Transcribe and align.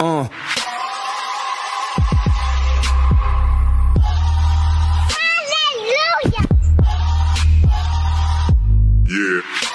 Uh. 0.00 0.28
Yeah. 9.08 9.67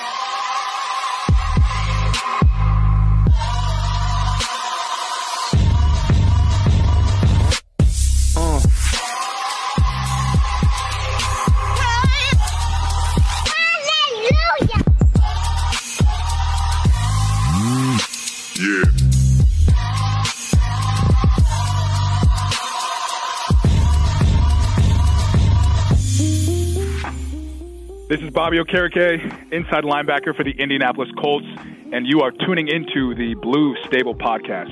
This 28.13 28.21
is 28.21 28.29
Bobby 28.29 28.57
Okereke, 28.57 29.51
inside 29.51 29.85
linebacker 29.85 30.35
for 30.35 30.43
the 30.43 30.51
Indianapolis 30.51 31.09
Colts, 31.19 31.47
and 31.91 32.05
you 32.05 32.21
are 32.21 32.29
tuning 32.29 32.67
into 32.67 33.15
the 33.15 33.33
Blue 33.41 33.75
Stable 33.87 34.13
Podcast. 34.13 34.69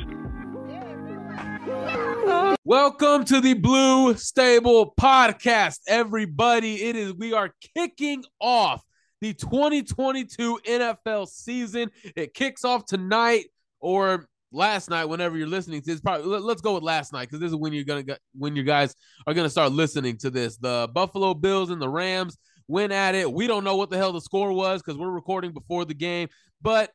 Welcome 2.64 3.26
to 3.26 3.42
the 3.42 3.56
Blue 3.56 4.14
Stable 4.14 4.94
Podcast, 4.94 5.80
everybody. 5.88 6.84
It 6.84 6.96
is 6.96 7.16
we 7.16 7.34
are 7.34 7.52
kicking 7.76 8.24
off 8.40 8.86
the 9.22 9.34
2022 9.34 10.60
NFL 10.64 11.28
season. 11.28 11.90
It 12.16 12.36
kicks 12.36 12.64
off 12.64 12.86
tonight 12.86 13.46
or 13.80 14.28
last 14.52 14.92
night, 14.92 15.06
whenever 15.06 15.36
you're 15.36 15.48
listening 15.48 15.82
to 15.82 15.88
this. 15.88 16.00
Probably 16.00 16.28
let- 16.28 16.44
let's 16.44 16.62
go 16.62 16.76
with 16.76 16.84
last 16.84 17.12
night 17.12 17.22
because 17.22 17.40
this 17.40 17.50
is 17.50 17.56
when 17.56 17.74
you're 17.74 17.86
gonna 17.86 18.20
when 18.38 18.56
you 18.56 18.62
guys 18.62 18.96
are 19.26 19.34
gonna 19.34 19.50
start 19.50 19.72
listening 19.72 20.18
to 20.18 20.30
this. 20.30 20.58
The 20.58 20.90
Buffalo 20.94 21.34
Bills 21.34 21.72
and 21.72 21.82
the 21.82 21.90
Rams 21.90 22.38
went 22.68 22.92
at 22.92 23.16
it. 23.16 23.32
We 23.32 23.48
don't 23.48 23.64
know 23.64 23.76
what 23.76 23.90
the 23.90 23.98
hell 23.98 24.14
the 24.14 24.22
score 24.22 24.54
was 24.54 24.82
because 24.82 24.98
we're 24.98 25.10
recording 25.10 25.52
before 25.52 25.86
the 25.86 25.94
game, 25.94 26.30
but 26.62 26.92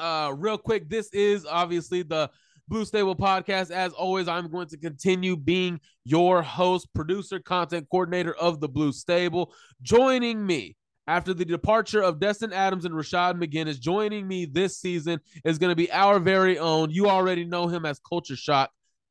uh 0.00 0.32
real 0.36 0.58
quick 0.58 0.88
this 0.88 1.08
is 1.12 1.46
obviously 1.46 2.02
the 2.02 2.28
blue 2.66 2.84
stable 2.84 3.14
podcast. 3.14 3.70
As 3.70 3.92
always 3.92 4.26
i'm 4.28 4.50
going 4.50 4.68
to 4.68 4.76
continue 4.76 5.36
being 5.36 5.80
your 6.04 6.42
host 6.42 6.88
producer 6.94 7.38
content 7.38 7.86
coordinator 7.90 8.34
of 8.34 8.60
the 8.60 8.68
blue 8.68 8.92
stable. 8.92 9.54
Joining 9.82 10.44
me 10.44 10.76
after 11.06 11.34
the 11.34 11.44
departure 11.44 12.02
of 12.02 12.18
destin 12.18 12.52
adams 12.52 12.86
and 12.86 12.94
rashad 12.94 13.38
mcginnis 13.38 13.78
joining 13.78 14.26
me 14.26 14.46
this 14.46 14.78
season 14.78 15.20
is 15.44 15.58
going 15.58 15.70
to 15.70 15.76
be 15.76 15.92
our 15.92 16.18
very 16.18 16.58
own 16.58 16.90
you 16.90 17.10
already 17.10 17.44
know 17.44 17.68
him 17.68 17.84
as 17.84 18.00
culture 18.00 18.36
shock 18.36 18.70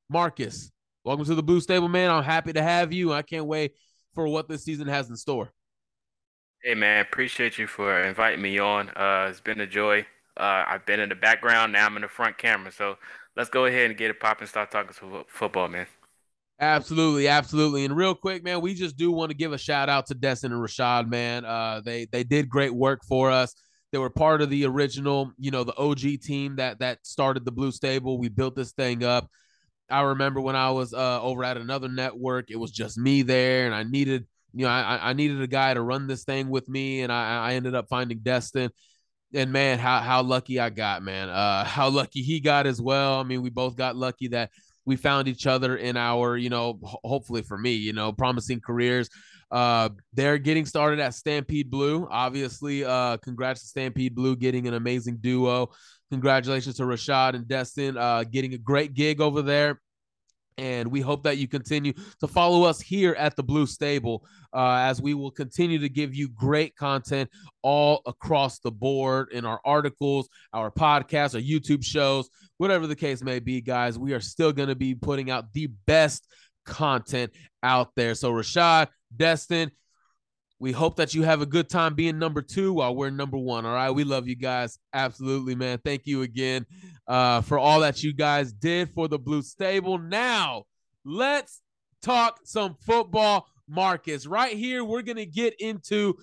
marcus. 0.10 0.72
Welcome 1.04 1.26
to 1.26 1.36
the 1.36 1.44
blue 1.44 1.60
stable 1.60 1.90
man. 1.90 2.10
I'm 2.10 2.24
happy 2.24 2.54
to 2.54 2.64
have 2.64 2.94
you. 2.94 3.14
I 3.14 3.22
can't 3.22 3.46
wait 3.46 3.74
for 4.16 4.28
what 4.28 4.48
this 4.48 4.64
season 4.64 4.88
has 4.88 5.10
in 5.10 5.16
store 5.16 5.52
Hey 6.64 6.76
man, 6.76 7.02
appreciate 7.02 7.58
you 7.58 7.68
for 7.68 8.02
inviting 8.02 8.42
me 8.42 8.58
on. 8.60 8.90
Uh, 8.90 9.28
it's 9.30 9.40
been 9.42 9.60
a 9.60 9.68
joy. 9.68 10.02
Uh, 10.38 10.64
I've 10.68 10.86
been 10.86 11.00
in 11.00 11.10
the 11.10 11.16
background, 11.16 11.74
now 11.74 11.86
I'm 11.86 11.96
in 11.96 12.02
the 12.02 12.08
front 12.08 12.38
camera. 12.38 12.72
So 12.72 12.98
let's 13.36 13.50
go 13.50 13.66
ahead 13.66 13.90
and 13.90 13.98
get 13.98 14.10
it 14.12 14.20
popping. 14.20 14.48
Start 14.48 14.72
talking 14.72 14.94
some 14.94 15.24
football, 15.28 15.68
man. 15.68 15.88
Absolutely, 16.60 17.28
absolutely. 17.28 17.84
And 17.84 17.96
real 17.96 18.16
quick, 18.16 18.44
man, 18.44 18.62
we 18.62 18.74
just 18.74 18.96
do 18.96 19.12
want 19.12 19.32
to 19.32 19.38
give 19.38 19.52
a 19.52 19.58
shout 19.58 19.90
out 19.90 20.08
to 20.08 20.16
Destin 20.16 20.54
and 20.54 20.62
Rashad, 20.62 21.10
man. 21.10 21.46
Uh, 21.46 21.82
they 21.84 22.06
they 22.06 22.24
did 22.24 22.48
great 22.48 22.74
work 22.74 23.02
for 23.08 23.32
us. 23.32 23.54
They 23.92 23.98
were 23.98 24.10
part 24.10 24.42
of 24.42 24.50
the 24.50 24.66
original, 24.66 25.34
you 25.38 25.52
know, 25.52 25.64
the 25.64 25.76
OG 25.76 26.18
team 26.18 26.56
that 26.58 26.80
that 26.80 27.06
started 27.06 27.44
the 27.44 27.52
Blue 27.52 27.72
Stable. 27.72 28.18
We 28.18 28.30
built 28.30 28.56
this 28.56 28.72
thing 28.72 29.04
up. 29.04 29.28
I 29.90 30.02
remember 30.02 30.42
when 30.42 30.56
I 30.56 30.72
was 30.72 30.94
uh, 30.94 31.22
over 31.22 31.44
at 31.44 31.58
another 31.58 31.90
network, 31.90 32.52
it 32.52 32.58
was 32.58 32.72
just 32.72 32.98
me 32.98 33.24
there, 33.24 33.66
and 33.68 33.76
I 33.76 33.84
needed, 33.84 34.28
you 34.54 34.66
know, 34.66 34.72
I, 34.72 35.10
I 35.10 35.14
needed 35.14 35.42
a 35.42 35.48
guy 35.48 35.74
to 35.74 35.82
run 35.82 36.08
this 36.08 36.24
thing 36.24 36.50
with 36.50 36.70
me, 36.70 37.02
and 37.02 37.12
I, 37.12 37.50
I 37.50 37.54
ended 37.54 37.76
up 37.76 37.88
finding 37.90 38.20
Destin. 38.20 38.70
And 39.34 39.52
man, 39.52 39.80
how 39.80 40.00
how 40.00 40.22
lucky 40.22 40.60
I 40.60 40.70
got, 40.70 41.02
man. 41.02 41.30
Uh, 41.30 41.64
how 41.66 41.90
lucky 41.90 42.22
he 42.22 42.40
got 42.40 42.68
as 42.68 42.82
well. 42.82 43.20
I 43.20 43.24
mean, 43.24 43.42
we 43.42 43.50
both 43.50 43.76
got 43.76 43.96
lucky 43.96 44.30
that 44.30 44.52
we 44.86 44.96
found 44.96 45.28
each 45.28 45.48
other 45.48 45.78
in 45.78 45.98
our, 45.98 46.38
you 46.38 46.50
know, 46.50 46.78
ho- 46.84 47.00
hopefully 47.04 47.42
for 47.42 47.58
me, 47.58 47.74
you 47.74 47.94
know, 47.94 48.12
promising 48.12 48.60
careers. 48.60 49.10
Uh, 49.50 49.90
they're 50.14 50.38
getting 50.38 50.66
started 50.66 51.00
at 51.00 51.14
Stampede 51.14 51.70
Blue. 51.70 52.08
Obviously, 52.10 52.84
uh, 52.84 53.18
congrats 53.18 53.62
to 53.62 53.68
Stampede 53.68 54.16
Blue 54.16 54.36
getting 54.36 54.68
an 54.68 54.74
amazing 54.74 55.18
duo. 55.18 55.70
Congratulations 56.12 56.76
to 56.78 56.84
Rashad 56.84 57.36
and 57.36 57.48
Destin 57.48 57.98
uh, 57.98 58.24
getting 58.24 58.54
a 58.54 58.58
great 58.58 58.94
gig 58.94 59.22
over 59.22 59.42
there. 59.42 59.80
And 60.58 60.92
we 60.92 61.02
hope 61.02 61.24
that 61.24 61.38
you 61.38 61.48
continue 61.48 61.94
to 62.20 62.28
follow 62.28 62.64
us 62.64 62.80
here 62.82 63.14
at 63.18 63.36
the 63.36 63.44
Blue 63.44 63.66
Stable 63.66 64.26
uh, 64.54 64.78
as 64.82 65.02
we 65.02 65.14
will 65.14 65.32
continue 65.32 65.80
to 65.80 65.90
give 65.90 66.14
you 66.14 66.30
great 66.30 66.76
content 66.76 67.30
all 67.62 68.02
across 68.06 68.60
the 68.60 68.72
board 68.72 69.30
in 69.32 69.46
our 69.46 69.60
articles, 69.66 70.30
our 70.54 70.72
podcasts, 70.72 71.36
our 71.36 71.42
YouTube 71.42 71.84
shows, 71.84 72.30
whatever 72.58 72.88
the 72.88 72.96
case 72.96 73.24
may 73.24 73.40
be, 73.40 73.62
guys. 73.62 73.98
We 73.98 74.14
are 74.14 74.20
still 74.20 74.52
going 74.52 74.70
to 74.70 74.76
be 74.76 74.96
putting 74.96 75.32
out 75.32 75.52
the 75.54 75.68
best 75.86 76.28
content 76.66 77.32
out 77.62 77.92
there. 77.96 78.16
So, 78.16 78.32
Rashad, 78.32 78.88
Destin, 79.16 79.72
we 80.60 80.72
hope 80.72 80.96
that 80.96 81.14
you 81.14 81.24
have 81.24 81.42
a 81.42 81.46
good 81.46 81.70
time 81.70 81.94
being 81.94 82.18
number 82.18 82.42
two 82.42 82.74
while 82.74 82.96
we're 82.96 83.10
number 83.10 83.38
one. 83.38 83.66
All 83.66 83.74
right. 83.74 83.90
We 83.90 84.06
love 84.06 84.30
you 84.30 84.36
guys. 84.36 84.80
Absolutely, 84.94 85.56
man. 85.56 85.80
Thank 85.84 86.04
you 86.06 86.22
again 86.22 86.66
uh, 87.08 87.42
for 87.42 87.60
all 87.60 87.82
that 87.82 88.04
you 88.04 88.14
guys 88.14 88.54
did 88.54 88.90
for 88.94 89.08
the 89.08 89.20
Blue 89.20 89.42
Stable. 89.42 89.98
Now, 89.98 90.64
let's 91.06 91.62
talk 92.02 92.40
some 92.44 92.76
football, 92.86 93.48
Marcus. 93.68 94.26
Right 94.26 94.56
here, 94.56 94.84
we're 94.84 95.02
going 95.02 95.18
to 95.18 95.26
get 95.26 95.56
into 95.60 96.16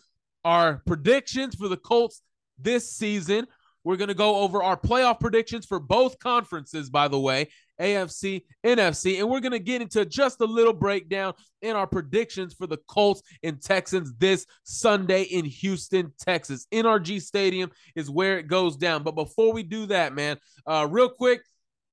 our 0.44 0.82
predictions 0.86 1.54
for 1.54 1.68
the 1.68 1.76
Colts 1.76 2.22
this 2.58 2.92
season. 2.92 3.46
We're 3.84 3.96
going 3.96 4.08
to 4.08 4.14
go 4.14 4.36
over 4.36 4.62
our 4.62 4.76
playoff 4.76 5.20
predictions 5.20 5.66
for 5.66 5.80
both 5.80 6.18
conferences, 6.18 6.90
by 6.90 7.08
the 7.08 7.20
way, 7.20 7.48
AFC, 7.80 8.42
NFC, 8.64 9.18
and 9.18 9.28
we're 9.28 9.40
going 9.40 9.52
to 9.52 9.58
get 9.58 9.82
into 9.82 10.04
just 10.04 10.40
a 10.40 10.44
little 10.44 10.72
breakdown 10.72 11.34
in 11.62 11.76
our 11.76 11.86
predictions 11.86 12.54
for 12.54 12.66
the 12.66 12.78
Colts 12.88 13.22
and 13.42 13.60
Texans 13.60 14.12
this 14.18 14.46
Sunday 14.64 15.22
in 15.22 15.44
Houston, 15.44 16.12
Texas. 16.20 16.66
NRG 16.72 17.20
Stadium 17.20 17.70
is 17.94 18.10
where 18.10 18.38
it 18.38 18.46
goes 18.46 18.76
down. 18.76 19.02
But 19.02 19.14
before 19.14 19.52
we 19.52 19.62
do 19.62 19.86
that, 19.86 20.14
man, 20.14 20.38
uh, 20.66 20.86
real 20.90 21.08
quick, 21.08 21.42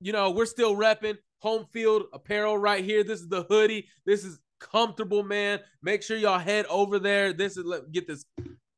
you 0.01 0.11
know, 0.11 0.31
we're 0.31 0.45
still 0.45 0.75
repping 0.75 1.17
home 1.39 1.65
field 1.71 2.03
apparel 2.13 2.57
right 2.57 2.83
here. 2.83 3.03
This 3.03 3.21
is 3.21 3.29
the 3.29 3.43
hoodie. 3.43 3.87
This 4.05 4.23
is 4.23 4.39
comfortable, 4.59 5.23
man. 5.23 5.59
Make 5.81 6.03
sure 6.03 6.17
y'all 6.17 6.39
head 6.39 6.65
over 6.67 6.99
there. 6.99 7.33
This 7.33 7.57
is 7.57 7.65
let 7.65 7.91
get 7.91 8.07
this 8.07 8.25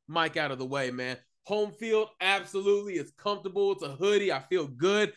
mic 0.07 0.37
out 0.37 0.51
of 0.51 0.59
the 0.59 0.65
way, 0.65 0.91
man. 0.91 1.17
Home 1.45 1.71
field, 1.71 2.09
absolutely. 2.21 2.93
It's 2.93 3.11
comfortable. 3.17 3.71
It's 3.71 3.83
a 3.83 3.89
hoodie. 3.89 4.31
I 4.31 4.41
feel 4.49 4.67
good. 4.67 5.13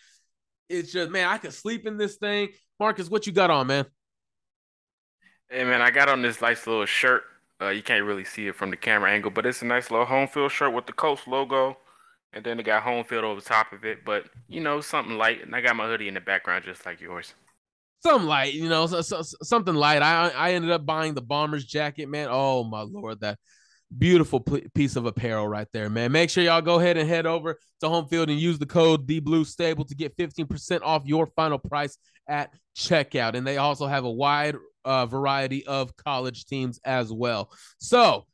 It's 0.69 0.93
just, 0.93 1.11
man, 1.11 1.29
I 1.29 1.39
could 1.39 1.53
sleep 1.53 1.87
in 1.87 1.97
this 1.97 2.17
thing. 2.17 2.49
Marcus, 2.79 3.11
what 3.11 3.27
you 3.27 3.33
got 3.33 3.51
on, 3.51 3.67
man? 3.67 3.87
Hey 5.49 5.65
man, 5.65 5.83
I 5.83 5.91
got 5.91 6.09
on 6.09 6.23
this 6.23 6.41
nice 6.41 6.67
little 6.67 6.87
shirt. 6.87 7.25
Uh, 7.61 7.69
you 7.69 7.83
can't 7.83 8.05
really 8.05 8.25
see 8.25 8.49
it 8.49 8.55
from 8.57 8.71
the 8.71 8.77
camera 8.77 9.13
angle, 9.13 9.31
but 9.31 9.45
it's 9.45 9.63
a 9.63 9.67
nice 9.67 9.91
little 9.91 10.07
home 10.07 10.27
field 10.27 10.51
shirt 10.51 10.73
with 10.73 10.87
the 10.87 10.93
Colts 10.93 11.27
logo, 11.27 11.77
and 12.33 12.43
then 12.43 12.59
it 12.59 12.63
got 12.65 12.83
home 12.83 13.05
field 13.05 13.25
over 13.25 13.41
top 13.41 13.73
of 13.73 13.85
it. 13.85 14.05
But 14.05 14.25
you 14.49 14.61
know, 14.61 14.81
something 14.81 15.19
light, 15.19 15.43
and 15.43 15.55
I 15.55 15.61
got 15.61 15.77
my 15.77 15.87
hoodie 15.87 16.09
in 16.09 16.15
the 16.15 16.21
background 16.21 16.65
just 16.65 16.87
like 16.87 17.01
yours. 17.01 17.35
Some 18.03 18.27
light, 18.27 18.55
you 18.55 18.69
know, 18.69 18.87
so, 18.87 19.03
so, 19.03 19.23
something 19.43 19.75
light. 19.75 20.03
I 20.03 20.31
I 20.31 20.55
ended 20.55 20.71
up 20.71 20.87
buying 20.87 21.15
the 21.15 21.21
bomber's 21.21 21.67
jacket, 21.67 22.09
man. 22.09 22.29
Oh 22.31 22.65
my 22.65 22.81
lord, 22.81 23.21
that 23.21 23.39
beautiful 23.99 24.41
p- 24.41 24.67
piece 24.75 24.97
of 24.97 25.07
apparel 25.07 25.47
right 25.47 25.69
there, 25.73 25.91
man. 25.91 26.13
Make 26.13 26.31
sure 26.31 26.43
y'all 26.43 26.63
go 26.63 26.79
ahead 26.79 26.97
and 26.97 27.09
head 27.09 27.27
over 27.27 27.59
to 27.81 27.89
home 27.89 28.07
field 28.09 28.31
and 28.31 28.39
use 28.39 28.59
the 28.59 28.67
code 28.67 29.07
D 29.07 29.21
Blue 29.21 29.45
Stable 29.45 29.85
to 29.87 29.95
get 29.95 30.17
15% 30.17 30.81
off 30.83 31.03
your 31.05 31.27
final 31.27 31.59
price 31.59 31.99
at 32.29 32.53
checkout. 32.77 33.35
And 33.35 33.47
they 33.47 33.59
also 33.59 33.87
have 33.87 34.05
a 34.05 34.11
wide 34.11 34.57
uh, 34.85 35.07
variety 35.07 35.67
of 35.67 35.97
college 35.97 36.47
teams 36.47 36.81
as 36.85 37.13
well. 37.13 37.51
So 37.79 38.27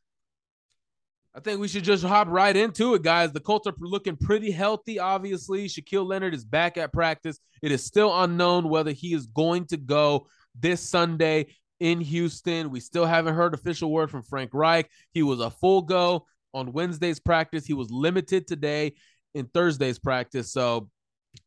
I 1.34 1.40
think 1.40 1.60
we 1.60 1.68
should 1.68 1.84
just 1.84 2.04
hop 2.04 2.28
right 2.28 2.56
into 2.56 2.94
it, 2.94 3.02
guys. 3.02 3.32
The 3.32 3.40
Colts 3.40 3.66
are 3.66 3.74
looking 3.78 4.16
pretty 4.16 4.50
healthy, 4.50 4.98
obviously. 4.98 5.68
Shaquille 5.68 6.06
Leonard 6.06 6.34
is 6.34 6.44
back 6.44 6.76
at 6.76 6.92
practice. 6.92 7.38
It 7.62 7.70
is 7.70 7.84
still 7.84 8.22
unknown 8.22 8.68
whether 8.68 8.90
he 8.90 9.14
is 9.14 9.26
going 9.26 9.66
to 9.66 9.76
go 9.76 10.26
this 10.58 10.80
Sunday 10.80 11.54
in 11.80 12.00
Houston. 12.00 12.70
We 12.70 12.80
still 12.80 13.06
haven't 13.06 13.34
heard 13.34 13.54
official 13.54 13.90
word 13.90 14.10
from 14.10 14.22
Frank 14.22 14.50
Reich. 14.52 14.90
He 15.12 15.22
was 15.22 15.40
a 15.40 15.50
full 15.50 15.82
go 15.82 16.26
on 16.54 16.72
Wednesday's 16.72 17.20
practice. 17.20 17.66
He 17.66 17.74
was 17.74 17.90
limited 17.90 18.46
today 18.46 18.94
in 19.34 19.46
Thursday's 19.46 19.98
practice. 19.98 20.52
So 20.52 20.88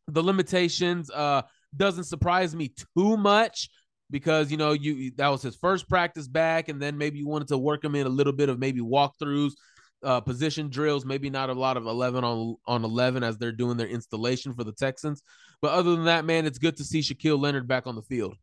the 0.07 0.23
limitations 0.23 1.09
uh 1.09 1.41
doesn't 1.75 2.03
surprise 2.03 2.55
me 2.55 2.71
too 2.95 3.17
much 3.17 3.69
because 4.09 4.51
you 4.51 4.57
know 4.57 4.73
you 4.73 5.11
that 5.15 5.29
was 5.29 5.41
his 5.41 5.55
first 5.55 5.89
practice 5.89 6.27
back 6.27 6.69
and 6.69 6.81
then 6.81 6.97
maybe 6.97 7.17
you 7.17 7.27
wanted 7.27 7.47
to 7.47 7.57
work 7.57 7.83
him 7.83 7.95
in 7.95 8.05
a 8.05 8.09
little 8.09 8.33
bit 8.33 8.49
of 8.49 8.59
maybe 8.59 8.81
walkthroughs 8.81 9.53
uh, 10.03 10.19
position 10.19 10.69
drills, 10.69 11.05
maybe 11.05 11.29
not 11.29 11.49
a 11.49 11.53
lot 11.53 11.77
of 11.77 11.85
11 11.85 12.23
on, 12.23 12.55
on 12.65 12.83
11 12.83 13.23
as 13.23 13.37
they're 13.37 13.51
doing 13.51 13.77
their 13.77 13.87
installation 13.87 14.53
for 14.53 14.63
the 14.63 14.71
Texans. 14.71 15.21
But 15.61 15.71
other 15.71 15.91
than 15.95 16.05
that, 16.05 16.25
man, 16.25 16.45
it's 16.45 16.57
good 16.57 16.77
to 16.77 16.83
see 16.83 16.99
Shaquille 16.99 17.39
Leonard 17.39 17.67
back 17.67 17.87
on 17.87 17.95
the 17.95 18.01
field. 18.01 18.35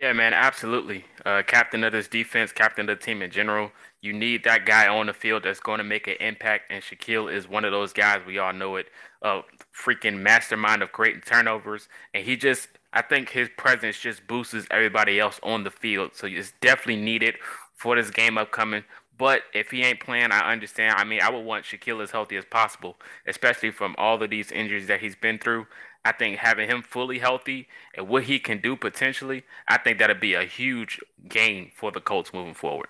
Yeah, 0.00 0.12
man, 0.12 0.32
absolutely. 0.32 1.04
Uh, 1.26 1.42
captain 1.44 1.82
of 1.82 1.92
this 1.92 2.06
defense, 2.06 2.52
captain 2.52 2.88
of 2.88 2.98
the 2.98 3.04
team 3.04 3.20
in 3.20 3.30
general. 3.32 3.72
You 4.00 4.12
need 4.12 4.44
that 4.44 4.64
guy 4.64 4.86
on 4.86 5.06
the 5.06 5.12
field 5.12 5.42
that's 5.42 5.58
going 5.58 5.78
to 5.78 5.84
make 5.84 6.06
an 6.06 6.14
impact, 6.20 6.70
and 6.70 6.82
Shaquille 6.82 7.32
is 7.32 7.48
one 7.48 7.64
of 7.64 7.72
those 7.72 7.92
guys. 7.92 8.20
We 8.24 8.38
all 8.38 8.52
know 8.52 8.76
it. 8.76 8.86
A 9.22 9.40
freaking 9.76 10.20
mastermind 10.20 10.82
of 10.84 10.92
creating 10.92 11.22
turnovers, 11.22 11.88
and 12.14 12.24
he 12.24 12.36
just, 12.36 12.68
I 12.92 13.02
think 13.02 13.30
his 13.30 13.48
presence 13.56 13.98
just 13.98 14.24
boosts 14.28 14.54
everybody 14.70 15.18
else 15.18 15.40
on 15.42 15.64
the 15.64 15.70
field. 15.70 16.14
So 16.14 16.28
it's 16.28 16.52
definitely 16.60 17.02
needed 17.02 17.34
for 17.74 17.96
this 17.96 18.10
game 18.10 18.38
upcoming. 18.38 18.84
But 19.18 19.42
if 19.52 19.72
he 19.72 19.82
ain't 19.82 19.98
playing, 19.98 20.30
I 20.30 20.52
understand. 20.52 20.94
I 20.96 21.02
mean, 21.02 21.20
I 21.20 21.28
would 21.30 21.44
want 21.44 21.64
Shaquille 21.64 22.00
as 22.04 22.12
healthy 22.12 22.36
as 22.36 22.44
possible, 22.44 22.96
especially 23.26 23.72
from 23.72 23.96
all 23.98 24.22
of 24.22 24.30
these 24.30 24.52
injuries 24.52 24.86
that 24.86 25.00
he's 25.00 25.16
been 25.16 25.40
through. 25.40 25.66
I 26.08 26.12
think 26.12 26.38
having 26.38 26.70
him 26.70 26.80
fully 26.80 27.18
healthy 27.18 27.68
and 27.94 28.08
what 28.08 28.22
he 28.22 28.38
can 28.38 28.62
do 28.62 28.76
potentially, 28.76 29.44
I 29.68 29.76
think 29.76 29.98
that'd 29.98 30.20
be 30.20 30.32
a 30.32 30.44
huge 30.44 31.00
gain 31.28 31.70
for 31.76 31.92
the 31.92 32.00
Colts 32.00 32.32
moving 32.32 32.54
forward. 32.54 32.88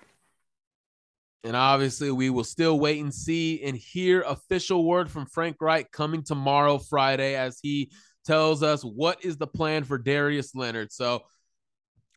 And 1.43 1.53
obviously, 1.53 2.11
we 2.11 2.29
will 2.29 2.45
still 2.45 2.79
wait 2.79 3.01
and 3.01 3.13
see 3.13 3.61
and 3.61 3.75
hear 3.75 4.21
official 4.21 4.85
word 4.85 5.11
from 5.11 5.25
Frank 5.25 5.57
Reich 5.59 5.91
coming 5.91 6.23
tomorrow, 6.23 6.77
Friday, 6.77 7.35
as 7.35 7.59
he 7.61 7.91
tells 8.25 8.63
us 8.63 8.83
what 8.83 9.25
is 9.25 9.35
the 9.35 9.47
plan 9.47 9.83
for 9.83 9.97
Darius 9.97 10.55
Leonard. 10.55 10.93
So 10.93 11.23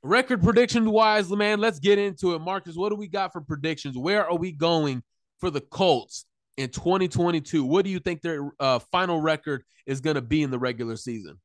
Record 0.04 0.40
prediction 0.40 0.88
wise, 0.88 1.28
man, 1.30 1.58
let's 1.58 1.80
get 1.80 1.98
into 1.98 2.34
it. 2.34 2.40
Marcus, 2.40 2.76
what 2.76 2.90
do 2.90 2.96
we 2.96 3.08
got 3.08 3.32
for 3.32 3.40
predictions? 3.40 3.98
Where 3.98 4.24
are 4.24 4.36
we 4.36 4.52
going 4.52 5.02
for 5.40 5.50
the 5.50 5.60
Colts 5.62 6.26
in 6.56 6.70
2022? 6.70 7.64
What 7.64 7.84
do 7.84 7.90
you 7.90 7.98
think 7.98 8.22
their 8.22 8.50
uh, 8.60 8.78
final 8.78 9.20
record 9.20 9.64
is 9.86 10.00
going 10.00 10.16
to 10.16 10.22
be 10.22 10.42
in 10.42 10.50
the 10.50 10.58
regular 10.58 10.96
season? 10.96 11.38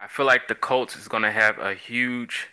I 0.00 0.06
feel 0.06 0.26
like 0.26 0.48
the 0.48 0.54
Colts 0.54 0.96
is 0.96 1.08
going 1.08 1.24
to 1.24 1.30
have 1.30 1.58
a 1.58 1.74
huge, 1.74 2.48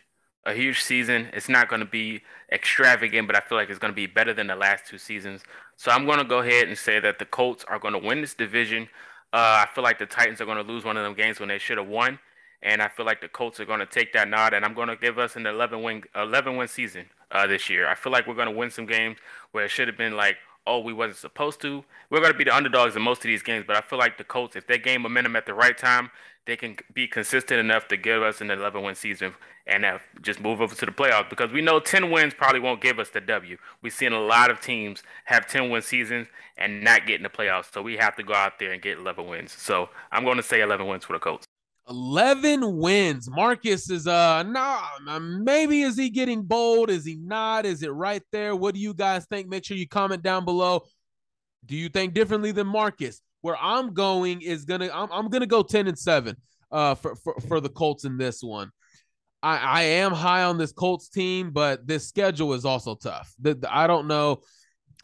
a 0.45 0.53
huge 0.53 0.81
season. 0.81 1.29
It's 1.33 1.49
not 1.49 1.69
going 1.69 1.81
to 1.81 1.85
be 1.85 2.21
extravagant, 2.51 3.27
but 3.27 3.35
I 3.35 3.39
feel 3.41 3.57
like 3.57 3.69
it's 3.69 3.79
going 3.79 3.93
to 3.93 3.95
be 3.95 4.07
better 4.07 4.33
than 4.33 4.47
the 4.47 4.55
last 4.55 4.87
two 4.87 4.97
seasons. 4.97 5.43
So 5.75 5.91
I'm 5.91 6.05
going 6.05 6.17
to 6.17 6.23
go 6.23 6.39
ahead 6.39 6.67
and 6.67 6.77
say 6.77 6.99
that 6.99 7.19
the 7.19 7.25
Colts 7.25 7.63
are 7.67 7.77
going 7.77 7.93
to 7.93 7.99
win 7.99 8.21
this 8.21 8.33
division. 8.33 8.83
Uh, 9.31 9.65
I 9.65 9.67
feel 9.73 9.83
like 9.83 9.99
the 9.99 10.05
Titans 10.05 10.41
are 10.41 10.45
going 10.45 10.57
to 10.57 10.63
lose 10.63 10.83
one 10.83 10.97
of 10.97 11.03
them 11.03 11.13
games 11.13 11.39
when 11.39 11.49
they 11.49 11.59
should 11.59 11.77
have 11.77 11.87
won 11.87 12.19
and 12.65 12.81
I 12.81 12.87
feel 12.87 13.05
like 13.05 13.21
the 13.21 13.27
Colts 13.27 13.59
are 13.59 13.65
going 13.65 13.79
to 13.79 13.85
take 13.85 14.11
that 14.13 14.27
nod, 14.27 14.53
and 14.53 14.65
I'm 14.65 14.73
going 14.73 14.87
to 14.87 14.95
give 14.95 15.19
us 15.19 15.35
an 15.35 15.45
11 15.45 15.83
win 15.83 16.03
11 16.15 16.57
win 16.57 16.67
season 16.67 17.05
uh, 17.31 17.45
this 17.45 17.69
year. 17.69 17.87
I 17.87 17.93
feel 17.93 18.11
like 18.11 18.27
we're 18.27 18.33
going 18.33 18.49
to 18.51 18.55
win 18.55 18.71
some 18.71 18.87
games 18.87 19.19
where 19.51 19.65
it 19.65 19.69
should 19.69 19.87
have 19.87 19.97
been 19.97 20.17
like, 20.17 20.37
oh, 20.67 20.79
we 20.79 20.93
wasn't 20.93 21.17
supposed 21.17 21.61
to. 21.61 21.83
We're 22.09 22.19
going 22.19 22.31
to 22.31 22.37
be 22.37 22.43
the 22.43 22.55
underdogs 22.55 22.95
in 22.95 23.01
most 23.01 23.19
of 23.19 23.29
these 23.29 23.43
games, 23.43 23.65
but 23.67 23.75
I 23.75 23.81
feel 23.81 23.99
like 23.99 24.17
the 24.17 24.23
Colts, 24.23 24.55
if 24.55 24.67
they 24.67 24.77
gain 24.77 25.01
momentum 25.01 25.35
at 25.35 25.45
the 25.45 25.53
right 25.53 25.77
time, 25.77 26.09
they 26.45 26.55
can 26.55 26.77
be 26.93 27.07
consistent 27.07 27.59
enough 27.59 27.87
to 27.87 27.97
give 27.97 28.21
us 28.21 28.39
an 28.39 28.51
11 28.51 28.83
win 28.83 28.95
season 28.95 29.33
and 29.67 29.83
just 30.21 30.39
move 30.39 30.61
over 30.61 30.75
to 30.75 30.85
the 30.85 30.91
playoffs 30.91 31.29
because 31.29 31.51
we 31.51 31.61
know 31.61 31.79
10 31.79 32.11
wins 32.11 32.35
probably 32.35 32.59
won't 32.59 32.81
give 32.81 32.99
us 32.99 33.09
the 33.09 33.21
W. 33.21 33.57
We've 33.81 33.93
seen 33.93 34.13
a 34.13 34.21
lot 34.21 34.51
of 34.51 34.61
teams 34.61 35.01
have 35.25 35.47
10 35.47 35.71
win 35.71 35.81
seasons 35.81 36.27
and 36.57 36.83
not 36.83 37.07
get 37.07 37.15
in 37.15 37.23
the 37.23 37.29
playoffs, 37.29 37.73
so 37.73 37.81
we 37.81 37.97
have 37.97 38.15
to 38.17 38.23
go 38.23 38.33
out 38.33 38.59
there 38.59 38.71
and 38.71 38.81
get 38.81 38.99
11 38.99 39.27
wins. 39.27 39.53
So 39.53 39.89
I'm 40.11 40.23
going 40.23 40.37
to 40.37 40.43
say 40.43 40.61
11 40.61 40.85
wins 40.85 41.03
for 41.03 41.13
the 41.13 41.19
Colts. 41.19 41.45
11 41.87 42.77
wins. 42.77 43.29
Marcus 43.29 43.89
is 43.89 44.07
uh 44.07 44.43
nah, 44.43 45.19
maybe 45.19 45.81
is 45.81 45.97
he 45.97 46.09
getting 46.09 46.41
bold? 46.43 46.89
Is 46.89 47.05
he 47.05 47.15
not? 47.15 47.65
Is 47.65 47.83
it 47.83 47.91
right 47.91 48.23
there? 48.31 48.55
What 48.55 48.73
do 48.73 48.79
you 48.79 48.93
guys 48.93 49.25
think? 49.27 49.47
Make 49.47 49.65
sure 49.65 49.77
you 49.77 49.87
comment 49.87 50.23
down 50.23 50.45
below. 50.45 50.81
Do 51.65 51.75
you 51.75 51.89
think 51.89 52.13
differently 52.13 52.51
than 52.51 52.67
Marcus? 52.67 53.21
Where 53.41 53.57
I'm 53.57 53.93
going 53.93 54.41
is 54.41 54.65
gonna 54.65 54.89
I'm, 54.91 55.11
I'm 55.11 55.29
gonna 55.29 55.45
go 55.45 55.61
10 55.61 55.87
and 55.87 55.97
7 55.97 56.35
uh 56.71 56.95
for, 56.95 57.15
for, 57.17 57.35
for 57.47 57.59
the 57.59 57.69
Colts 57.69 58.03
in 58.03 58.17
this 58.17 58.41
one. 58.41 58.71
I, 59.43 59.57
I 59.57 59.81
am 59.83 60.11
high 60.11 60.43
on 60.43 60.57
this 60.57 60.71
Colts 60.71 61.07
team, 61.07 61.51
but 61.51 61.85
this 61.85 62.07
schedule 62.07 62.53
is 62.53 62.65
also 62.65 62.95
tough. 62.95 63.31
The, 63.39 63.53
the, 63.53 63.75
I 63.75 63.85
don't 63.85 64.07
know 64.07 64.39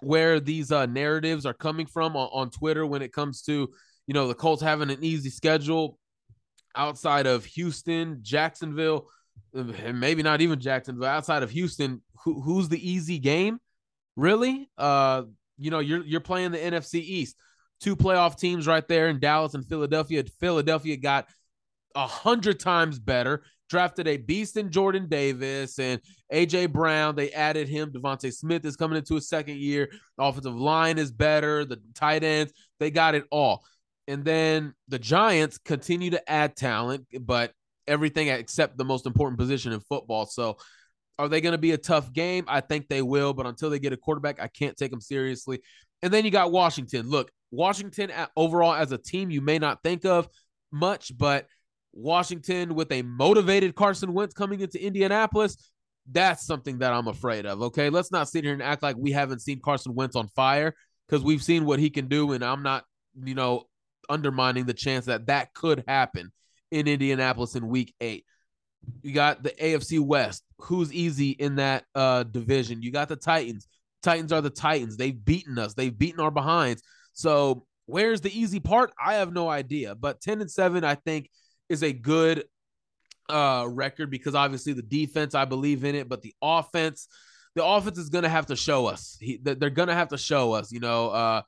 where 0.01 0.39
these 0.39 0.71
uh, 0.71 0.87
narratives 0.87 1.45
are 1.45 1.53
coming 1.53 1.85
from 1.85 2.15
on, 2.15 2.27
on 2.33 2.49
Twitter 2.49 2.83
when 2.87 3.03
it 3.03 3.13
comes 3.13 3.43
to 3.43 3.69
you 4.07 4.13
know 4.15 4.27
the 4.27 4.33
Colts 4.33 4.63
having 4.63 4.89
an 4.89 5.03
easy 5.03 5.29
schedule 5.29 5.99
outside 6.75 7.27
of 7.27 7.45
Houston, 7.45 8.19
Jacksonville, 8.21 9.07
and 9.53 9.99
maybe 9.99 10.23
not 10.23 10.41
even 10.41 10.59
Jacksonville, 10.59 11.07
outside 11.07 11.43
of 11.43 11.51
Houston, 11.51 12.01
who, 12.23 12.41
who's 12.41 12.69
the 12.69 12.89
easy 12.89 13.19
game? 13.19 13.59
Really? 14.15 14.69
Uh, 14.77 15.23
you 15.57 15.71
know, 15.71 15.79
you're 15.79 16.03
you're 16.03 16.19
playing 16.19 16.51
the 16.51 16.57
NFC 16.57 16.95
East. 16.95 17.35
Two 17.79 17.95
playoff 17.95 18.37
teams 18.37 18.67
right 18.67 18.87
there 18.87 19.07
in 19.09 19.19
Dallas 19.19 19.53
and 19.53 19.65
Philadelphia. 19.65 20.23
Philadelphia 20.39 20.97
got 20.97 21.27
a 21.95 22.07
hundred 22.07 22.59
times 22.59 22.99
better. 22.99 23.43
Drafted 23.69 24.07
a 24.07 24.17
beast 24.17 24.57
in 24.57 24.69
Jordan 24.69 25.07
Davis 25.07 25.79
and 25.79 26.01
AJ 26.31 26.73
Brown. 26.73 27.15
They 27.15 27.31
added 27.31 27.69
him. 27.69 27.91
DeVonta 27.91 28.31
Smith 28.33 28.65
is 28.65 28.75
coming 28.75 28.97
into 28.97 29.15
his 29.15 29.29
second 29.29 29.57
year. 29.57 29.89
The 30.17 30.23
offensive 30.23 30.55
line 30.55 30.97
is 30.97 31.11
better. 31.11 31.63
The 31.63 31.81
tight 31.95 32.23
ends, 32.23 32.53
they 32.79 32.91
got 32.91 33.15
it 33.15 33.23
all. 33.31 33.63
And 34.11 34.25
then 34.25 34.73
the 34.89 34.99
Giants 34.99 35.57
continue 35.57 36.09
to 36.09 36.29
add 36.29 36.57
talent, 36.57 37.07
but 37.21 37.53
everything 37.87 38.27
except 38.27 38.77
the 38.77 38.83
most 38.83 39.05
important 39.05 39.39
position 39.39 39.71
in 39.71 39.79
football. 39.79 40.25
So 40.25 40.57
are 41.17 41.29
they 41.29 41.39
going 41.39 41.53
to 41.53 41.57
be 41.57 41.71
a 41.71 41.77
tough 41.77 42.11
game? 42.11 42.43
I 42.47 42.59
think 42.59 42.89
they 42.89 43.01
will, 43.01 43.33
but 43.33 43.45
until 43.45 43.69
they 43.69 43.79
get 43.79 43.93
a 43.93 43.97
quarterback, 43.97 44.41
I 44.41 44.47
can't 44.47 44.75
take 44.75 44.91
them 44.91 44.99
seriously. 44.99 45.61
And 46.01 46.13
then 46.13 46.25
you 46.25 46.31
got 46.31 46.51
Washington. 46.51 47.09
Look, 47.09 47.31
Washington 47.51 48.11
overall 48.35 48.73
as 48.73 48.91
a 48.91 48.97
team, 48.97 49.29
you 49.29 49.39
may 49.39 49.59
not 49.59 49.81
think 49.81 50.03
of 50.03 50.27
much, 50.73 51.17
but 51.17 51.47
Washington 51.93 52.75
with 52.75 52.91
a 52.91 53.03
motivated 53.03 53.75
Carson 53.75 54.13
Wentz 54.13 54.33
coming 54.33 54.59
into 54.59 54.83
Indianapolis, 54.83 55.71
that's 56.11 56.45
something 56.45 56.79
that 56.79 56.91
I'm 56.91 57.07
afraid 57.07 57.45
of. 57.45 57.61
Okay. 57.61 57.89
Let's 57.89 58.11
not 58.11 58.27
sit 58.27 58.43
here 58.43 58.53
and 58.53 58.63
act 58.63 58.83
like 58.83 58.97
we 58.97 59.11
haven't 59.11 59.39
seen 59.39 59.61
Carson 59.61 59.95
Wentz 59.95 60.17
on 60.17 60.27
fire 60.29 60.73
because 61.07 61.23
we've 61.23 61.43
seen 61.43 61.65
what 61.65 61.79
he 61.79 61.89
can 61.89 62.07
do. 62.07 62.33
And 62.33 62.43
I'm 62.43 62.63
not, 62.63 62.83
you 63.23 63.35
know, 63.35 63.67
undermining 64.09 64.65
the 64.65 64.73
chance 64.73 65.05
that 65.05 65.27
that 65.27 65.53
could 65.53 65.83
happen 65.87 66.31
in 66.71 66.87
Indianapolis 66.87 67.55
in 67.55 67.67
week 67.67 67.93
eight. 68.01 68.25
You 69.03 69.13
got 69.13 69.43
the 69.43 69.51
AFC 69.51 69.99
West. 69.99 70.43
Who's 70.59 70.93
easy 70.93 71.31
in 71.31 71.55
that 71.57 71.85
uh, 71.93 72.23
division? 72.23 72.81
You 72.81 72.91
got 72.91 73.09
the 73.09 73.15
Titans. 73.15 73.67
Titans 74.01 74.31
are 74.31 74.41
the 74.41 74.49
Titans. 74.49 74.97
They've 74.97 75.25
beaten 75.25 75.59
us. 75.59 75.73
They've 75.73 75.95
beaten 75.95 76.19
our 76.19 76.31
behinds. 76.31 76.81
So 77.13 77.65
where's 77.85 78.21
the 78.21 78.37
easy 78.37 78.59
part? 78.59 78.91
I 79.03 79.15
have 79.15 79.33
no 79.33 79.49
idea. 79.49 79.95
But 79.95 80.21
10 80.21 80.41
and 80.41 80.49
7, 80.49 80.83
I 80.83 80.95
think, 80.95 81.29
is 81.69 81.83
a 81.83 81.93
good 81.93 82.45
uh, 83.29 83.65
record 83.69 84.09
because 84.09 84.35
obviously 84.35 84.73
the 84.73 84.81
defense, 84.81 85.35
I 85.35 85.45
believe 85.45 85.83
in 85.83 85.95
it, 85.95 86.09
but 86.09 86.21
the 86.21 86.33
offense, 86.41 87.07
the 87.55 87.63
offense 87.63 87.97
is 87.97 88.09
going 88.09 88.23
to 88.23 88.29
have 88.29 88.47
to 88.47 88.55
show 88.55 88.87
us. 88.87 89.17
He, 89.19 89.39
they're 89.41 89.69
going 89.69 89.89
to 89.89 89.95
have 89.95 90.09
to 90.09 90.17
show 90.17 90.53
us. 90.53 90.71
You 90.71 90.79
know, 90.79 91.09
uh, 91.09 91.41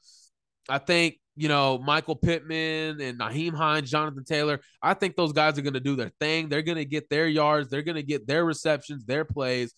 I 0.70 0.78
think 0.78 1.18
you 1.36 1.48
know, 1.48 1.78
Michael 1.80 2.16
Pittman 2.16 3.02
and 3.02 3.20
Nyheim 3.20 3.56
Hines, 3.56 3.90
Jonathan 3.90 4.24
Taylor. 4.24 4.60
I 4.82 4.94
think 4.94 5.16
those 5.16 5.34
guys 5.34 5.58
are 5.58 5.64
going 5.64 5.74
to 5.74 5.80
do 5.80 5.96
their 5.96 6.12
thing. 6.20 6.50
They're 6.50 6.62
going 6.62 6.78
to 6.78 6.86
get 6.86 7.10
their 7.10 7.28
yards, 7.28 7.70
they're 7.70 7.82
going 7.82 7.96
to 7.96 8.04
get 8.04 8.28
their 8.28 8.46
receptions, 8.46 9.06
their 9.06 9.26
plays. 9.26 9.74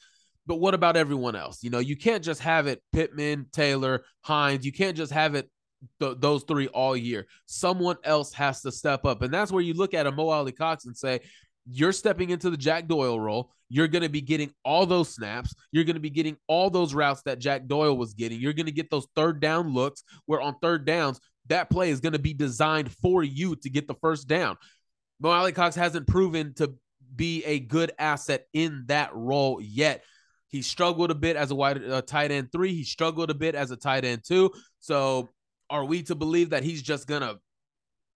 But 0.47 0.57
what 0.57 0.73
about 0.75 0.95
everyone 0.95 1.35
else? 1.35 1.63
You 1.63 1.71
know, 1.71 1.79
you 1.79 1.97
can't 1.97 2.23
just 2.23 2.41
have 2.41 2.67
it 2.67 2.81
Pittman, 2.93 3.47
Taylor, 3.51 4.03
Hines. 4.21 4.65
You 4.65 4.71
can't 4.71 4.95
just 4.95 5.11
have 5.11 5.33
it 5.33 5.49
th- 5.99 6.17
those 6.19 6.43
three 6.43 6.67
all 6.67 6.95
year. 6.95 7.25
Someone 7.47 7.97
else 8.03 8.31
has 8.33 8.61
to 8.61 8.71
step 8.71 9.05
up. 9.05 9.23
And 9.23 9.33
that's 9.33 9.51
where 9.51 9.63
you 9.63 9.73
look 9.73 9.95
at 9.95 10.05
a 10.05 10.11
Mo 10.11 10.29
Alie-Cox 10.29 10.85
and 10.85 10.95
say, 10.95 11.21
you're 11.67 11.91
stepping 11.91 12.29
into 12.29 12.51
the 12.51 12.57
Jack 12.57 12.87
Doyle 12.87 13.19
role. 13.19 13.51
You're 13.69 13.87
going 13.87 14.03
to 14.03 14.09
be 14.09 14.21
getting 14.21 14.51
all 14.63 14.85
those 14.85 15.15
snaps. 15.15 15.55
You're 15.71 15.83
going 15.83 15.95
to 15.95 15.99
be 15.99 16.11
getting 16.11 16.37
all 16.47 16.69
those 16.69 16.93
routes 16.93 17.23
that 17.23 17.39
Jack 17.39 17.65
Doyle 17.65 17.97
was 17.97 18.13
getting. 18.13 18.39
You're 18.39 18.53
going 18.53 18.67
to 18.67 18.71
get 18.71 18.91
those 18.91 19.07
third 19.15 19.39
down 19.39 19.73
looks 19.73 20.03
where 20.27 20.41
on 20.41 20.55
third 20.61 20.85
downs, 20.85 21.19
that 21.47 21.69
play 21.69 21.89
is 21.89 21.99
going 21.99 22.13
to 22.13 22.19
be 22.19 22.33
designed 22.33 22.91
for 22.91 23.23
you 23.23 23.55
to 23.57 23.69
get 23.69 23.87
the 23.87 23.95
first 23.95 24.27
down. 24.27 24.57
Mo 25.19 25.29
Alie-Cox 25.29 25.75
hasn't 25.75 26.07
proven 26.07 26.53
to 26.55 26.75
be 27.15 27.43
a 27.45 27.59
good 27.59 27.91
asset 27.97 28.47
in 28.53 28.83
that 28.87 29.11
role 29.13 29.61
yet. 29.61 30.03
He 30.47 30.61
struggled 30.61 31.11
a 31.11 31.15
bit 31.15 31.35
as 31.35 31.51
a 31.51 31.55
wide 31.55 31.81
tight 32.07 32.31
end 32.31 32.51
three. 32.51 32.73
He 32.73 32.83
struggled 32.83 33.29
a 33.29 33.35
bit 33.35 33.55
as 33.55 33.71
a 33.71 33.75
tight 33.75 34.05
end 34.05 34.23
two. 34.25 34.51
So, 34.79 35.29
are 35.69 35.83
we 35.83 36.03
to 36.03 36.15
believe 36.15 36.51
that 36.51 36.63
he's 36.63 36.81
just 36.81 37.07
gonna, 37.07 37.35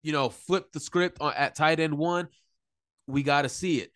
you 0.03 0.13
know, 0.13 0.29
flip 0.29 0.71
the 0.71 0.79
script 0.79 1.17
on, 1.19 1.33
at 1.35 1.55
tight 1.55 1.79
end 1.79 1.97
one? 1.97 2.27
We 3.07 3.23
got 3.23 3.41
to 3.41 3.49
see 3.49 3.79
it. 3.79 3.91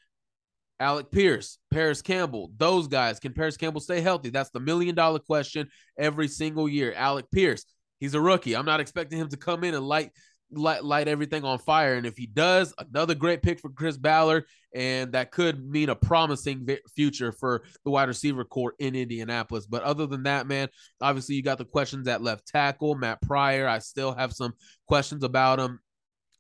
Alec 0.80 1.12
Pierce, 1.12 1.60
Parris 1.72 2.02
Campbell, 2.02 2.52
those 2.58 2.88
guys. 2.88 3.20
Can 3.20 3.34
Parris 3.34 3.58
Campbell 3.58 3.80
stay 3.80 4.02
healthy? 4.02 4.30
That's 4.30 4.50
the 4.50 4.60
million 4.60 4.96
dollar 4.96 5.20
question 5.20 5.70
every 5.98 6.28
single 6.28 6.68
year. 6.68 6.94
Alec 6.96 7.28
Pierce, 7.32 7.66
he's 8.03 8.15
a 8.15 8.22
rookie. 8.22 8.53
I'm 8.53 8.65
not 8.65 8.81
expecting 8.81 9.17
him 9.17 9.29
to 9.29 9.38
come 9.38 9.63
in 9.63 9.74
and 9.74 9.88
light 9.88 10.12
light, 10.51 10.83
light 10.83 11.07
everything 11.07 11.45
on 11.45 11.57
fire. 11.57 11.95
And 11.95 12.05
if 12.05 12.17
he 12.17 12.25
does, 12.25 12.74
another 12.77 13.15
great 13.15 13.41
pick 13.41 13.62
for 13.62 13.69
Chris 13.69 13.98
Ballard, 13.98 14.43
and 14.75 15.13
that 15.13 15.31
could 15.31 15.65
mean 15.65 15.88
a 15.88 15.95
promising 15.95 16.67
future 16.93 17.31
for 17.31 17.63
the 17.86 17.91
wide 17.91 18.10
receiver 18.10 18.43
corps 18.43 18.75
in 18.77 18.93
Indianapolis. 18.93 19.65
But 19.65 19.83
other 19.83 20.05
than 20.05 20.24
that, 20.24 20.45
man, 20.45 20.67
obviously 21.01 21.36
you 21.36 21.43
got 21.43 21.60
the 21.60 21.65
questions 21.65 22.05
at 22.10 22.22
left 22.22 22.45
tackle, 22.45 22.95
Matt 22.95 23.22
Pryor. 23.22 23.69
I 23.69 23.79
still 23.79 24.13
have 24.13 24.33
some 24.33 24.53
questions 24.86 25.24
about 25.24 25.60
him. 25.60 25.79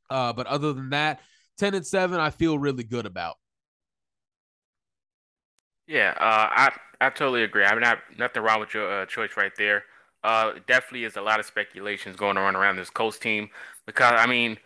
Uh, 0.09 0.33
but 0.33 0.47
other 0.47 0.73
than 0.73 0.89
that, 0.89 1.21
10 1.59 1.75
and 1.75 1.87
7, 1.87 2.19
I 2.19 2.29
feel 2.29 2.59
really 2.59 2.83
good 2.83 3.05
about. 3.05 3.35
Yeah, 5.87 6.13
uh, 6.19 6.49
I 6.51 6.71
I 7.01 7.09
totally 7.09 7.43
agree. 7.43 7.65
I 7.65 7.73
mean, 7.73 7.83
I, 7.83 7.97
nothing 8.17 8.43
wrong 8.43 8.59
with 8.59 8.73
your 8.73 9.01
uh, 9.01 9.05
choice 9.05 9.31
right 9.35 9.51
there. 9.57 9.83
Uh, 10.23 10.53
definitely 10.67 11.03
is 11.03 11.17
a 11.17 11.21
lot 11.21 11.39
of 11.39 11.45
speculations 11.45 12.15
going 12.15 12.37
on 12.37 12.55
around 12.55 12.77
this 12.77 12.89
Colts 12.89 13.19
team 13.19 13.49
because 13.85 14.13
I 14.17 14.25
mean, 14.25 14.57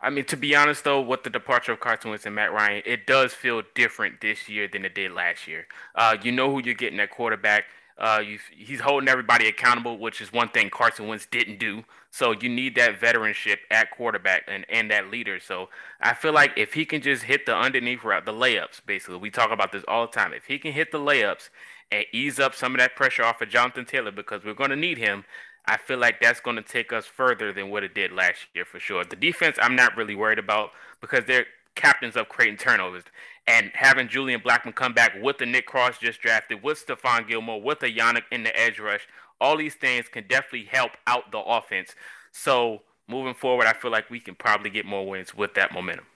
I 0.00 0.10
mean 0.10 0.24
to 0.26 0.36
be 0.36 0.54
honest 0.54 0.84
though, 0.84 1.00
with 1.00 1.24
the 1.24 1.30
departure 1.30 1.72
of 1.72 1.80
Carson 1.80 2.10
Wentz 2.10 2.26
and 2.26 2.34
Matt 2.34 2.52
Ryan, 2.52 2.82
it 2.86 3.06
does 3.06 3.34
feel 3.34 3.62
different 3.74 4.20
this 4.20 4.48
year 4.48 4.68
than 4.68 4.84
it 4.84 4.94
did 4.94 5.12
last 5.12 5.48
year. 5.48 5.66
Uh, 5.94 6.16
you 6.22 6.30
know 6.30 6.50
who 6.50 6.62
you're 6.64 6.74
getting 6.74 7.00
at 7.00 7.10
quarterback. 7.10 7.64
Uh, 7.98 8.22
he's 8.56 8.80
holding 8.80 9.08
everybody 9.08 9.46
accountable, 9.46 9.98
which 9.98 10.20
is 10.20 10.32
one 10.32 10.48
thing 10.48 10.70
Carson 10.70 11.08
Wentz 11.08 11.26
didn't 11.26 11.58
do. 11.58 11.84
So 12.10 12.32
you 12.32 12.48
need 12.48 12.74
that 12.76 13.00
veteranship 13.00 13.58
at 13.70 13.90
quarterback 13.90 14.42
and, 14.48 14.66
and 14.68 14.90
that 14.90 15.10
leader. 15.10 15.40
So 15.40 15.68
I 16.00 16.14
feel 16.14 16.32
like 16.32 16.52
if 16.56 16.74
he 16.74 16.84
can 16.84 17.00
just 17.00 17.24
hit 17.24 17.46
the 17.46 17.56
underneath 17.56 18.02
route, 18.02 18.24
the 18.24 18.32
layups, 18.32 18.80
basically, 18.84 19.16
we 19.16 19.30
talk 19.30 19.50
about 19.50 19.72
this 19.72 19.84
all 19.86 20.06
the 20.06 20.12
time. 20.12 20.32
If 20.32 20.46
he 20.46 20.58
can 20.58 20.72
hit 20.72 20.90
the 20.90 20.98
layups 20.98 21.48
and 21.92 22.06
ease 22.12 22.40
up 22.40 22.54
some 22.54 22.74
of 22.74 22.78
that 22.80 22.96
pressure 22.96 23.22
off 23.22 23.42
of 23.42 23.50
Jonathan 23.50 23.84
Taylor 23.84 24.10
because 24.10 24.44
we're 24.44 24.54
going 24.54 24.70
to 24.70 24.76
need 24.76 24.98
him. 24.98 25.24
I 25.66 25.76
feel 25.76 25.98
like 25.98 26.20
that's 26.20 26.40
going 26.40 26.56
to 26.56 26.62
take 26.62 26.92
us 26.92 27.06
further 27.06 27.52
than 27.52 27.70
what 27.70 27.84
it 27.84 27.94
did 27.94 28.10
last 28.10 28.46
year 28.54 28.64
for 28.64 28.80
sure. 28.80 29.04
The 29.04 29.14
defense, 29.14 29.58
I'm 29.60 29.76
not 29.76 29.96
really 29.96 30.16
worried 30.16 30.40
about 30.40 30.70
because 31.00 31.24
they're 31.26 31.46
captains 31.74 32.16
of 32.16 32.28
creating 32.28 32.56
turnovers. 32.56 33.04
And 33.46 33.70
having 33.74 34.08
Julian 34.08 34.40
Blackmon 34.40 34.74
come 34.74 34.92
back 34.92 35.12
with 35.20 35.38
the 35.38 35.46
Nick 35.46 35.66
Cross 35.66 35.98
just 35.98 36.20
drafted, 36.20 36.62
with 36.62 36.84
Stephon 36.84 37.28
Gilmore, 37.28 37.60
with 37.60 37.80
the 37.80 37.92
Yannick 37.92 38.24
in 38.30 38.42
the 38.42 38.58
edge 38.58 38.78
rush, 38.78 39.06
all 39.40 39.56
these 39.56 39.74
things 39.74 40.08
can 40.08 40.24
definitely 40.28 40.68
help 40.70 40.92
out 41.06 41.30
the 41.32 41.38
offense. 41.38 41.94
So 42.30 42.82
moving 43.08 43.34
forward, 43.34 43.66
I 43.66 43.72
feel 43.72 43.90
like 43.90 44.10
we 44.10 44.20
can 44.20 44.34
probably 44.34 44.70
get 44.70 44.86
more 44.86 45.06
wins 45.06 45.34
with 45.34 45.54
that 45.54 45.72
momentum. 45.72 46.06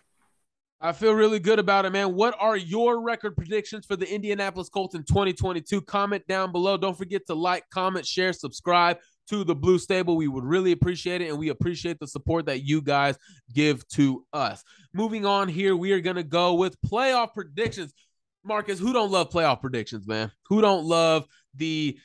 I 0.80 0.92
feel 0.92 1.14
really 1.14 1.38
good 1.38 1.58
about 1.58 1.86
it, 1.86 1.92
man. 1.92 2.14
What 2.14 2.36
are 2.38 2.56
your 2.56 3.00
record 3.00 3.34
predictions 3.34 3.86
for 3.86 3.96
the 3.96 4.12
Indianapolis 4.12 4.68
Colts 4.68 4.94
in 4.94 5.04
2022? 5.04 5.80
Comment 5.80 6.22
down 6.28 6.52
below. 6.52 6.76
Don't 6.76 6.96
forget 6.96 7.26
to 7.28 7.34
like, 7.34 7.64
comment, 7.70 8.06
share, 8.06 8.34
subscribe 8.34 8.98
to 9.28 9.42
the 9.42 9.54
Blue 9.54 9.78
Stable. 9.78 10.16
We 10.16 10.28
would 10.28 10.44
really 10.44 10.72
appreciate 10.72 11.22
it, 11.22 11.30
and 11.30 11.38
we 11.38 11.48
appreciate 11.48 11.98
the 11.98 12.06
support 12.06 12.46
that 12.46 12.62
you 12.64 12.82
guys 12.82 13.16
give 13.54 13.88
to 13.88 14.26
us. 14.34 14.62
Moving 14.92 15.24
on 15.24 15.48
here, 15.48 15.74
we 15.74 15.92
are 15.92 16.00
going 16.00 16.16
to 16.16 16.22
go 16.22 16.54
with 16.54 16.76
playoff 16.82 17.32
predictions. 17.32 17.94
Marcus, 18.44 18.78
who 18.78 18.92
don't 18.92 19.10
love 19.10 19.30
playoff 19.30 19.62
predictions, 19.62 20.06
man? 20.06 20.30
Who 20.48 20.60
don't 20.60 20.84
love 20.84 21.26
the, 21.54 21.98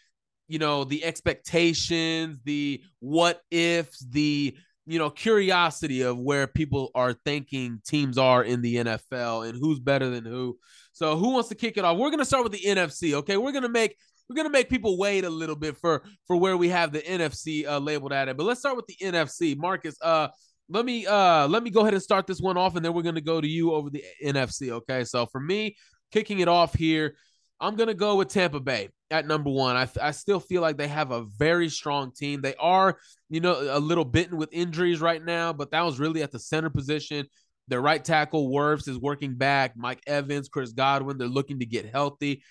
you 0.48 0.60
know, 0.60 0.86
the 0.86 1.04
expectations, 1.04 2.40
the 2.46 2.82
what 3.00 3.42
ifs, 3.52 4.00
the 4.00 4.56
you 4.92 5.00
know, 5.00 5.10
curiosity 5.10 6.02
of 6.02 6.20
where 6.20 6.48
people 6.48 6.92
are 6.96 7.14
thinking 7.14 7.80
teams 7.86 8.18
are 8.18 8.44
in 8.44 8.62
the 8.62 8.76
NFL 8.76 9.48
and 9.48 9.58
who's 9.58 9.80
better 9.80 10.10
than 10.10 10.26
who. 10.26 10.58
So 10.92 11.16
who 11.16 11.32
wants 11.32 11.48
to 11.50 11.56
kick 11.56 11.78
it 11.78 11.86
off? 11.86 11.98
We're 11.98 12.12
gonna 12.12 12.26
start 12.26 12.44
with 12.44 12.52
the 12.52 12.64
NFC. 12.64 13.14
Okay, 13.14 13.38
we're 13.38 13.54
gonna 13.54 13.70
make 13.70 13.96
we're 14.30 14.36
gonna 14.36 14.50
make 14.50 14.70
people 14.70 14.98
wait 14.98 15.24
a 15.24 15.30
little 15.30 15.56
bit 15.56 15.78
for 15.78 16.04
for 16.28 16.36
where 16.36 16.58
we 16.58 16.68
have 16.70 16.92
the 16.92 17.02
NFC 17.02 17.66
uh, 17.66 17.80
labeled 17.80 18.12
at 18.12 18.28
it. 18.28 18.36
But 18.36 18.46
let's 18.46 18.60
start 18.60 18.76
with 18.76 18.88
the 18.88 18.98
NFC. 19.02 19.58
Marcus, 19.58 19.96
uh, 20.02 20.28
let 20.68 20.84
me 20.84 21.06
uh 21.08 21.48
let 21.48 21.64
me 21.64 21.70
go 21.70 21.82
ahead 21.82 21.94
and 21.94 22.04
start 22.04 22.28
this 22.28 22.42
one 22.42 22.58
off, 22.58 22.76
and 22.76 22.84
then 22.84 22.94
we're 22.94 23.02
gonna 23.02 23.22
go 23.22 23.40
to 23.40 23.48
you 23.48 23.72
over 23.72 23.90
the 23.90 24.04
NFC. 24.22 24.72
Okay, 24.72 25.06
so 25.06 25.26
for 25.26 25.40
me, 25.40 25.78
kicking 26.12 26.40
it 26.40 26.50
off 26.50 26.74
here, 26.74 27.16
I'm 27.62 27.76
gonna 27.76 27.94
go 27.94 28.16
with 28.16 28.30
Tampa 28.30 28.60
Bay 28.60 28.90
at 29.12 29.28
number 29.28 29.52
one. 29.52 29.76
I, 29.76 29.88
I 30.02 30.12
still 30.12 30.40
feel 30.40 30.62
like 30.62 30.78
they 30.78 30.88
have 30.88 31.12
a 31.12 31.24
very 31.24 31.70
strong 31.70 32.12
team. 32.12 32.42
They 32.42 32.56
are, 32.56 32.98
you 33.30 33.40
know, 33.40 33.78
a 33.78 33.80
little 33.80 34.04
bitten 34.04 34.38
with 34.38 34.50
injuries 34.52 35.00
right 35.00 35.24
now, 35.24 35.54
but 35.54 35.72
that 35.72 35.82
was 35.84 36.00
really 36.00 36.24
at 36.24 36.32
the 36.32 36.40
center 36.40 36.72
position. 36.72 37.28
Their 37.68 37.82
right 37.82 38.04
tackle 38.04 38.50
Wirfs 38.50 38.88
is 38.88 38.98
working 38.98 39.36
back. 39.36 39.78
Mike 39.78 40.02
Evans, 40.08 40.50
Chris 40.50 40.74
Godwin, 40.74 41.18
they're 41.18 41.28
looking 41.28 41.60
to 41.60 41.66
get 41.66 41.86
healthy, 41.86 42.44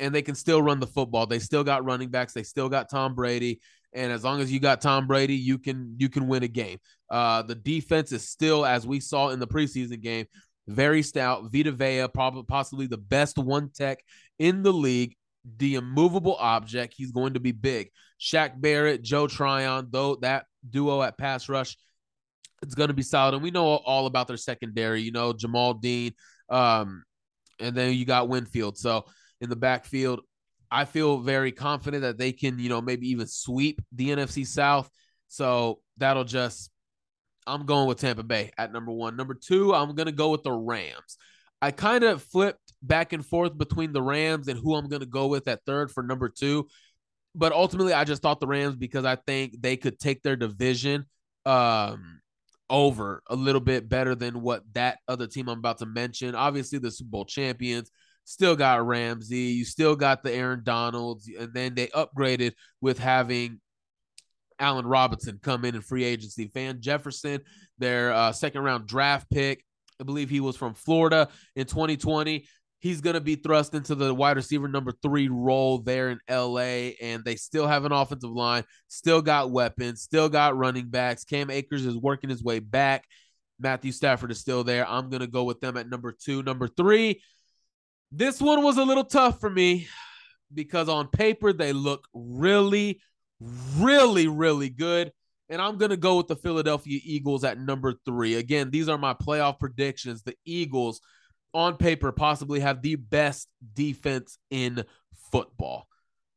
and 0.00 0.14
they 0.14 0.22
can 0.22 0.34
still 0.34 0.60
run 0.60 0.80
the 0.80 0.86
football. 0.86 1.26
They 1.26 1.38
still 1.38 1.64
got 1.64 1.84
running 1.84 2.10
backs. 2.10 2.32
They 2.32 2.42
still 2.42 2.68
got 2.68 2.90
Tom 2.90 3.14
Brady. 3.14 3.60
And 3.94 4.10
as 4.10 4.24
long 4.24 4.40
as 4.40 4.50
you 4.50 4.58
got 4.58 4.80
Tom 4.80 5.06
Brady, 5.06 5.36
you 5.36 5.56
can 5.58 5.94
you 5.98 6.08
can 6.08 6.26
win 6.26 6.42
a 6.42 6.48
game. 6.48 6.78
Uh, 7.08 7.42
the 7.42 7.54
defense 7.54 8.10
is 8.10 8.28
still, 8.28 8.66
as 8.66 8.84
we 8.84 8.98
saw 8.98 9.28
in 9.28 9.38
the 9.38 9.46
preseason 9.46 10.00
game, 10.00 10.26
very 10.66 11.02
stout. 11.02 11.44
Vita 11.52 11.70
Vea, 11.70 12.08
probably 12.12 12.42
possibly 12.42 12.86
the 12.86 12.98
best 12.98 13.38
one 13.38 13.70
tech 13.70 13.98
in 14.38 14.62
the 14.62 14.72
league. 14.72 15.16
The 15.58 15.74
immovable 15.74 16.36
object. 16.38 16.94
He's 16.96 17.12
going 17.12 17.34
to 17.34 17.40
be 17.40 17.52
big. 17.52 17.90
Shaq 18.18 18.58
Barrett, 18.58 19.02
Joe 19.02 19.26
Tryon, 19.26 19.88
though 19.90 20.16
that 20.16 20.46
duo 20.68 21.02
at 21.02 21.18
pass 21.18 21.48
rush, 21.50 21.76
it's 22.62 22.74
going 22.74 22.88
to 22.88 22.94
be 22.94 23.02
solid. 23.02 23.34
And 23.34 23.42
we 23.42 23.50
know 23.50 23.66
all 23.66 24.06
about 24.06 24.26
their 24.26 24.38
secondary. 24.38 25.02
You 25.02 25.12
know 25.12 25.34
Jamel 25.34 25.80
Dean, 25.80 26.12
um, 26.48 27.04
and 27.60 27.76
then 27.76 27.92
you 27.92 28.06
got 28.06 28.30
Winfield. 28.30 28.78
So 28.78 29.04
in 29.42 29.50
the 29.50 29.56
backfield, 29.56 30.20
I 30.70 30.86
feel 30.86 31.18
very 31.18 31.52
confident 31.52 32.02
that 32.02 32.16
they 32.16 32.32
can, 32.32 32.58
you 32.58 32.70
know, 32.70 32.80
maybe 32.80 33.10
even 33.10 33.26
sweep 33.26 33.82
the 33.92 34.08
NFC 34.08 34.46
South. 34.46 34.88
So 35.28 35.80
that'll 35.98 36.24
just 36.24 36.70
I'm 37.46 37.66
going 37.66 37.86
with 37.88 37.98
Tampa 37.98 38.22
Bay 38.22 38.50
at 38.56 38.72
number 38.72 38.92
one. 38.92 39.16
Number 39.16 39.34
two, 39.34 39.74
I'm 39.74 39.94
going 39.94 40.06
to 40.06 40.12
go 40.12 40.30
with 40.30 40.42
the 40.42 40.52
Rams. 40.52 41.18
I 41.64 41.70
kind 41.70 42.04
of 42.04 42.22
flipped 42.22 42.74
back 42.82 43.14
and 43.14 43.24
forth 43.24 43.56
between 43.56 43.94
the 43.94 44.02
Rams 44.02 44.48
and 44.48 44.60
who 44.60 44.74
I'm 44.74 44.86
going 44.86 45.00
to 45.00 45.06
go 45.06 45.28
with 45.28 45.48
at 45.48 45.64
third 45.64 45.90
for 45.90 46.02
number 46.02 46.28
two. 46.28 46.68
But 47.34 47.54
ultimately, 47.54 47.94
I 47.94 48.04
just 48.04 48.20
thought 48.20 48.38
the 48.38 48.46
Rams 48.46 48.76
because 48.76 49.06
I 49.06 49.16
think 49.16 49.62
they 49.62 49.78
could 49.78 49.98
take 49.98 50.22
their 50.22 50.36
division 50.36 51.06
um, 51.46 52.20
over 52.68 53.22
a 53.30 53.34
little 53.34 53.62
bit 53.62 53.88
better 53.88 54.14
than 54.14 54.42
what 54.42 54.62
that 54.74 54.98
other 55.08 55.26
team 55.26 55.48
I'm 55.48 55.58
about 55.58 55.78
to 55.78 55.86
mention. 55.86 56.34
Obviously, 56.34 56.78
the 56.78 56.90
Super 56.90 57.08
Bowl 57.08 57.24
champions 57.24 57.90
still 58.24 58.56
got 58.56 58.86
Ramsey. 58.86 59.38
You 59.38 59.64
still 59.64 59.96
got 59.96 60.22
the 60.22 60.34
Aaron 60.34 60.64
Donalds. 60.64 61.30
And 61.40 61.54
then 61.54 61.74
they 61.74 61.86
upgraded 61.86 62.52
with 62.82 62.98
having 62.98 63.58
Allen 64.58 64.86
Robinson 64.86 65.40
come 65.42 65.64
in 65.64 65.74
in 65.74 65.80
free 65.80 66.04
agency. 66.04 66.50
Van 66.52 66.82
Jefferson, 66.82 67.40
their 67.78 68.12
uh, 68.12 68.32
second 68.32 68.64
round 68.64 68.86
draft 68.86 69.30
pick. 69.30 69.64
I 70.00 70.04
believe 70.04 70.30
he 70.30 70.40
was 70.40 70.56
from 70.56 70.74
Florida 70.74 71.28
in 71.56 71.66
2020. 71.66 72.46
He's 72.80 73.00
going 73.00 73.14
to 73.14 73.20
be 73.20 73.36
thrust 73.36 73.74
into 73.74 73.94
the 73.94 74.12
wide 74.12 74.36
receiver 74.36 74.68
number 74.68 74.92
three 75.02 75.28
role 75.28 75.78
there 75.78 76.10
in 76.10 76.18
LA. 76.28 76.92
And 77.00 77.24
they 77.24 77.36
still 77.36 77.66
have 77.66 77.84
an 77.84 77.92
offensive 77.92 78.30
line, 78.30 78.64
still 78.88 79.22
got 79.22 79.50
weapons, 79.50 80.02
still 80.02 80.28
got 80.28 80.56
running 80.56 80.90
backs. 80.90 81.24
Cam 81.24 81.50
Akers 81.50 81.86
is 81.86 81.96
working 81.96 82.28
his 82.28 82.42
way 82.42 82.58
back. 82.58 83.04
Matthew 83.58 83.92
Stafford 83.92 84.30
is 84.30 84.40
still 84.40 84.64
there. 84.64 84.86
I'm 84.88 85.08
going 85.08 85.20
to 85.20 85.26
go 85.26 85.44
with 85.44 85.60
them 85.60 85.76
at 85.76 85.88
number 85.88 86.12
two. 86.12 86.42
Number 86.42 86.68
three, 86.68 87.22
this 88.12 88.40
one 88.40 88.62
was 88.62 88.76
a 88.76 88.84
little 88.84 89.04
tough 89.04 89.40
for 89.40 89.48
me 89.48 89.88
because 90.52 90.88
on 90.88 91.08
paper 91.08 91.52
they 91.52 91.72
look 91.72 92.06
really, 92.12 93.00
really, 93.78 94.28
really 94.28 94.68
good. 94.68 95.12
And 95.48 95.60
I'm 95.60 95.76
going 95.76 95.90
to 95.90 95.96
go 95.96 96.16
with 96.16 96.28
the 96.28 96.36
Philadelphia 96.36 97.00
Eagles 97.02 97.44
at 97.44 97.58
number 97.58 97.94
three. 98.04 98.34
Again, 98.36 98.70
these 98.70 98.88
are 98.88 98.98
my 98.98 99.14
playoff 99.14 99.58
predictions. 99.58 100.22
The 100.22 100.36
Eagles, 100.44 101.00
on 101.52 101.76
paper, 101.76 102.12
possibly 102.12 102.60
have 102.60 102.82
the 102.82 102.96
best 102.96 103.48
defense 103.74 104.38
in 104.50 104.84
football. 105.30 105.86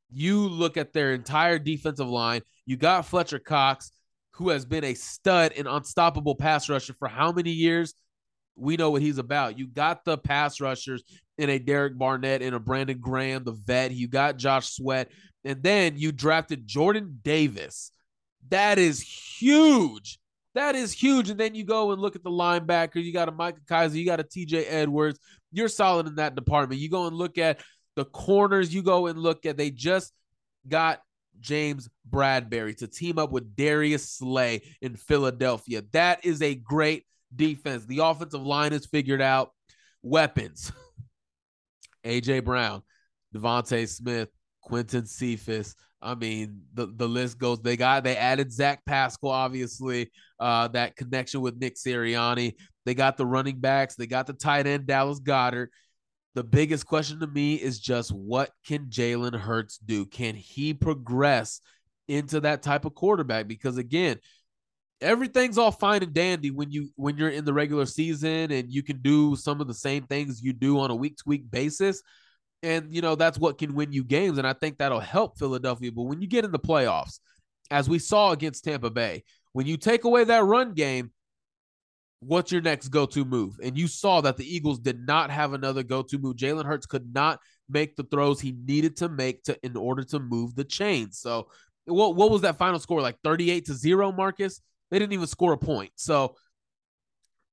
You 0.10 0.48
look 0.48 0.78
at 0.78 0.94
their 0.94 1.14
entire 1.14 1.60
defensive 1.60 2.08
line, 2.08 2.42
you 2.66 2.78
got 2.78 3.06
Fletcher 3.06 3.40
Cox, 3.40 3.92
who 4.32 4.50
has 4.50 4.66
been 4.66 4.84
a 4.84 4.94
stud 4.94 5.54
and 5.58 5.68
unstoppable 5.68 6.36
pass 6.36 6.70
rusher 6.70 6.94
for 6.94 7.08
how 7.08 7.32
many 7.32 7.52
years? 7.52 7.94
We 8.56 8.78
know 8.78 8.92
what 8.92 9.02
he's 9.02 9.18
about. 9.18 9.58
You 9.58 9.68
got 9.68 10.04
the 10.06 10.18
pass 10.18 10.60
rushers 10.60 11.04
in 11.38 11.50
a 11.50 11.60
Derek 11.60 11.98
Barnett 11.98 12.42
and 12.42 12.56
a 12.56 12.60
Brandon 12.60 13.00
Graham, 13.00 13.44
the 13.44 13.52
vet. 13.52 13.92
You 13.92 14.08
got 14.08 14.38
Josh 14.38 14.70
Sweat. 14.70 15.10
And 15.46 15.62
then 15.64 15.98
you 15.98 16.12
drafted 16.12 16.68
Jordan 16.68 17.20
Davis. 17.24 17.92
That 18.50 18.80
is 18.80 19.02
huge. 19.02 20.20
That 20.56 20.76
is 20.76 20.92
huge. 20.92 21.30
And 21.30 21.40
then 21.40 21.54
you 21.54 21.64
go 21.64 21.92
and 21.92 22.02
look 22.02 22.16
at 22.16 22.24
the 22.24 22.32
linebacker. 22.32 23.04
You 23.04 23.14
got 23.14 23.30
a 23.30 23.32
Micah 23.32 23.60
Kaiser. 23.68 23.98
You 23.98 24.06
got 24.06 24.20
a 24.20 24.24
TJ 24.24 24.66
Edwards. 24.68 25.20
You're 25.52 25.68
solid 25.68 26.08
in 26.08 26.16
that 26.16 26.36
department. 26.36 26.82
You 26.82 26.90
go 26.90 27.08
and 27.08 27.16
look 27.16 27.38
at 27.38 27.62
The 27.96 28.06
corners 28.06 28.74
you 28.74 28.84
go 28.84 29.08
and 29.08 29.20
look 29.20 29.46
at, 29.46 29.58
they 29.58 29.72
just 29.72 30.14
got 30.68 31.02
James 31.40 31.90
Bradberry 32.10 32.76
to 32.78 32.88
team 32.88 33.18
up 33.18 33.32
with 33.32 33.56
Darius 33.56 34.10
Slay 34.10 34.62
in 34.82 34.96
Philadelphia. 34.96 35.84
That 35.92 36.26
is 36.26 36.42
a 36.42 36.56
great 36.56 37.06
defense. 37.36 37.86
The 37.86 38.00
offensive 38.00 38.46
line 38.46 38.74
is 38.74 38.86
figured 38.86 39.22
out. 39.22 39.52
Weapons. 40.02 40.72
AJ 42.06 42.46
Brown, 42.46 42.84
DeVonta 43.36 43.88
Smith, 43.88 44.30
Quintez 44.66 45.10
Cephus. 45.10 45.76
I 46.02 46.16
mean, 46.16 46.62
the, 46.74 46.88
the 46.88 47.08
list 47.08 47.40
goes. 47.40 47.60
They 47.62 47.76
got 47.76 48.04
they 48.04 48.16
added 48.16 48.52
Zach 48.52 48.86
Pascal, 48.86 49.32
obviously, 49.32 50.12
uh, 50.40 50.68
that 50.70 50.96
connection 50.96 51.42
with 51.42 51.58
Nick 51.58 51.76
Sirianni. 51.76 52.54
They 52.86 52.94
got 52.94 53.18
the 53.18 53.26
running 53.26 53.60
backs, 53.60 53.96
they 53.96 54.08
got 54.08 54.28
the 54.28 54.34
tight 54.34 54.68
end, 54.68 54.88
Dallas 54.88 55.20
Goedert. 55.20 55.70
The 56.36 56.44
biggest 56.44 56.86
question 56.86 57.20
to 57.22 57.28
me 57.28 57.56
is 57.56 57.80
just 57.80 58.12
what 58.12 58.52
can 58.66 58.86
Jalen 58.86 59.38
Hurts 59.38 59.80
do? 59.80 60.06
Can 60.06 60.36
he 60.36 60.74
progress 60.74 61.62
into 62.08 62.40
that 62.42 62.62
type 62.62 62.86
of 62.86 62.94
quarterback? 62.94 63.48
Because 63.48 63.78
again, 63.78 64.20
everything's 65.02 65.58
all 65.58 65.72
fine 65.72 66.04
and 66.04 66.14
dandy 66.14 66.52
when 66.52 66.72
you 66.72 66.90
when 66.96 67.18
you're 67.18 67.30
in 67.30 67.46
the 67.46 67.54
regular 67.54 67.86
season 67.86 68.52
and 68.52 68.72
you 68.72 68.84
can 68.84 69.02
do 69.02 69.36
some 69.36 69.62
of 69.62 69.68
the 69.68 69.74
same 69.74 70.04
things 70.04 70.42
you 70.42 70.54
do 70.54 70.80
on 70.80 70.92
a 70.92 70.96
week 70.96 71.18
to 71.18 71.24
week 71.26 71.50
basis 71.50 72.02
and, 72.64 72.94
you 72.94 73.02
know, 73.02 73.16
that's 73.16 73.38
what 73.38 73.58
can 73.58 73.76
win 73.76 73.92
you 73.92 74.04
games. 74.04 74.38
And 74.38 74.48
I 74.48 74.54
think 74.54 74.78
that'll 74.78 75.00
help 75.00 75.38
Philadelphia. 75.38 75.92
But 75.92 76.04
when 76.04 76.22
you 76.22 76.28
get 76.28 76.46
in 76.46 76.52
the 76.52 76.60
playoffs, 76.60 77.20
as 77.70 77.90
we 77.90 78.00
saw 78.00 78.32
against 78.32 78.64
Tampa 78.64 78.90
Bay, 78.90 79.24
when 79.54 79.68
you 79.68 79.78
take 79.78 80.04
away 80.04 80.24
that 80.24 80.44
run 80.44 80.74
game, 80.74 81.12
what's 82.20 82.52
your 82.52 82.62
next 82.62 82.90
go 82.90 83.06
to 83.06 83.26
move? 83.26 83.56
And 83.64 83.78
you 83.78 83.88
saw 83.88 84.22
that 84.22 84.38
the 84.38 84.56
Eagles 84.56 84.80
did 84.80 85.06
not 85.06 85.30
have 85.30 85.54
another 85.54 85.84
go 85.84 86.02
to 86.04 86.18
move. 86.18 86.36
Jalen 86.36 86.66
Hurts 86.66 86.86
could 86.86 87.14
not 87.14 87.40
make 87.70 87.96
the 87.96 88.04
throws 88.04 88.40
he 88.40 88.56
needed 88.66 88.98
to 88.98 89.10
make 89.10 89.44
to 89.44 89.58
in 89.64 89.76
order 89.76 90.04
to 90.06 90.20
move 90.20 90.56
the 90.56 90.64
chain. 90.64 91.12
So, 91.12 91.50
what, 91.86 92.16
what 92.16 92.32
was 92.32 92.42
that 92.42 92.58
final 92.58 92.80
score? 92.80 93.02
Like 93.02 93.18
38 93.24 93.66
to 93.66 93.74
0, 93.74 94.12
Marcus? 94.12 94.62
They 94.90 95.00
didn't 95.00 95.14
even 95.14 95.28
score 95.28 95.54
a 95.54 95.58
point. 95.58 95.92
So, 95.96 96.36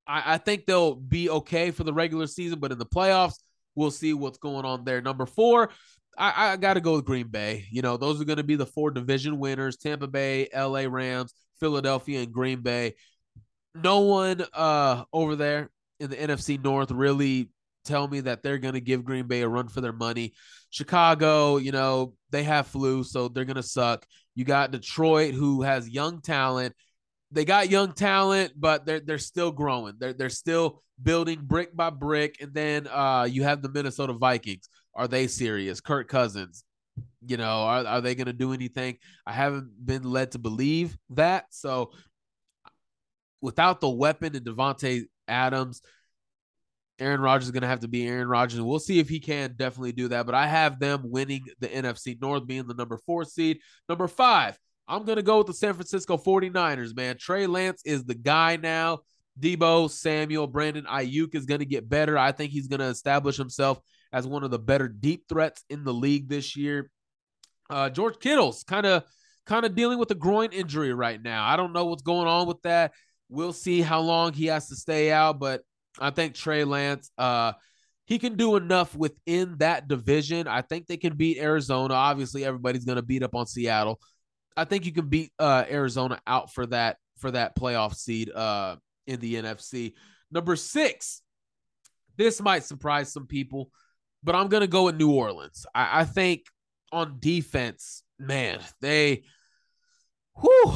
I, 0.07 0.35
I 0.35 0.39
think 0.39 0.67
they'll 0.67 0.95
be 0.95 1.29
okay 1.31 1.71
for 1.71 1.85
the 1.85 1.93
regular 1.93 2.27
season, 2.27 2.59
but 2.59 2.73
in 2.73 2.79
the 2.79 2.87
playoffs, 2.87 3.39
We'll 3.75 3.91
see 3.91 4.15
what's 4.15 4.39
going 4.39 4.65
on 4.65 4.85
there. 4.85 5.01
Number 5.01 5.27
four, 5.27 5.71
I, 6.17 6.53
I 6.53 6.57
got 6.57 6.75
to 6.75 6.81
go 6.81 6.95
with 6.95 7.05
Green 7.05 7.29
Bay. 7.29 7.67
You 7.71 7.83
know, 7.83 7.97
those 7.97 8.21
are 8.21 8.25
going 8.25 8.39
to 8.39 8.45
be 8.45 8.57
the 8.57 8.67
four 8.67 8.91
division 8.91 9.39
winners 9.39 9.77
Tampa 9.77 10.07
Bay, 10.07 10.49
LA 10.55 10.85
Rams, 10.89 11.35
Philadelphia, 11.61 12.23
and 12.23 12.33
Green 12.33 12.61
Bay. 12.61 12.95
No 13.75 14.01
one 14.01 14.45
uh, 14.53 15.05
over 15.13 15.37
there 15.37 15.71
in 16.01 16.11
the 16.11 16.17
NFC 16.17 16.63
North 16.63 16.91
really 16.91 17.51
tell 17.85 18.09
me 18.09 18.21
that 18.21 18.43
they're 18.43 18.59
going 18.59 18.75
to 18.75 18.81
give 18.81 19.05
Green 19.05 19.27
Bay 19.27 19.43
a 19.43 19.49
run 19.49 19.69
for 19.69 19.81
their 19.81 19.93
money. 19.93 20.33
Chicago, 20.71 21.57
you 21.57 21.73
know, 21.73 22.15
they 22.31 22.43
have 22.43 22.67
flu, 22.67 23.05
so 23.05 23.29
they're 23.29 23.45
going 23.45 23.57
to 23.57 23.63
suck. 23.63 24.07
You 24.35 24.45
got 24.45 24.71
Detroit, 24.71 25.35
who 25.35 25.63
has 25.63 25.89
young 25.89 26.21
talent 26.21 26.75
they 27.35 27.45
got 27.45 27.71
young 27.71 27.93
talent, 27.93 28.53
but 28.57 28.87
they're 28.87 29.01
they're 29.01 29.19
still 29.19 29.53
growing. 29.53 29.95
They're 29.99 30.13
they're 30.13 30.31
still 30.31 30.83
building 31.03 31.41
brick 31.43 31.75
by 31.75 31.91
brick. 31.91 32.39
And 32.41 32.55
then 32.55 32.87
uh, 32.87 33.27
you 33.31 33.43
have 33.43 33.63
the 33.63 33.69
Minnesota 33.69 34.13
Vikings. 34.13 34.69
Are 34.95 35.09
they 35.09 35.27
serious? 35.27 35.81
Kirk 35.81 36.09
Cousins, 36.09 36.65
you 37.27 37.37
know, 37.37 37.63
are, 37.65 37.85
are 37.85 38.01
they 38.01 38.15
going 38.15 38.27
to 38.27 38.33
do 38.33 38.53
anything? 38.53 38.99
I 39.27 39.33
haven't 39.33 39.71
been 39.85 40.05
led 40.05 40.33
to 40.33 40.39
believe 40.39 40.97
that. 41.11 41.47
So 41.51 41.91
without 43.41 43.81
the 43.81 43.91
weapon 43.91 44.37
and 44.37 44.47
Davante 44.47 45.03
Adams, 45.27 45.83
Aaron 47.01 47.21
Rodgers 47.21 47.47
is 47.47 47.51
going 47.51 47.63
to 47.63 47.69
have 47.69 47.81
to 47.81 47.89
be 47.89 48.07
Aaron 48.07 48.29
Rodgers. 48.29 48.61
We'll 48.61 48.79
see 48.79 49.01
if 49.01 49.09
he 49.09 49.19
can 49.19 49.55
definitely 49.57 49.93
do 49.93 50.09
that. 50.09 50.27
But 50.27 50.37
I 50.37 50.47
have 50.47 50.79
them 50.79 51.03
winning 51.05 51.45
the 51.59 51.67
NFC 51.67 52.21
North, 52.21 52.47
being 52.47 52.69
the 52.69 52.75
number 52.75 52.99
four 52.99 53.25
seed. 53.25 53.59
Number 53.89 54.07
five, 54.07 54.57
I'm 54.87 55.05
going 55.05 55.17
to 55.17 55.23
go 55.23 55.39
with 55.39 55.47
the 55.47 55.55
San 55.55 55.75
Francisco 55.75 56.17
49ers, 56.17 56.95
man. 56.95 57.17
Trey 57.19 57.47
Lance 57.47 57.83
is 57.85 58.05
the 58.05 58.15
guy 58.15 58.57
now. 58.57 59.01
Deebo, 59.41 59.91
Samuel, 59.91 60.47
Brandon 60.47 60.85
Aiyuk 60.85 61.35
is 61.35 61.47
going 61.47 61.61
to 61.61 61.67
get 61.67 61.89
better. 61.89 62.17
I 62.17 62.33
think 62.33 62.53
he's 62.53 62.69
going 62.69 62.81
to 62.81 62.87
establish 62.87 63.37
himself 63.37 63.81
as 64.13 64.27
one 64.27 64.45
of 64.45 64.51
the 64.51 64.59
better 64.59 64.87
deep 64.89 65.25
threats 65.29 65.65
in 65.69 65.85
the 65.85 65.93
league 65.93 66.29
this 66.29 66.57
year. 66.57 66.91
Uh, 67.69 67.91
George 67.91 68.19
Kittle's 68.21 68.63
kind 68.63 68.87
of 68.87 69.05
kind 69.47 69.67
of 69.67 69.75
dealing 69.75 69.99
with 69.99 70.11
a 70.11 70.15
groin 70.15 70.51
injury 70.53 70.95
right 70.95 71.21
now. 71.21 71.47
I 71.47 71.57
don't 71.57 71.73
know 71.73 71.87
what's 71.87 72.03
going 72.03 72.29
on 72.29 72.47
with 72.47 72.63
that. 72.63 72.93
We'll 73.29 73.53
see 73.53 73.81
how 73.81 74.01
long 74.01 74.33
he 74.33 74.47
has 74.47 74.69
to 74.69 74.77
stay 74.77 75.11
out, 75.11 75.39
but 75.39 75.63
I 75.99 76.11
think 76.11 76.35
Trey 76.35 76.65
Lance, 76.65 77.11
uh, 77.19 77.53
he 78.07 78.19
can 78.19 78.37
do 78.37 78.57
enough 78.57 78.95
within 78.95 79.57
that 79.59 79.89
division. 79.89 80.47
I 80.47 80.63
think 80.63 80.87
they 80.87 80.97
can 80.97 81.17
beat 81.17 81.39
Arizona. 81.39 81.95
Obviously, 81.95 82.45
everybody's 82.45 82.85
going 82.85 82.97
to 82.97 83.03
beat 83.03 83.23
up 83.23 83.35
on 83.35 83.47
Seattle. 83.47 83.99
I 84.57 84.65
think 84.65 84.87
you 84.87 84.93
can 84.93 85.09
beat 85.09 85.33
uh, 85.39 85.65
Arizona 85.69 86.21
out 86.27 86.53
for 86.53 86.67
that 86.67 86.99
for 87.19 87.31
that 87.31 87.57
playoff 87.57 87.95
seed 87.95 88.31
uh, 88.31 88.77
in 89.07 89.21
the 89.21 89.35
NFC. 89.35 89.95
Number 90.31 90.57
six, 90.57 91.23
this 92.17 92.41
might 92.41 92.65
surprise 92.65 93.13
some 93.13 93.27
people, 93.27 93.71
but 94.23 94.35
I'm 94.35 94.49
gonna 94.49 94.67
go 94.67 94.85
with 94.85 94.97
New 94.97 95.13
Orleans. 95.13 95.67
I, 95.75 96.01
I 96.01 96.05
think 96.05 96.43
on 96.93 97.17
defense, 97.19 98.03
man, 98.19 98.61
they, 98.81 99.25
whew, 100.41 100.75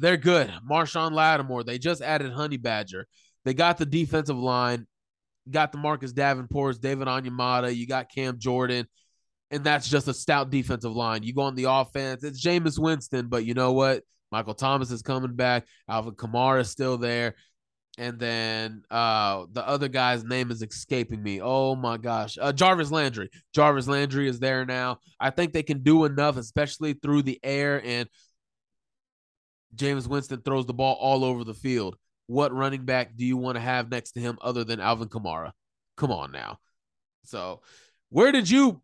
they're 0.00 0.16
good. 0.16 0.52
Marshon 0.68 1.12
Lattimore, 1.12 1.64
they 1.64 1.78
just 1.78 2.02
added 2.02 2.32
Honey 2.32 2.56
Badger. 2.56 3.06
They 3.44 3.54
got 3.54 3.78
the 3.78 3.86
defensive 3.86 4.38
line, 4.38 4.86
got 5.50 5.72
the 5.72 5.78
Marcus 5.78 6.12
Davenports, 6.12 6.80
David 6.80 7.08
Onyemata, 7.08 7.74
you 7.74 7.86
got 7.86 8.10
Cam 8.12 8.38
Jordan 8.38 8.86
and 9.52 9.62
that's 9.62 9.88
just 9.88 10.08
a 10.08 10.14
stout 10.14 10.50
defensive 10.50 10.96
line. 10.96 11.22
You 11.22 11.34
go 11.34 11.42
on 11.42 11.54
the 11.54 11.70
offense, 11.70 12.24
it's 12.24 12.44
Jameis 12.44 12.78
Winston, 12.78 13.28
but 13.28 13.44
you 13.44 13.54
know 13.54 13.72
what? 13.72 14.02
Michael 14.32 14.54
Thomas 14.54 14.90
is 14.90 15.02
coming 15.02 15.34
back. 15.34 15.66
Alvin 15.88 16.14
Kamara 16.14 16.62
is 16.62 16.70
still 16.70 16.96
there. 16.96 17.34
And 17.98 18.18
then 18.18 18.82
uh, 18.90 19.44
the 19.52 19.66
other 19.68 19.88
guy's 19.88 20.24
name 20.24 20.50
is 20.50 20.62
escaping 20.62 21.22
me. 21.22 21.42
Oh 21.42 21.76
my 21.76 21.98
gosh. 21.98 22.38
Uh, 22.40 22.50
Jarvis 22.50 22.90
Landry. 22.90 23.28
Jarvis 23.54 23.86
Landry 23.86 24.26
is 24.26 24.40
there 24.40 24.64
now. 24.64 24.98
I 25.20 25.28
think 25.28 25.52
they 25.52 25.62
can 25.62 25.82
do 25.82 26.06
enough, 26.06 26.38
especially 26.38 26.94
through 26.94 27.22
the 27.22 27.38
air. 27.42 27.82
And 27.84 28.08
Jameis 29.76 30.06
Winston 30.06 30.40
throws 30.40 30.64
the 30.64 30.72
ball 30.72 30.96
all 30.98 31.22
over 31.22 31.44
the 31.44 31.52
field. 31.52 31.96
What 32.26 32.54
running 32.54 32.86
back 32.86 33.14
do 33.14 33.26
you 33.26 33.36
want 33.36 33.56
to 33.56 33.60
have 33.60 33.90
next 33.90 34.12
to 34.12 34.20
him 34.20 34.38
other 34.40 34.64
than 34.64 34.80
Alvin 34.80 35.08
Kamara? 35.08 35.52
Come 35.98 36.10
on 36.10 36.32
now. 36.32 36.58
So, 37.24 37.60
where 38.08 38.32
did 38.32 38.48
you 38.48 38.80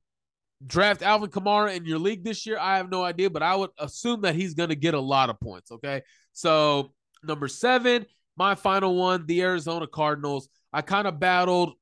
draft 0.67 1.03
Alvin 1.03 1.31
Kamara 1.31 1.77
in 1.77 1.85
your 1.85 1.99
league 1.99 2.25
this 2.25 2.47
year, 2.47 2.59
I 2.59 2.77
have 2.79 2.91
no 2.91 3.03
idea, 3.03 3.31
but 3.31 3.43
I 3.43 3.55
would 3.55 3.71
assume 3.79 4.23
that 4.23 4.35
he's 4.35 4.55
going 4.55 4.71
to 4.71 4.77
get 4.77 4.95
a 4.95 5.01
lot 5.01 5.31
of 5.31 5.41
points. 5.41 5.71
Okay. 5.71 6.03
So, 6.33 6.93
number 7.23 7.49
seven, 7.49 8.07
my 8.37 8.55
final 8.55 8.97
one, 8.97 9.27
the 9.27 9.43
Arizona 9.43 9.87
Cardinals. 9.87 10.49
I 10.73 10.83
kind 10.83 11.07
of 11.07 11.19
battled 11.19 11.75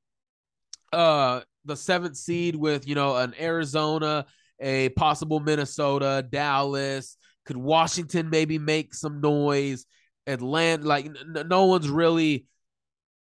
uh 0.93 1.41
the 1.65 1.75
seventh 1.75 2.15
seed 2.15 2.55
with, 2.55 2.87
you 2.87 2.95
know, 2.95 3.17
an 3.17 3.33
Arizona, 3.39 4.25
a 4.59 4.89
possible 4.89 5.39
Minnesota, 5.39 6.25
Dallas. 6.27 7.17
Could 7.45 7.57
Washington 7.57 8.29
maybe 8.29 8.57
make 8.57 8.93
some 8.93 9.21
noise? 9.21 9.85
Atlanta, 10.27 10.85
like 10.85 11.05
n- 11.05 11.47
no 11.47 11.65
one's 11.65 11.89
really 11.89 12.45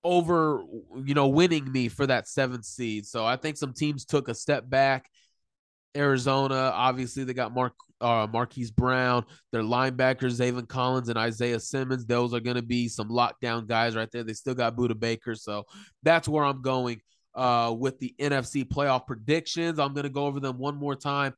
over, 0.05 0.65
you 1.05 1.15
know, 1.15 1.29
winning 1.29 1.71
me 1.71 1.89
for 1.89 2.07
that 2.07 2.29
seventh 2.29 2.65
seed. 2.65 3.07
So 3.07 3.25
I 3.25 3.37
think 3.37 3.57
some 3.57 3.73
teams 3.73 4.05
took 4.05 4.29
a 4.29 4.35
step 4.35 4.69
back 4.69 5.09
Arizona, 5.97 6.73
obviously, 6.75 7.25
they 7.25 7.35
got 7.35 7.53
Mark 7.53 7.75
uh, 8.01 8.27
Marquise 8.31 8.71
Brown, 8.71 9.25
their 9.53 9.63
linebackers, 9.63 10.41
Zaven 10.41 10.69
Collins 10.69 11.09
and 11.09 11.17
Isaiah 11.17 11.61
Simmons. 11.61 12.05
Those 12.05 12.35
are 12.35 12.41
going 12.41 12.57
to 12.57 12.63
be 12.63 12.89
some 12.89 13.09
lockdown 13.09 13.67
guys 13.67 13.95
right 13.95 14.11
there. 14.11 14.25
They 14.25 14.33
still 14.33 14.55
got 14.55 14.77
Budda 14.77 14.99
Baker. 14.99 15.35
So 15.37 15.65
that's 16.03 16.27
where 16.27 16.45
I'm 16.45 16.63
going 16.63 17.01
uh, 17.35 17.75
with 17.79 17.99
the 18.01 18.15
NFC 18.19 18.65
playoff 18.65 19.07
predictions. 19.07 19.79
I'm 19.79 19.95
going 19.95 20.05
to 20.05 20.11
go 20.11 20.27
over 20.27 20.41
them 20.41 20.59
one 20.59 20.77
more 20.77 20.97
time. 20.97 21.35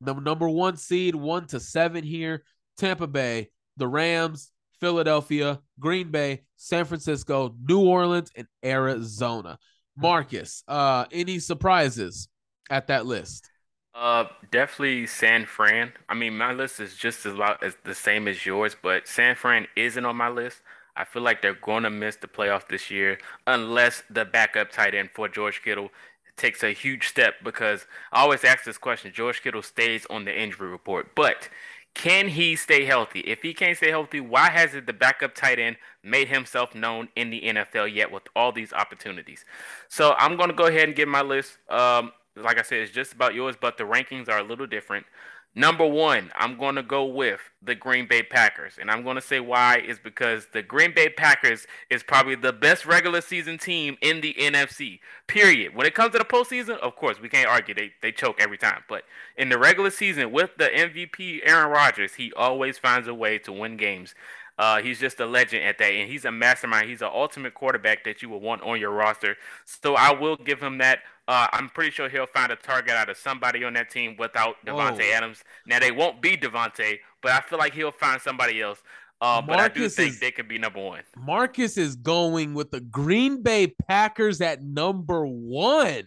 The 0.00 0.14
number 0.14 0.48
one 0.48 0.76
seed, 0.76 1.14
one 1.14 1.46
to 1.48 1.60
seven 1.60 2.04
here 2.04 2.42
Tampa 2.76 3.06
Bay, 3.06 3.50
the 3.76 3.88
Rams, 3.88 4.50
Philadelphia, 4.80 5.60
Green 5.80 6.10
Bay, 6.10 6.42
San 6.56 6.84
Francisco, 6.84 7.54
New 7.68 7.80
Orleans, 7.80 8.30
and 8.36 8.46
Arizona. 8.64 9.58
Marcus, 9.96 10.62
uh, 10.68 11.06
any 11.10 11.40
surprises 11.40 12.28
at 12.70 12.86
that 12.86 13.06
list? 13.06 13.48
Uh, 13.94 14.26
definitely 14.50 15.06
San 15.06 15.44
Fran. 15.44 15.92
I 16.08 16.14
mean, 16.14 16.36
my 16.36 16.52
list 16.52 16.78
is 16.78 16.94
just 16.94 17.26
as 17.26 17.34
lot 17.34 17.62
as 17.62 17.76
the 17.84 17.94
same 17.94 18.28
as 18.28 18.46
yours, 18.46 18.76
but 18.80 19.08
San 19.08 19.34
Fran 19.34 19.66
isn't 19.76 20.04
on 20.04 20.16
my 20.16 20.28
list. 20.28 20.60
I 20.94 21.04
feel 21.04 21.22
like 21.22 21.42
they're 21.42 21.54
going 21.54 21.84
to 21.84 21.90
miss 21.90 22.16
the 22.16 22.28
playoffs 22.28 22.68
this 22.68 22.90
year 22.90 23.18
unless 23.46 24.02
the 24.10 24.24
backup 24.24 24.70
tight 24.70 24.94
end 24.94 25.10
for 25.14 25.28
George 25.28 25.62
Kittle 25.62 25.90
takes 26.36 26.62
a 26.62 26.72
huge 26.72 27.08
step. 27.08 27.34
Because 27.42 27.86
I 28.12 28.20
always 28.20 28.44
ask 28.44 28.64
this 28.64 28.78
question: 28.78 29.12
George 29.12 29.42
Kittle 29.42 29.62
stays 29.62 30.06
on 30.10 30.24
the 30.24 30.38
injury 30.40 30.68
report, 30.68 31.14
but 31.16 31.48
can 31.94 32.28
he 32.28 32.54
stay 32.54 32.84
healthy? 32.84 33.20
If 33.20 33.42
he 33.42 33.52
can't 33.52 33.76
stay 33.76 33.90
healthy, 33.90 34.20
why 34.20 34.50
hasn't 34.50 34.86
the 34.86 34.92
backup 34.92 35.34
tight 35.34 35.58
end 35.58 35.76
made 36.04 36.28
himself 36.28 36.74
known 36.74 37.08
in 37.16 37.30
the 37.30 37.40
NFL 37.42 37.92
yet 37.92 38.12
with 38.12 38.22
all 38.36 38.52
these 38.52 38.72
opportunities? 38.72 39.44
So 39.88 40.14
I'm 40.18 40.36
going 40.36 40.48
to 40.50 40.54
go 40.54 40.66
ahead 40.66 40.84
and 40.88 40.96
give 40.96 41.08
my 41.08 41.22
list. 41.22 41.58
Um, 41.68 42.12
like 42.42 42.58
I 42.58 42.62
said, 42.62 42.78
it's 42.78 42.92
just 42.92 43.12
about 43.12 43.34
yours, 43.34 43.56
but 43.60 43.78
the 43.78 43.84
rankings 43.84 44.28
are 44.28 44.38
a 44.38 44.44
little 44.44 44.66
different. 44.66 45.06
Number 45.54 45.86
one, 45.86 46.30
I'm 46.36 46.56
going 46.56 46.76
to 46.76 46.82
go 46.82 47.04
with 47.04 47.40
the 47.62 47.74
Green 47.74 48.06
Bay 48.06 48.22
Packers. 48.22 48.74
And 48.78 48.90
I'm 48.90 49.02
going 49.02 49.16
to 49.16 49.20
say 49.20 49.40
why 49.40 49.78
is 49.78 49.98
because 49.98 50.46
the 50.52 50.62
Green 50.62 50.94
Bay 50.94 51.08
Packers 51.08 51.66
is 51.90 52.02
probably 52.02 52.36
the 52.36 52.52
best 52.52 52.86
regular 52.86 53.20
season 53.20 53.58
team 53.58 53.96
in 54.00 54.20
the 54.20 54.34
NFC, 54.38 55.00
period. 55.26 55.74
When 55.74 55.86
it 55.86 55.94
comes 55.94 56.12
to 56.12 56.18
the 56.18 56.24
postseason, 56.24 56.78
of 56.78 56.94
course, 56.94 57.20
we 57.20 57.28
can't 57.28 57.48
argue. 57.48 57.74
They, 57.74 57.92
they 58.02 58.12
choke 58.12 58.40
every 58.40 58.58
time. 58.58 58.84
But 58.88 59.02
in 59.36 59.48
the 59.48 59.58
regular 59.58 59.90
season, 59.90 60.30
with 60.30 60.50
the 60.58 60.66
MVP 60.66 61.40
Aaron 61.42 61.72
Rodgers, 61.72 62.14
he 62.14 62.32
always 62.34 62.78
finds 62.78 63.08
a 63.08 63.14
way 63.14 63.38
to 63.38 63.52
win 63.52 63.76
games. 63.76 64.14
Uh, 64.58 64.82
he's 64.82 64.98
just 64.98 65.20
a 65.20 65.26
legend 65.26 65.64
at 65.64 65.78
that, 65.78 65.92
and 65.92 66.10
he's 66.10 66.24
a 66.24 66.32
mastermind. 66.32 66.88
He's 66.88 67.02
an 67.02 67.10
ultimate 67.12 67.54
quarterback 67.54 68.04
that 68.04 68.22
you 68.22 68.28
will 68.28 68.40
want 68.40 68.62
on 68.62 68.80
your 68.80 68.90
roster. 68.90 69.36
So 69.64 69.94
I 69.94 70.12
will 70.12 70.36
give 70.36 70.60
him 70.60 70.78
that. 70.78 71.00
Uh, 71.28 71.46
I'm 71.52 71.68
pretty 71.68 71.90
sure 71.90 72.08
he'll 72.08 72.26
find 72.26 72.50
a 72.50 72.56
target 72.56 72.92
out 72.92 73.08
of 73.08 73.16
somebody 73.16 73.62
on 73.62 73.74
that 73.74 73.90
team 73.90 74.16
without 74.18 74.56
Davante 74.66 75.10
oh. 75.12 75.16
Adams. 75.16 75.44
Now 75.66 75.78
they 75.78 75.92
won't 75.92 76.20
be 76.20 76.36
Davante, 76.36 76.98
but 77.22 77.32
I 77.32 77.40
feel 77.40 77.58
like 77.58 77.74
he'll 77.74 77.92
find 77.92 78.20
somebody 78.20 78.60
else. 78.60 78.82
Uh, 79.20 79.42
but 79.42 79.58
I 79.58 79.68
do 79.68 79.88
think 79.88 80.12
is, 80.12 80.20
they 80.20 80.30
could 80.30 80.48
be 80.48 80.58
number 80.58 80.80
one. 80.80 81.02
Marcus 81.16 81.76
is 81.76 81.96
going 81.96 82.54
with 82.54 82.70
the 82.70 82.80
Green 82.80 83.42
Bay 83.42 83.74
Packers 83.88 84.40
at 84.40 84.62
number 84.62 85.26
one. 85.26 86.06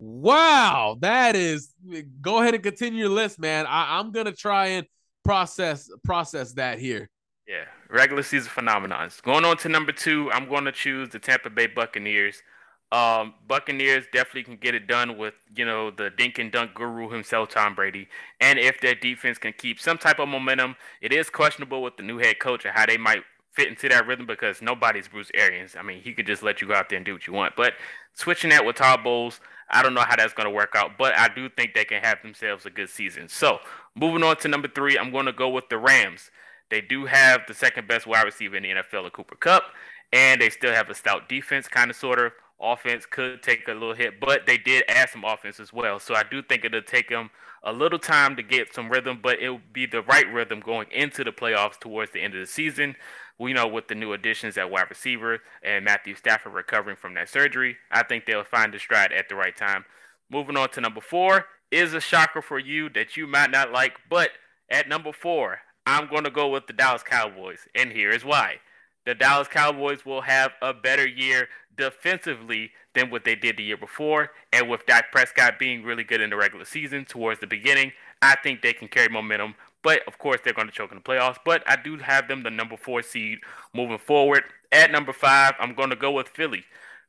Wow, 0.00 0.98
that 1.00 1.36
is. 1.36 1.72
Go 2.20 2.40
ahead 2.40 2.54
and 2.54 2.62
continue 2.62 3.00
your 3.00 3.08
list, 3.08 3.38
man. 3.38 3.66
I, 3.66 3.98
I'm 3.98 4.10
gonna 4.10 4.32
try 4.32 4.66
and 4.66 4.86
process 5.24 5.88
process 6.02 6.52
that 6.54 6.78
here. 6.78 7.08
Yeah, 7.46 7.64
regular 7.90 8.22
season 8.22 8.50
phenomenons. 8.50 9.20
Going 9.22 9.44
on 9.44 9.58
to 9.58 9.68
number 9.68 9.92
two, 9.92 10.30
I'm 10.32 10.48
going 10.48 10.64
to 10.64 10.72
choose 10.72 11.10
the 11.10 11.18
Tampa 11.18 11.50
Bay 11.50 11.66
Buccaneers. 11.66 12.42
Um, 12.90 13.34
Buccaneers 13.46 14.06
definitely 14.12 14.44
can 14.44 14.56
get 14.56 14.74
it 14.74 14.86
done 14.86 15.18
with 15.18 15.34
you 15.54 15.64
know 15.64 15.90
the 15.90 16.10
dink 16.10 16.38
and 16.38 16.50
dunk 16.50 16.74
guru 16.74 17.10
himself, 17.10 17.50
Tom 17.50 17.74
Brady, 17.74 18.08
and 18.40 18.58
if 18.58 18.80
their 18.80 18.94
defense 18.94 19.36
can 19.36 19.52
keep 19.52 19.80
some 19.80 19.98
type 19.98 20.20
of 20.20 20.28
momentum, 20.28 20.76
it 21.02 21.12
is 21.12 21.28
questionable 21.28 21.82
with 21.82 21.96
the 21.96 22.02
new 22.02 22.18
head 22.18 22.38
coach 22.38 22.64
and 22.64 22.74
how 22.74 22.86
they 22.86 22.96
might 22.96 23.24
fit 23.52 23.68
into 23.68 23.88
that 23.88 24.06
rhythm 24.06 24.26
because 24.26 24.62
nobody's 24.62 25.08
Bruce 25.08 25.30
Arians. 25.34 25.76
I 25.78 25.82
mean, 25.82 26.02
he 26.02 26.12
could 26.12 26.26
just 26.26 26.42
let 26.42 26.60
you 26.60 26.68
go 26.68 26.74
out 26.74 26.88
there 26.88 26.96
and 26.96 27.06
do 27.06 27.12
what 27.12 27.26
you 27.26 27.32
want. 27.32 27.54
But 27.56 27.74
switching 28.12 28.50
that 28.50 28.64
with 28.64 28.76
Todd 28.76 29.04
Bowles, 29.04 29.40
I 29.70 29.82
don't 29.82 29.94
know 29.94 30.02
how 30.02 30.16
that's 30.16 30.32
going 30.34 30.48
to 30.48 30.54
work 30.54 30.74
out, 30.74 30.98
but 30.98 31.16
I 31.16 31.28
do 31.28 31.48
think 31.48 31.74
they 31.74 31.84
can 31.84 32.02
have 32.02 32.20
themselves 32.22 32.66
a 32.66 32.70
good 32.70 32.90
season. 32.90 33.28
So 33.28 33.58
moving 33.94 34.22
on 34.22 34.36
to 34.38 34.48
number 34.48 34.68
three, 34.68 34.98
I'm 34.98 35.12
going 35.12 35.26
to 35.26 35.32
go 35.32 35.48
with 35.48 35.68
the 35.68 35.78
Rams. 35.78 36.30
They 36.70 36.80
do 36.80 37.06
have 37.06 37.42
the 37.46 37.54
second 37.54 37.88
best 37.88 38.06
wide 38.06 38.24
receiver 38.24 38.56
in 38.56 38.62
the 38.62 38.70
NFL, 38.70 39.12
Cooper 39.12 39.36
Kupp, 39.36 39.64
and 40.12 40.40
they 40.40 40.50
still 40.50 40.72
have 40.72 40.90
a 40.90 40.94
stout 40.94 41.28
defense, 41.28 41.68
kind 41.68 41.90
of, 41.90 41.96
sort 41.96 42.18
of. 42.18 42.32
Offense 42.60 43.04
could 43.04 43.42
take 43.42 43.66
a 43.68 43.72
little 43.72 43.94
hit, 43.94 44.20
but 44.20 44.46
they 44.46 44.56
did 44.56 44.84
add 44.88 45.10
some 45.10 45.24
offense 45.24 45.60
as 45.60 45.72
well. 45.72 45.98
So 45.98 46.14
I 46.14 46.22
do 46.22 46.40
think 46.40 46.64
it'll 46.64 46.82
take 46.82 47.08
them 47.08 47.30
a 47.64 47.72
little 47.72 47.98
time 47.98 48.36
to 48.36 48.42
get 48.42 48.72
some 48.72 48.90
rhythm, 48.90 49.18
but 49.22 49.42
it'll 49.42 49.60
be 49.72 49.86
the 49.86 50.02
right 50.02 50.30
rhythm 50.32 50.60
going 50.60 50.86
into 50.90 51.24
the 51.24 51.32
playoffs 51.32 51.78
towards 51.78 52.12
the 52.12 52.20
end 52.20 52.34
of 52.34 52.40
the 52.40 52.46
season. 52.46 52.94
We 53.38 53.52
know 53.52 53.66
with 53.66 53.88
the 53.88 53.94
new 53.96 54.12
additions 54.12 54.56
at 54.56 54.70
wide 54.70 54.88
receiver 54.88 55.40
and 55.62 55.84
Matthew 55.84 56.14
Stafford 56.14 56.54
recovering 56.54 56.96
from 56.96 57.14
that 57.14 57.28
surgery, 57.28 57.76
I 57.90 58.04
think 58.04 58.24
they'll 58.24 58.44
find 58.44 58.72
the 58.72 58.78
stride 58.78 59.12
at 59.12 59.28
the 59.28 59.34
right 59.34 59.56
time. 59.56 59.84
Moving 60.30 60.56
on 60.56 60.70
to 60.70 60.80
number 60.80 61.00
four 61.00 61.46
is 61.70 61.92
a 61.92 62.00
shocker 62.00 62.40
for 62.40 62.58
you 62.58 62.88
that 62.90 63.16
you 63.16 63.26
might 63.26 63.50
not 63.50 63.72
like, 63.72 63.94
but 64.08 64.30
at 64.70 64.88
number 64.88 65.12
four, 65.12 65.60
I'm 65.86 66.08
going 66.08 66.24
to 66.24 66.30
go 66.30 66.48
with 66.48 66.66
the 66.66 66.72
Dallas 66.72 67.02
Cowboys, 67.02 67.68
and 67.74 67.92
here 67.92 68.10
is 68.10 68.24
why. 68.24 68.56
The 69.04 69.14
Dallas 69.14 69.48
Cowboys 69.48 70.06
will 70.06 70.22
have 70.22 70.52
a 70.62 70.72
better 70.72 71.06
year 71.06 71.48
defensively 71.76 72.70
than 72.94 73.10
what 73.10 73.24
they 73.24 73.34
did 73.34 73.56
the 73.58 73.64
year 73.64 73.76
before, 73.76 74.30
and 74.52 74.68
with 74.68 74.86
Dak 74.86 75.12
Prescott 75.12 75.58
being 75.58 75.82
really 75.82 76.04
good 76.04 76.20
in 76.20 76.30
the 76.30 76.36
regular 76.36 76.64
season 76.64 77.04
towards 77.04 77.40
the 77.40 77.46
beginning, 77.46 77.92
I 78.22 78.36
think 78.36 78.62
they 78.62 78.72
can 78.72 78.88
carry 78.88 79.08
momentum. 79.08 79.56
But 79.82 80.00
of 80.08 80.16
course, 80.16 80.40
they're 80.42 80.54
going 80.54 80.68
to 80.68 80.72
choke 80.72 80.92
in 80.92 80.96
the 80.96 81.02
playoffs. 81.02 81.36
But 81.44 81.62
I 81.66 81.76
do 81.76 81.98
have 81.98 82.26
them 82.26 82.42
the 82.42 82.50
number 82.50 82.76
four 82.76 83.02
seed 83.02 83.40
moving 83.74 83.98
forward. 83.98 84.44
At 84.72 84.90
number 84.90 85.12
five, 85.12 85.52
I'm 85.60 85.74
going 85.74 85.90
to 85.90 85.96
go 85.96 86.10
with 86.10 86.28
Philly. 86.28 86.64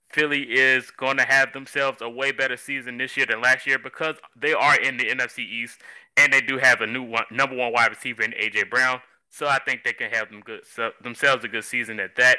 Philly 0.09 0.43
is 0.43 0.91
going 0.91 1.17
to 1.17 1.23
have 1.23 1.53
themselves 1.53 2.01
a 2.01 2.09
way 2.09 2.31
better 2.31 2.57
season 2.57 2.97
this 2.97 3.17
year 3.17 3.25
than 3.25 3.41
last 3.41 3.67
year 3.67 3.79
because 3.79 4.15
they 4.35 4.53
are 4.53 4.79
in 4.79 4.97
the 4.97 5.05
NFC 5.05 5.39
East 5.39 5.79
and 6.17 6.31
they 6.31 6.41
do 6.41 6.57
have 6.57 6.81
a 6.81 6.87
new 6.87 7.03
one, 7.03 7.25
number 7.31 7.55
one 7.55 7.73
wide 7.73 7.89
receiver 7.89 8.23
in 8.23 8.31
AJ 8.31 8.69
Brown. 8.69 8.99
So 9.29 9.47
I 9.47 9.59
think 9.65 9.83
they 9.83 9.93
can 9.93 10.11
have 10.11 10.29
them 10.29 10.41
good 10.41 10.61
so, 10.65 10.91
themselves 11.01 11.43
a 11.43 11.47
good 11.47 11.65
season 11.65 11.99
at 11.99 12.15
that. 12.15 12.37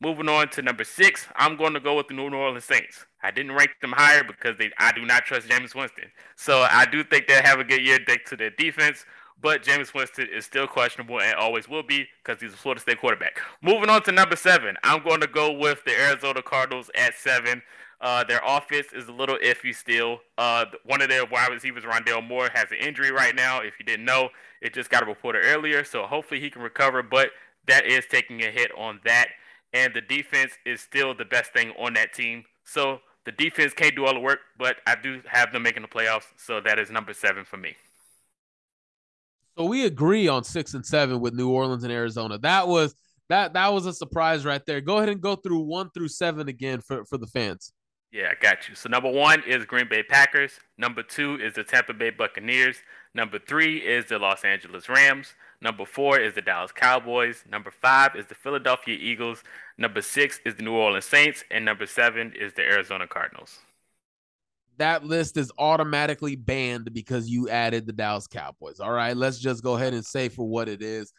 Moving 0.00 0.28
on 0.28 0.48
to 0.50 0.62
number 0.62 0.82
six, 0.82 1.28
I'm 1.36 1.56
going 1.56 1.74
to 1.74 1.80
go 1.80 1.96
with 1.96 2.08
the 2.08 2.14
New 2.14 2.28
Orleans 2.34 2.64
Saints. 2.64 3.06
I 3.22 3.30
didn't 3.30 3.52
rank 3.52 3.70
them 3.80 3.92
higher 3.92 4.24
because 4.24 4.56
they 4.58 4.70
I 4.78 4.90
do 4.90 5.04
not 5.04 5.24
trust 5.24 5.46
Jameis 5.46 5.76
Winston. 5.76 6.10
So 6.34 6.66
I 6.68 6.86
do 6.86 7.04
think 7.04 7.28
they'll 7.28 7.42
have 7.42 7.60
a 7.60 7.64
good 7.64 7.80
year 7.80 8.00
thanks 8.04 8.28
to 8.30 8.36
their 8.36 8.50
defense. 8.50 9.04
But 9.42 9.64
Jameis 9.64 9.92
Winston 9.92 10.28
is 10.32 10.44
still 10.46 10.68
questionable 10.68 11.20
and 11.20 11.34
always 11.34 11.68
will 11.68 11.82
be 11.82 12.06
because 12.22 12.40
he's 12.40 12.54
a 12.54 12.56
Florida 12.56 12.80
State 12.80 13.00
quarterback. 13.00 13.40
Moving 13.60 13.90
on 13.90 14.02
to 14.04 14.12
number 14.12 14.36
seven, 14.36 14.76
I'm 14.84 15.02
going 15.02 15.20
to 15.20 15.26
go 15.26 15.52
with 15.52 15.84
the 15.84 16.00
Arizona 16.00 16.42
Cardinals 16.42 16.90
at 16.94 17.14
seven. 17.14 17.60
Uh, 18.00 18.24
their 18.24 18.40
offense 18.46 18.88
is 18.92 19.08
a 19.08 19.12
little 19.12 19.38
iffy 19.38 19.74
still. 19.74 20.20
Uh, 20.38 20.66
one 20.84 21.02
of 21.02 21.08
their 21.08 21.24
wide 21.26 21.50
receivers, 21.50 21.84
Rondale 21.84 22.26
Moore, 22.26 22.50
has 22.54 22.66
an 22.70 22.78
injury 22.78 23.10
right 23.10 23.34
now. 23.34 23.60
If 23.60 23.74
you 23.78 23.84
didn't 23.84 24.04
know, 24.04 24.28
it 24.60 24.74
just 24.74 24.90
got 24.90 25.06
reported 25.06 25.42
earlier. 25.44 25.84
So 25.84 26.04
hopefully 26.04 26.40
he 26.40 26.48
can 26.50 26.62
recover, 26.62 27.02
but 27.02 27.30
that 27.66 27.84
is 27.86 28.04
taking 28.10 28.42
a 28.42 28.50
hit 28.50 28.70
on 28.76 29.00
that. 29.04 29.28
And 29.72 29.94
the 29.94 30.00
defense 30.00 30.52
is 30.64 30.80
still 30.80 31.14
the 31.14 31.24
best 31.24 31.52
thing 31.52 31.72
on 31.78 31.94
that 31.94 32.12
team. 32.12 32.44
So 32.64 33.00
the 33.24 33.32
defense 33.32 33.72
can't 33.72 33.94
do 33.94 34.04
all 34.04 34.14
the 34.14 34.20
work, 34.20 34.40
but 34.58 34.76
I 34.86 34.96
do 35.00 35.22
have 35.26 35.52
them 35.52 35.62
making 35.62 35.82
the 35.82 35.88
playoffs. 35.88 36.26
So 36.36 36.60
that 36.60 36.78
is 36.78 36.90
number 36.90 37.12
seven 37.12 37.44
for 37.44 37.56
me. 37.56 37.76
So 39.56 39.64
we 39.66 39.84
agree 39.84 40.28
on 40.28 40.44
six 40.44 40.74
and 40.74 40.84
seven 40.84 41.20
with 41.20 41.34
New 41.34 41.50
Orleans 41.50 41.84
and 41.84 41.92
Arizona. 41.92 42.38
That 42.38 42.68
was 42.68 42.94
that 43.28 43.52
that 43.54 43.72
was 43.72 43.86
a 43.86 43.92
surprise 43.92 44.44
right 44.44 44.64
there. 44.66 44.80
Go 44.80 44.98
ahead 44.98 45.08
and 45.08 45.20
go 45.20 45.36
through 45.36 45.60
one 45.60 45.90
through 45.90 46.08
seven 46.08 46.48
again 46.48 46.80
for, 46.80 47.04
for 47.04 47.18
the 47.18 47.26
fans. 47.26 47.72
Yeah, 48.12 48.28
I 48.30 48.34
got 48.38 48.68
you. 48.68 48.74
So 48.74 48.90
number 48.90 49.10
one 49.10 49.42
is 49.46 49.64
Green 49.64 49.88
Bay 49.88 50.02
Packers. 50.02 50.52
Number 50.76 51.02
two 51.02 51.38
is 51.40 51.54
the 51.54 51.64
Tampa 51.64 51.94
Bay 51.94 52.10
Buccaneers. 52.10 52.76
Number 53.14 53.38
three 53.38 53.78
is 53.78 54.04
the 54.06 54.18
Los 54.18 54.44
Angeles 54.44 54.90
Rams. 54.90 55.28
Number 55.62 55.86
four 55.86 56.18
is 56.18 56.34
the 56.34 56.42
Dallas 56.42 56.72
Cowboys. 56.72 57.42
Number 57.50 57.70
five 57.70 58.14
is 58.14 58.26
the 58.26 58.34
Philadelphia 58.34 58.98
Eagles. 59.00 59.42
Number 59.78 60.02
six 60.02 60.40
is 60.44 60.56
the 60.56 60.62
New 60.62 60.74
Orleans 60.74 61.06
Saints. 61.06 61.42
And 61.50 61.64
number 61.64 61.86
seven 61.86 62.34
is 62.38 62.52
the 62.52 62.62
Arizona 62.62 63.06
Cardinals. 63.06 63.60
That 64.78 65.04
list 65.04 65.36
is 65.36 65.52
automatically 65.58 66.36
banned 66.36 66.92
because 66.92 67.28
you 67.28 67.48
added 67.48 67.86
the 67.86 67.92
Dallas 67.92 68.26
Cowboys. 68.26 68.80
All 68.80 68.92
right, 68.92 69.16
let's 69.16 69.38
just 69.38 69.62
go 69.62 69.74
ahead 69.76 69.94
and 69.94 70.04
say 70.04 70.28
for 70.28 70.44
what 70.48 70.68
it 70.68 70.82
is. 70.82 71.12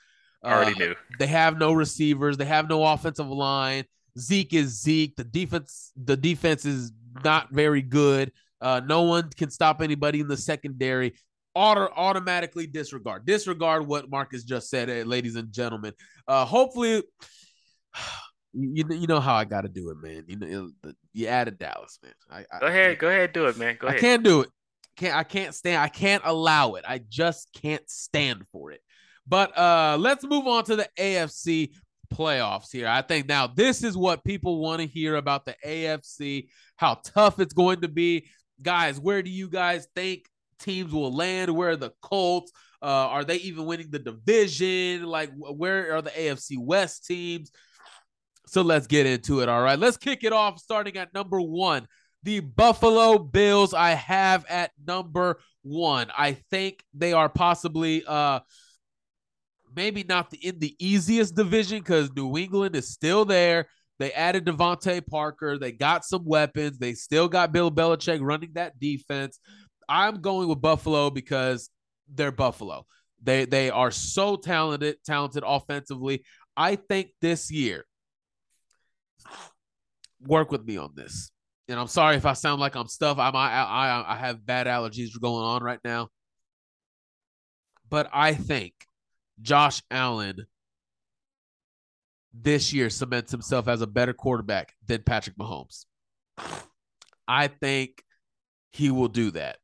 I 0.44 0.54
Already 0.54 0.76
uh, 0.76 0.88
knew. 0.88 0.96
They 1.20 1.28
have 1.28 1.58
no 1.58 1.74
receivers. 1.74 2.38
They 2.38 2.46
have 2.46 2.68
no 2.68 2.84
offensive 2.86 3.28
line. 3.28 3.86
Zeke 4.20 4.54
is 4.54 4.82
Zeke. 4.82 5.16
The 5.16 5.24
defense, 5.24 5.92
the 5.96 6.18
defense 6.18 6.66
is 6.66 6.92
not 7.24 7.52
very 7.52 7.82
good. 7.82 8.32
Uh, 8.62 8.82
no 8.86 9.04
one 9.04 9.30
can 9.30 9.50
stop 9.50 9.82
anybody 9.82 10.20
in 10.20 10.28
the 10.28 10.38
secondary. 10.38 11.14
Auto, 11.56 11.90
automatically 11.96 12.66
disregard. 12.66 13.26
Disregard 13.26 13.86
what 13.86 14.10
Marcus 14.10 14.44
just 14.44 14.70
said, 14.70 14.90
eh, 14.90 15.04
ladies 15.06 15.36
and 15.36 15.52
gentlemen. 15.52 15.94
Uh, 16.28 16.46
hopefully, 16.46 17.04
you, 18.54 18.86
you 18.90 19.08
know 19.08 19.20
how 19.20 19.36
I 19.36 19.46
got 19.46 19.62
to 19.62 19.70
do 19.70 19.90
it, 19.90 19.98
man. 20.02 20.24
You 20.28 20.36
know, 20.38 20.94
you 21.14 21.28
added 21.28 21.58
Dallas, 21.58 22.00
man. 22.04 22.14
I, 22.30 22.46
I, 22.56 22.60
go 22.60 22.68
ahead, 22.68 23.00
go 23.00 23.10
ahead, 23.10 23.34
do 23.34 23.46
it, 23.46 23.58
man. 23.58 23.78
Go 23.80 23.88
ahead. 23.88 23.98
I 23.98 24.02
can't 24.02 24.24
do 24.24 24.42
it. 24.42 24.50
Can't 24.96 25.16
I 25.16 25.24
can't 25.24 25.56
stand. 25.56 25.82
I 25.82 25.88
can't 25.88 26.22
allow 26.26 26.76
it. 26.76 26.86
I 26.88 27.02
just 27.10 27.50
can't 27.60 27.88
stand 27.90 28.44
for 28.52 28.72
it. 28.72 28.82
But 29.28 29.58
uh, 29.58 29.98
let's 30.00 30.24
move 30.24 30.48
on 30.48 30.66
to 30.66 30.76
the 30.76 30.88
AFC 31.00 31.72
playoffs 32.14 32.72
here. 32.72 32.88
I 32.88 33.02
think 33.02 33.28
now 33.28 33.48
this 33.48 33.84
is 33.84 33.98
what 33.98 34.24
people 34.24 34.60
want 34.60 34.82
to 34.82 34.88
hear 34.88 35.16
about 35.16 35.46
the 35.46 35.56
AFC, 35.66 36.48
how 36.76 36.96
tough 37.04 37.40
it's 37.40 37.54
going 37.54 37.82
to 37.82 37.88
be. 37.88 38.28
Guys, 38.62 39.00
where 39.00 39.24
do 39.24 39.32
you 39.32 39.50
guys 39.50 39.88
think 39.96 40.28
teams 40.60 40.94
will 40.94 41.14
land? 41.14 41.50
Where 41.56 41.72
are 41.72 41.76
the 41.76 41.94
Colts? 42.02 42.52
Uh, 42.82 42.86
are 42.86 43.24
they 43.24 43.38
even 43.38 43.66
winning 43.66 43.90
the 43.90 44.00
division? 44.00 45.04
Like, 45.04 45.32
where 45.36 45.96
are 45.96 46.02
the 46.02 46.12
AFC 46.12 46.58
West 46.60 47.06
teams? 47.06 47.52
So 48.48 48.62
let's 48.62 48.88
get 48.88 49.06
into 49.06 49.42
it. 49.42 49.50
All 49.50 49.62
right, 49.62 49.80
let's 49.80 49.98
kick 49.98 50.24
it 50.24 50.34
off 50.34 50.60
starting 50.60 50.98
at 50.98 51.14
number 51.14 51.40
one. 51.40 51.88
The 52.24 52.40
Buffalo 52.40 53.18
Bills, 53.18 53.74
I 53.74 53.92
have 53.92 54.46
at 54.48 54.72
number 54.86 55.40
one. 55.62 56.08
I 56.18 56.34
think 56.34 56.84
they 56.94 57.14
are 57.14 57.30
possibly 57.30 58.04
uh 58.06 58.42
maybe 59.76 60.04
not 60.04 60.30
the, 60.30 60.38
in 60.38 60.60
the 60.60 60.76
easiest 60.80 61.36
division 61.36 61.80
because 61.80 62.12
New 62.16 62.38
England 62.38 62.76
is 62.76 62.90
still 62.90 63.26
there. 63.26 63.68
They 64.00 64.12
added 64.12 64.46
DeVante 64.46 65.06
Parker. 65.06 65.58
They 65.58 65.72
got 65.72 66.04
some 66.04 66.26
weapons. 66.26 66.78
They 66.78 66.94
still 66.94 67.28
got 67.28 67.52
Bill 67.52 67.72
Belichick 67.72 68.20
running 68.22 68.52
that 68.54 68.80
defense. 68.80 69.40
I'm 69.88 70.22
going 70.22 70.48
with 70.48 70.62
Buffalo 70.62 71.10
because 71.10 71.70
they're 72.14 72.32
Buffalo. 72.32 72.86
They 73.22 73.46
they 73.46 73.70
are 73.70 73.92
so 73.92 74.36
talented, 74.36 74.98
talented 75.06 75.44
offensively. 75.46 76.24
I 76.58 76.76
think 76.76 77.10
this 77.22 77.52
year, 77.52 77.86
work 80.26 80.52
with 80.52 80.66
me 80.66 80.78
on 80.78 80.92
this. 80.96 81.32
and 81.68 81.80
I'm 81.80 81.88
sorry 81.88 82.18
if 82.18 82.26
I 82.26 82.34
sound 82.34 82.60
like 82.60 82.76
I'm 82.76 82.88
stuff. 82.88 83.18
I'm 83.20 83.36
I 83.36 83.52
I 83.52 84.14
I 84.14 84.18
have 84.18 84.46
bad 84.46 84.68
allergies 84.68 85.10
going 85.20 85.44
on 85.46 85.64
right 85.64 85.80
now. 85.84 86.10
But 87.90 88.10
I 88.14 88.34
think 88.34 88.74
Josh 89.42 89.82
Allen 89.90 90.46
this 92.34 92.74
year 92.74 92.90
cements 92.90 93.32
himself 93.32 93.68
as 93.68 93.82
a 93.82 93.88
better 93.88 94.14
quarterback 94.14 94.74
than 94.88 95.04
Patrick 95.04 95.38
Mahomes. 95.38 95.86
I 97.28 97.48
think 97.48 98.04
he 98.72 98.90
will 98.90 99.08
do 99.08 99.32
that. 99.32 99.58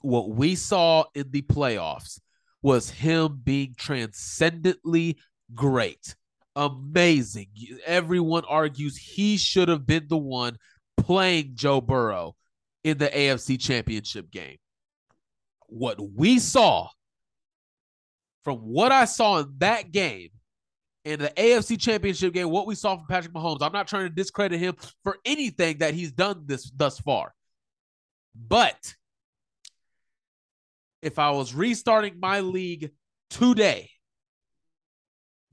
What 0.00 0.30
we 0.30 0.54
saw 0.54 1.04
in 1.14 1.30
the 1.30 1.42
playoffs 1.42 2.20
was 2.62 2.90
him 2.90 3.40
being 3.42 3.74
transcendently 3.76 5.18
great, 5.54 6.14
amazing. 6.56 7.48
Everyone 7.86 8.44
argues 8.48 8.96
he 8.96 9.36
should 9.36 9.68
have 9.68 9.86
been 9.86 10.06
the 10.08 10.18
one 10.18 10.58
playing 10.96 11.52
Joe 11.54 11.80
Burrow 11.80 12.36
in 12.84 12.98
the 12.98 13.08
AFC 13.08 13.60
Championship 13.60 14.30
game. 14.30 14.58
What 15.68 15.98
we 16.00 16.38
saw 16.38 16.88
from 18.44 18.58
what 18.58 18.92
I 18.92 19.04
saw 19.04 19.38
in 19.38 19.54
that 19.58 19.92
game, 19.92 20.30
in 21.04 21.20
the 21.20 21.30
AFC 21.30 21.80
Championship 21.80 22.34
game, 22.34 22.50
what 22.50 22.66
we 22.66 22.74
saw 22.74 22.96
from 22.96 23.06
Patrick 23.06 23.32
Mahomes, 23.32 23.62
I'm 23.62 23.72
not 23.72 23.88
trying 23.88 24.08
to 24.08 24.14
discredit 24.14 24.60
him 24.60 24.76
for 25.02 25.16
anything 25.24 25.78
that 25.78 25.94
he's 25.94 26.12
done 26.12 26.44
this 26.46 26.70
thus 26.70 26.98
far. 26.98 27.34
But 28.34 28.94
if 31.02 31.18
I 31.18 31.30
was 31.30 31.54
restarting 31.54 32.20
my 32.20 32.40
league 32.40 32.90
today, 33.30 33.90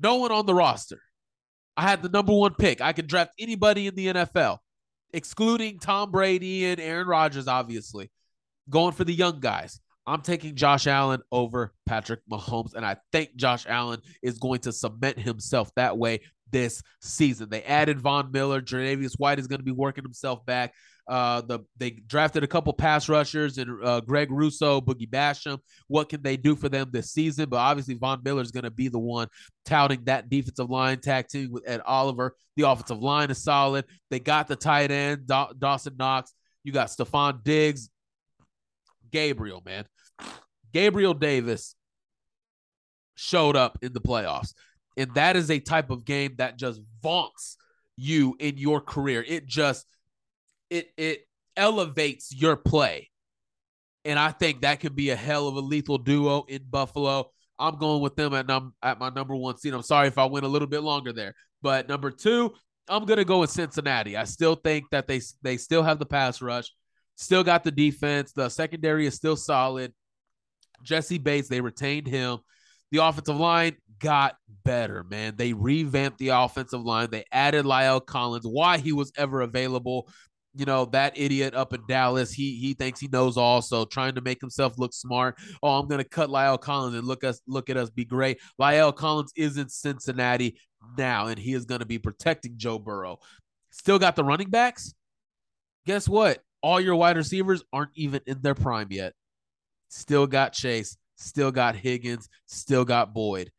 no 0.01 0.15
one 0.15 0.31
on 0.31 0.45
the 0.45 0.53
roster, 0.53 1.01
I 1.77 1.83
had 1.83 2.01
the 2.01 2.09
number 2.09 2.33
one 2.33 2.55
pick. 2.55 2.81
I 2.81 2.93
could 2.93 3.07
draft 3.07 3.31
anybody 3.39 3.87
in 3.87 3.95
the 3.95 4.07
NFL, 4.07 4.57
excluding 5.13 5.79
Tom 5.79 6.11
Brady 6.11 6.65
and 6.65 6.79
Aaron 6.79 7.07
Rodgers, 7.07 7.47
obviously, 7.47 8.11
going 8.69 8.93
for 8.93 9.03
the 9.03 9.13
young 9.13 9.39
guys. 9.39 9.79
I'm 10.05 10.21
taking 10.21 10.55
Josh 10.55 10.87
Allen 10.87 11.21
over 11.31 11.73
Patrick 11.85 12.21
Mahomes, 12.31 12.73
and 12.73 12.85
I 12.85 12.97
think 13.11 13.35
Josh 13.35 13.65
Allen 13.67 14.01
is 14.23 14.39
going 14.39 14.59
to 14.61 14.71
cement 14.71 15.19
himself 15.19 15.71
that 15.75 15.97
way 15.97 16.21
this 16.51 16.81
season. 17.01 17.49
They 17.49 17.61
added 17.61 18.01
Von 18.01 18.31
Miller, 18.31 18.61
Tre'Davious 18.61 19.13
White 19.17 19.39
is 19.39 19.47
going 19.47 19.59
to 19.59 19.65
be 19.65 19.71
working 19.71 20.03
himself 20.03 20.45
back. 20.45 20.73
Uh, 21.09 21.41
the 21.41 21.59
they 21.77 21.89
drafted 21.89 22.43
a 22.43 22.47
couple 22.47 22.71
pass 22.71 23.09
rushers 23.09 23.57
and 23.57 23.83
uh, 23.83 23.99
Greg 23.99 24.31
Rousseau, 24.31 24.79
Boogie 24.79 25.09
Basham. 25.09 25.57
What 25.87 26.07
can 26.07 26.21
they 26.21 26.37
do 26.37 26.55
for 26.55 26.69
them 26.69 26.89
this 26.91 27.11
season? 27.11 27.49
But 27.49 27.57
obviously, 27.57 27.95
Von 27.95 28.21
Miller 28.23 28.43
is 28.43 28.51
going 28.51 28.65
to 28.65 28.71
be 28.71 28.89
the 28.89 28.99
one 28.99 29.27
touting 29.65 30.03
that 30.05 30.29
defensive 30.29 30.69
line 30.69 30.99
tag 30.99 31.27
team 31.27 31.51
with 31.51 31.63
Ed 31.67 31.81
Oliver. 31.83 32.35
The 32.55 32.69
offensive 32.69 33.01
line 33.01 33.31
is 33.31 33.43
solid. 33.43 33.85
They 34.11 34.19
got 34.19 34.47
the 34.47 34.55
tight 34.55 34.91
end 34.91 35.25
Daw- 35.25 35.51
Dawson 35.57 35.95
Knox. 35.97 36.31
You 36.63 36.71
got 36.71 36.89
Stefon 36.89 37.43
Diggs, 37.43 37.89
Gabriel, 39.11 39.63
man. 39.65 39.85
Gabriel 40.71 41.15
Davis 41.15 41.75
showed 43.15 43.55
up 43.55 43.79
in 43.81 43.93
the 43.93 44.01
playoffs. 44.01 44.53
And 44.95 45.13
that 45.15 45.35
is 45.35 45.49
a 45.49 45.59
type 45.59 45.89
of 45.89 46.05
game 46.05 46.35
that 46.37 46.57
just 46.57 46.81
vaunts 47.01 47.57
you 47.97 48.35
in 48.39 48.57
your 48.57 48.79
career. 48.79 49.25
It 49.27 49.47
just 49.47 49.85
it 50.69 50.91
it 50.97 51.27
elevates 51.55 52.33
your 52.33 52.55
play. 52.55 53.09
And 54.05 54.17
I 54.17 54.31
think 54.31 54.61
that 54.61 54.79
could 54.79 54.95
be 54.95 55.09
a 55.09 55.15
hell 55.15 55.47
of 55.47 55.55
a 55.55 55.59
lethal 55.59 55.97
duo 55.97 56.45
in 56.47 56.63
Buffalo. 56.69 57.31
I'm 57.59 57.77
going 57.77 58.01
with 58.01 58.15
them 58.15 58.33
at 58.33 58.47
num 58.47 58.73
at 58.81 58.99
my 58.99 59.09
number 59.09 59.35
one 59.35 59.57
seed. 59.57 59.73
I'm 59.73 59.81
sorry 59.81 60.07
if 60.07 60.17
I 60.17 60.25
went 60.25 60.45
a 60.45 60.49
little 60.49 60.67
bit 60.67 60.81
longer 60.81 61.11
there, 61.11 61.35
but 61.61 61.89
number 61.89 62.09
two, 62.09 62.53
I'm 62.87 63.05
gonna 63.05 63.25
go 63.25 63.39
with 63.39 63.49
Cincinnati. 63.49 64.15
I 64.15 64.23
still 64.23 64.55
think 64.55 64.85
that 64.91 65.07
they 65.07 65.21
they 65.41 65.57
still 65.57 65.83
have 65.83 65.99
the 65.99 66.05
pass 66.05 66.41
rush, 66.41 66.71
still 67.15 67.43
got 67.43 67.63
the 67.63 67.71
defense. 67.71 68.31
The 68.31 68.49
secondary 68.49 69.05
is 69.05 69.15
still 69.15 69.35
solid. 69.35 69.93
Jessie 70.83 71.17
Bates, 71.17 71.49
they 71.49 71.61
retained 71.61 72.07
him. 72.07 72.39
The 72.91 73.03
offensive 73.05 73.37
line 73.37 73.75
got 73.99 74.37
better, 74.63 75.03
man. 75.03 75.35
They 75.35 75.53
revamped 75.53 76.17
the 76.17 76.29
offensive 76.29 76.81
line. 76.81 77.09
They 77.11 77.25
added 77.31 77.65
La'el 77.65 78.03
Collins. 78.03 78.47
Why 78.47 78.77
he 78.77 78.93
was 78.93 79.11
ever 79.17 79.41
available, 79.41 80.09
you 80.55 80.65
know, 80.65 80.85
that 80.85 81.17
idiot 81.17 81.53
up 81.53 81.73
in 81.73 81.81
Dallas, 81.87 82.31
he 82.31 82.55
he 82.55 82.73
thinks 82.73 82.99
he 82.99 83.07
knows 83.07 83.37
all. 83.37 83.61
So 83.61 83.85
trying 83.85 84.15
to 84.15 84.21
make 84.21 84.41
himself 84.41 84.77
look 84.77 84.93
smart. 84.93 85.37
Oh, 85.61 85.79
I'm 85.79 85.87
gonna 85.87 86.03
cut 86.03 86.29
La'el 86.29 86.59
Collins 86.59 86.95
and 86.95 87.07
look 87.07 87.23
us 87.23 87.41
look 87.47 87.69
at 87.69 87.77
us 87.77 87.89
be 87.89 88.05
great. 88.05 88.39
La'el 88.59 88.95
Collins 88.95 89.31
is 89.35 89.57
in 89.57 89.69
Cincinnati 89.69 90.57
now, 90.97 91.27
and 91.27 91.37
he 91.37 91.53
is 91.53 91.65
gonna 91.65 91.85
be 91.85 91.99
protecting 91.99 92.53
Joe 92.57 92.79
Burrow. 92.79 93.19
Still 93.71 93.99
got 93.99 94.15
the 94.15 94.23
running 94.23 94.49
backs. 94.49 94.93
Guess 95.85 96.07
what? 96.09 96.39
All 96.61 96.81
your 96.81 96.95
wide 96.95 97.17
receivers 97.17 97.63
aren't 97.71 97.91
even 97.95 98.21
in 98.25 98.41
their 98.41 98.55
prime 98.55 98.87
yet. 98.89 99.13
Still 99.89 100.27
got 100.27 100.53
Chase, 100.53 100.97
still 101.15 101.51
got 101.51 101.75
Higgins, 101.75 102.27
still 102.45 102.85
got 102.85 103.13
Boyd. 103.13 103.51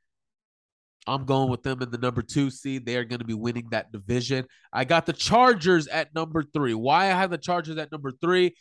I'm 1.07 1.25
going 1.25 1.51
with 1.51 1.63
them 1.63 1.83
in 1.83 1.91
the 1.91 1.99
number 1.99 2.23
two 2.23 2.51
seed. 2.51 2.85
They 2.85 2.97
are 2.97 3.05
going 3.05 3.21
to 3.21 3.25
be 3.25 3.35
winning 3.35 3.69
that 3.71 3.91
division. 3.91 4.47
I 4.73 4.85
got 4.85 5.07
the 5.07 5.13
Chargers 5.13 5.87
at 5.87 6.15
number 6.15 6.43
three. 6.43 6.75
Why 6.75 7.07
I 7.07 7.15
have 7.15 7.31
the 7.31 7.39
Chargers 7.39 7.79
at 7.79 7.91
number 7.91 8.13
three? 8.13 8.55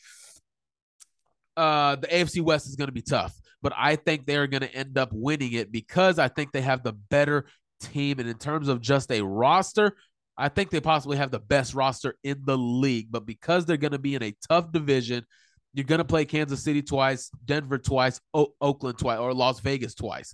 Uh, 1.57 1.97
the 1.97 2.07
AFC 2.07 2.41
West 2.41 2.67
is 2.67 2.75
going 2.75 2.87
to 2.87 2.93
be 2.93 3.01
tough, 3.01 3.33
but 3.61 3.73
I 3.75 3.97
think 3.97 4.25
they 4.25 4.37
are 4.37 4.47
going 4.47 4.61
to 4.61 4.73
end 4.73 4.97
up 4.97 5.09
winning 5.11 5.53
it 5.53 5.71
because 5.71 6.17
I 6.17 6.29
think 6.29 6.53
they 6.53 6.61
have 6.61 6.83
the 6.83 6.93
better 6.93 7.47
team. 7.81 8.19
And 8.19 8.29
in 8.29 8.37
terms 8.37 8.69
of 8.69 8.79
just 8.79 9.11
a 9.11 9.21
roster, 9.21 9.97
I 10.37 10.47
think 10.47 10.69
they 10.69 10.79
possibly 10.79 11.17
have 11.17 11.31
the 11.31 11.39
best 11.39 11.73
roster 11.73 12.15
in 12.23 12.43
the 12.45 12.57
league. 12.57 13.07
But 13.11 13.25
because 13.25 13.65
they're 13.65 13.75
going 13.75 13.91
to 13.91 13.99
be 13.99 14.15
in 14.15 14.23
a 14.23 14.33
tough 14.47 14.71
division, 14.71 15.25
you're 15.73 15.85
going 15.85 15.99
to 15.99 16.05
play 16.05 16.23
Kansas 16.23 16.63
City 16.63 16.81
twice, 16.81 17.29
Denver 17.43 17.77
twice, 17.77 18.21
o- 18.33 18.53
Oakland 18.61 18.97
twice, 18.97 19.19
or 19.19 19.33
Las 19.33 19.59
Vegas 19.59 19.93
twice. 19.93 20.33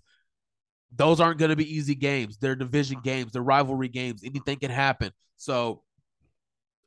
Those 0.96 1.20
aren't 1.20 1.40
going 1.40 1.50
to 1.50 1.56
be 1.56 1.76
easy 1.76 1.96
games. 1.96 2.38
They're 2.38 2.56
division 2.56 2.98
uh-huh. 2.98 3.04
games, 3.04 3.32
they're 3.32 3.42
rivalry 3.42 3.90
games. 3.90 4.24
Anything 4.24 4.60
can 4.60 4.72
happen. 4.72 5.12
So 5.38 5.84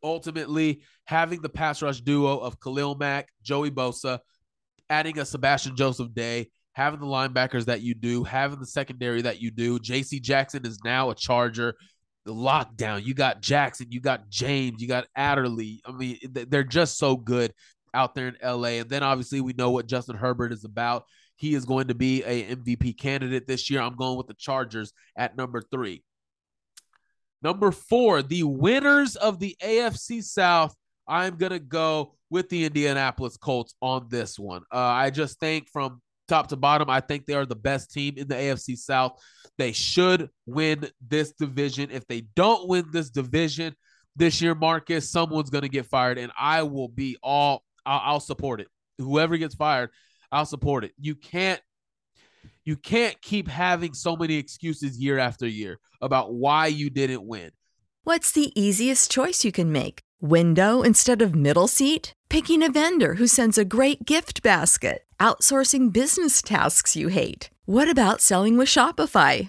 ultimately, 0.03 0.83
having 1.05 1.42
the 1.42 1.49
pass 1.49 1.83
rush 1.83 2.01
duo 2.01 2.38
of 2.38 2.61
Khalil 2.61 2.94
Mack, 2.94 3.29
Joey 3.42 3.71
Bosa, 3.71 4.21
adding 4.90 5.18
a 5.18 5.25
Sebastian 5.25 5.77
Joseph 5.77 6.14
Day, 6.14 6.51
having 6.73 7.01
the 7.01 7.07
linebackers 7.07 7.66
that 7.66 7.83
you 7.83 7.94
do, 7.94 8.25
having 8.25 8.61
the 8.61 8.66
secondary 8.66 9.23
that 9.23 9.40
you 9.40 9.51
do. 9.51 9.79
JC 9.79 10.23
Jackson 10.23 10.64
is 10.64 10.79
now 10.85 11.11
a 11.11 11.14
Charger. 11.14 11.75
The 12.25 12.35
lockdown. 12.35 13.05
You 13.05 13.14
got 13.14 13.40
Jackson, 13.40 13.87
you 13.90 14.03
got 14.03 14.29
James, 14.29 14.83
you 14.83 14.88
got 14.88 15.07
Adderley. 15.16 15.81
I 15.87 15.92
mean, 15.92 16.18
they're 16.31 16.62
just 16.62 16.99
so 16.99 17.16
good 17.16 17.55
out 17.94 18.14
there 18.14 18.29
in 18.29 18.37
LA. 18.42 18.81
And 18.81 18.90
then 18.90 19.03
obviously 19.03 19.40
we 19.40 19.55
know 19.55 19.71
what 19.71 19.87
Justin 19.87 20.16
Herbert 20.16 20.53
is 20.53 20.64
about. 20.64 21.05
He 21.38 21.55
is 21.55 21.64
going 21.64 21.88
to 21.88 21.94
be 21.94 22.22
a 22.24 22.55
MVP 22.57 22.98
candidate 22.98 23.46
this 23.46 23.70
year. 23.70 23.81
I'm 23.81 23.94
going 23.94 24.18
with 24.18 24.27
the 24.27 24.35
Chargers 24.35 24.92
at 25.16 25.37
number 25.37 25.62
three. 25.62 26.03
Number 27.42 27.70
four, 27.70 28.22
the 28.22 28.42
winners 28.42 29.14
of 29.14 29.38
the 29.38 29.57
AFC 29.62 30.22
South. 30.22 30.74
I'm 31.07 31.37
going 31.37 31.53
to 31.53 31.61
go 31.61 32.16
with 32.29 32.48
the 32.48 32.64
Indianapolis 32.64 33.37
Colts 33.37 33.74
on 33.81 34.09
this 34.11 34.38
one. 34.38 34.62
Uh, 34.72 34.79
I 34.79 35.11
just 35.11 35.38
think 35.38 35.68
from 35.70 36.03
top 36.27 36.48
to 36.48 36.57
bottom, 36.57 36.90
I 36.90 37.01
think 37.01 37.24
they 37.24 37.35
are 37.35 37.46
the 37.46 37.57
best 37.57 37.92
team 37.92 38.14
in 38.16 38.27
the 38.27 38.35
AFC 38.35 38.77
South. 38.77 39.20
They 39.57 39.72
should 39.72 40.29
win 40.44 40.88
this 41.07 41.33
division. 41.33 41.90
If 41.92 42.07
they 42.09 42.22
don't 42.35 42.68
win 42.68 42.87
this 42.92 43.11
division 43.11 43.74
this 44.16 44.42
year, 44.42 44.57
Marcus, 44.57 45.09
someone's 45.09 45.51
going 45.51 45.62
to 45.62 45.68
get 45.68 45.87
fired, 45.87 46.18
and 46.18 46.33
I 46.38 46.64
will 46.64 46.88
be 46.88 47.16
all, 47.22 47.62
I'll, 47.87 48.03
I'll 48.05 48.20
support 48.20 48.61
it. 48.61 48.66
Whoever 48.98 49.37
gets 49.37 49.55
fired, 49.55 49.90
I'll 50.31 50.47
support 50.47 50.85
it. 50.85 50.93
You 50.99 51.14
can't 51.14 51.61
you 52.64 52.77
can't 52.77 53.21
keep 53.23 53.49
having 53.49 53.95
so 53.95 54.14
many 54.14 54.35
excuses 54.35 54.99
year 54.99 55.19
after 55.19 55.47
year 55.47 55.79
about 56.03 56.35
why 56.35 56.67
you 56.67 56.91
didn't 56.91 57.27
win. 57.27 57.51
What's 58.05 58.31
the 58.33 58.53
easiest 58.61 59.11
choice 59.11 59.45
you 59.45 59.53
can 59.53 59.73
make? 59.73 60.01
Window 60.21 60.83
instead 60.83 61.23
of 61.23 61.35
middle 61.35 61.69
seat? 61.69 62.12
Picking 62.29 62.62
a 62.62 62.71
vendor 62.71 63.14
who 63.14 63.27
sends 63.27 63.57
a 63.57 63.64
great 63.64 64.05
gift 64.05 64.43
basket? 64.43 65.05
Outsourcing 65.19 65.93
business 65.93 66.43
tasks 66.43 66.95
you 66.95 67.09
hate? 67.09 67.49
What 67.64 67.91
about 67.91 68.21
selling 68.21 68.57
with 68.57 68.69
Shopify? 68.69 69.49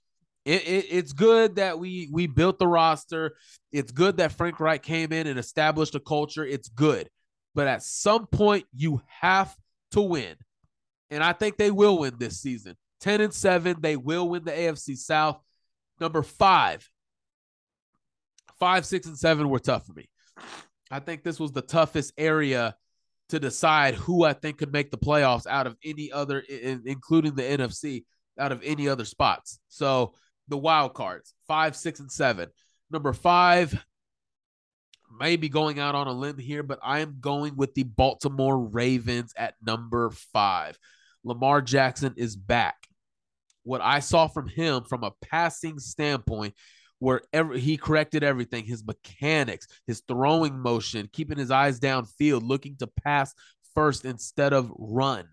It, 0.43 0.67
it, 0.67 0.85
it's 0.89 1.13
good 1.13 1.55
that 1.55 1.77
we 1.77 2.09
we 2.11 2.27
built 2.27 2.57
the 2.57 2.67
roster. 2.67 3.35
It's 3.71 3.91
good 3.91 4.17
that 4.17 4.31
Frank 4.31 4.59
Reich 4.59 4.81
came 4.81 5.11
in 5.13 5.27
and 5.27 5.37
established 5.37 5.95
a 5.95 5.99
culture. 5.99 6.45
It's 6.45 6.69
good. 6.69 7.09
But 7.53 7.67
at 7.67 7.83
some 7.83 8.27
point, 8.27 8.65
you 8.75 9.01
have 9.21 9.55
to 9.91 10.01
win. 10.01 10.35
And 11.09 11.23
I 11.23 11.33
think 11.33 11.57
they 11.57 11.71
will 11.71 11.99
win 11.99 12.15
this 12.17 12.39
season. 12.39 12.77
10 13.01 13.19
and 13.21 13.33
7, 13.33 13.77
they 13.81 13.97
will 13.97 14.29
win 14.29 14.45
the 14.45 14.51
AFC 14.51 14.95
South. 14.95 15.39
Number 15.99 16.23
five, 16.23 16.87
five, 18.59 18.85
six, 18.85 19.05
and 19.07 19.17
seven 19.17 19.49
were 19.49 19.59
tough 19.59 19.85
for 19.85 19.93
me. 19.93 20.09
I 20.89 20.99
think 20.99 21.23
this 21.23 21.39
was 21.39 21.51
the 21.51 21.61
toughest 21.61 22.13
area 22.17 22.75
to 23.29 23.39
decide 23.39 23.95
who 23.95 24.23
I 24.23 24.33
think 24.33 24.57
could 24.57 24.73
make 24.73 24.91
the 24.91 24.97
playoffs 24.97 25.47
out 25.47 25.67
of 25.67 25.75
any 25.83 26.11
other, 26.11 26.39
including 26.39 27.35
the 27.35 27.43
NFC, 27.43 28.05
out 28.37 28.51
of 28.51 28.61
any 28.63 28.89
other 28.89 29.05
spots. 29.05 29.59
So 29.67 30.13
the 30.51 30.57
wild 30.57 30.93
cards, 30.93 31.33
five, 31.47 31.75
six, 31.75 31.99
and 31.99 32.11
seven. 32.11 32.49
Number 32.91 33.13
five, 33.13 33.83
maybe 35.19 35.49
going 35.49 35.79
out 35.79 35.95
on 35.95 36.07
a 36.07 36.11
limb 36.11 36.37
here, 36.37 36.61
but 36.61 36.79
I 36.83 36.99
am 36.99 37.17
going 37.19 37.55
with 37.55 37.73
the 37.73 37.83
Baltimore 37.83 38.59
Ravens 38.59 39.33
at 39.35 39.55
number 39.65 40.11
five. 40.11 40.77
Lamar 41.23 41.61
Jackson 41.61 42.13
is 42.17 42.35
back. 42.35 42.75
What 43.63 43.81
I 43.81 43.99
saw 43.99 44.27
from 44.27 44.47
him 44.47 44.83
from 44.83 45.03
a 45.03 45.11
passing 45.21 45.79
standpoint, 45.79 46.53
wherever 46.99 47.53
he 47.53 47.77
corrected 47.77 48.23
everything, 48.23 48.65
his 48.65 48.85
mechanics, 48.85 49.67
his 49.87 50.03
throwing 50.07 50.59
motion, 50.59 51.09
keeping 51.13 51.37
his 51.37 51.51
eyes 51.51 51.79
downfield, 51.79 52.47
looking 52.47 52.75
to 52.77 52.87
pass 52.87 53.33
first 53.73 54.03
instead 54.03 54.53
of 54.53 54.71
run. 54.77 55.27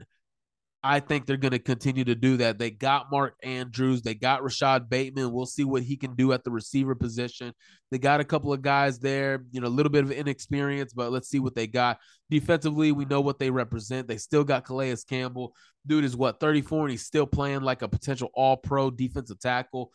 I 0.88 1.00
think 1.00 1.26
they're 1.26 1.36
going 1.36 1.52
to 1.52 1.58
continue 1.58 2.04
to 2.04 2.14
do 2.14 2.38
that. 2.38 2.58
They 2.58 2.70
got 2.70 3.10
Mark 3.10 3.34
Andrews. 3.42 4.00
They 4.00 4.14
got 4.14 4.42
Rashod 4.42 4.88
Bateman. 4.88 5.32
We'll 5.32 5.44
see 5.44 5.64
what 5.64 5.82
he 5.82 5.98
can 5.98 6.14
do 6.14 6.32
at 6.32 6.44
the 6.44 6.50
receiver 6.50 6.94
position. 6.94 7.52
They 7.90 7.98
got 7.98 8.20
a 8.20 8.24
couple 8.24 8.54
of 8.54 8.62
guys 8.62 8.98
there, 8.98 9.44
you 9.50 9.60
know, 9.60 9.66
a 9.66 9.68
little 9.68 9.92
bit 9.92 10.04
of 10.04 10.10
inexperience, 10.10 10.94
but 10.94 11.12
let's 11.12 11.28
see 11.28 11.40
what 11.40 11.54
they 11.54 11.66
got. 11.66 11.98
Defensively, 12.30 12.90
we 12.92 13.04
know 13.04 13.20
what 13.20 13.38
they 13.38 13.50
represent. 13.50 14.08
They 14.08 14.16
still 14.16 14.44
got 14.44 14.64
Calais 14.64 14.96
Campbell. 15.06 15.52
Dude 15.86 16.04
is 16.04 16.16
what, 16.16 16.40
34, 16.40 16.84
and 16.84 16.90
he's 16.92 17.04
still 17.04 17.26
playing 17.26 17.60
like 17.60 17.82
a 17.82 17.88
potential 17.88 18.30
all 18.32 18.56
pro 18.56 18.90
defensive 18.90 19.40
tackle. 19.40 19.92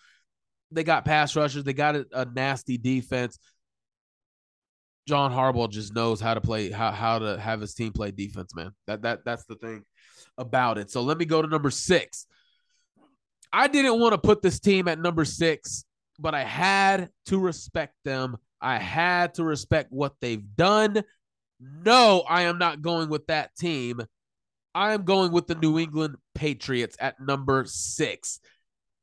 They 0.70 0.84
got 0.84 1.06
pass 1.06 1.36
rushers. 1.36 1.64
They 1.64 1.74
got 1.74 1.96
a, 1.96 2.06
a 2.14 2.26
nasty 2.26 2.78
defense. 2.78 3.40
John 5.08 5.32
Harbaugh 5.32 5.72
just 5.72 5.96
knows 5.96 6.22
how 6.22 6.36
to 6.36 6.42
play, 6.42 6.70
how, 6.70 6.92
how 6.92 7.18
to 7.18 7.40
have 7.40 7.62
his 7.62 7.74
team 7.74 7.94
play 7.94 8.12
defense, 8.12 8.54
man. 8.54 8.74
That 8.86 9.02
that 9.02 9.26
that's 9.26 9.46
the 9.46 9.56
thing 9.56 9.84
about 10.38 10.78
it. 10.78 10.92
So 10.92 11.02
let 11.02 11.18
me 11.18 11.26
go 11.26 11.42
to 11.42 11.48
number 11.48 11.70
six. 11.70 12.26
I 13.52 13.68
didn't 13.68 14.00
want 14.00 14.14
to 14.14 14.18
put 14.18 14.42
this 14.42 14.60
team 14.60 14.88
at 14.88 15.00
number 15.00 15.26
six, 15.26 15.86
but 16.20 16.34
I 16.34 16.44
had 16.44 17.10
to 17.28 17.38
respect 17.38 17.94
them. 18.04 18.38
I 18.60 18.78
had 18.78 19.36
to 19.36 19.44
respect 19.44 19.92
what 19.92 20.14
they've 20.22 20.44
done. 20.56 21.04
No, 21.60 22.24
I 22.28 22.44
am 22.44 22.58
not 22.58 22.82
going 22.82 23.10
with 23.10 23.28
that 23.28 23.56
team. 23.56 24.02
I 24.74 24.94
am 24.94 25.04
going 25.04 25.32
with 25.32 25.48
the 25.48 25.56
New 25.56 25.78
England 25.78 26.16
Patriots 26.34 26.98
at 27.00 27.20
number 27.20 27.66
six. 27.68 28.40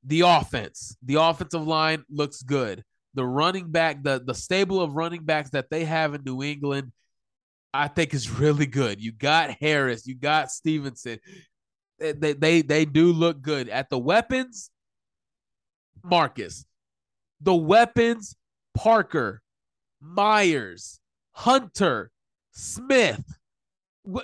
The 0.04 0.22
offense, 0.22 0.96
the 1.02 1.16
offensive 1.16 1.66
line 1.66 2.04
looks 2.10 2.42
good. 2.42 2.82
The 3.14 3.24
running 3.24 3.70
back, 3.70 4.02
the, 4.02 4.20
the 4.24 4.34
stable 4.34 4.80
of 4.80 4.94
running 4.94 5.24
backs 5.24 5.50
that 5.50 5.70
they 5.70 5.84
have 5.84 6.14
in 6.14 6.22
New 6.24 6.42
England 6.42 6.92
I 7.72 7.88
think 7.88 8.14
is 8.14 8.30
really 8.30 8.66
good. 8.66 9.00
You 9.00 9.12
got 9.12 9.50
Harris, 9.60 10.06
you 10.06 10.14
got 10.14 10.50
Stevenson. 10.50 11.18
They, 11.98 12.32
they 12.32 12.62
they 12.62 12.84
do 12.84 13.12
look 13.12 13.42
good 13.42 13.68
at 13.68 13.90
the 13.90 13.98
weapons. 13.98 14.70
Marcus, 16.02 16.64
the 17.40 17.54
weapons. 17.54 18.36
Parker, 18.74 19.42
Myers, 20.00 21.00
Hunter, 21.32 22.10
Smith. 22.52 23.22
Uh, 24.12 24.20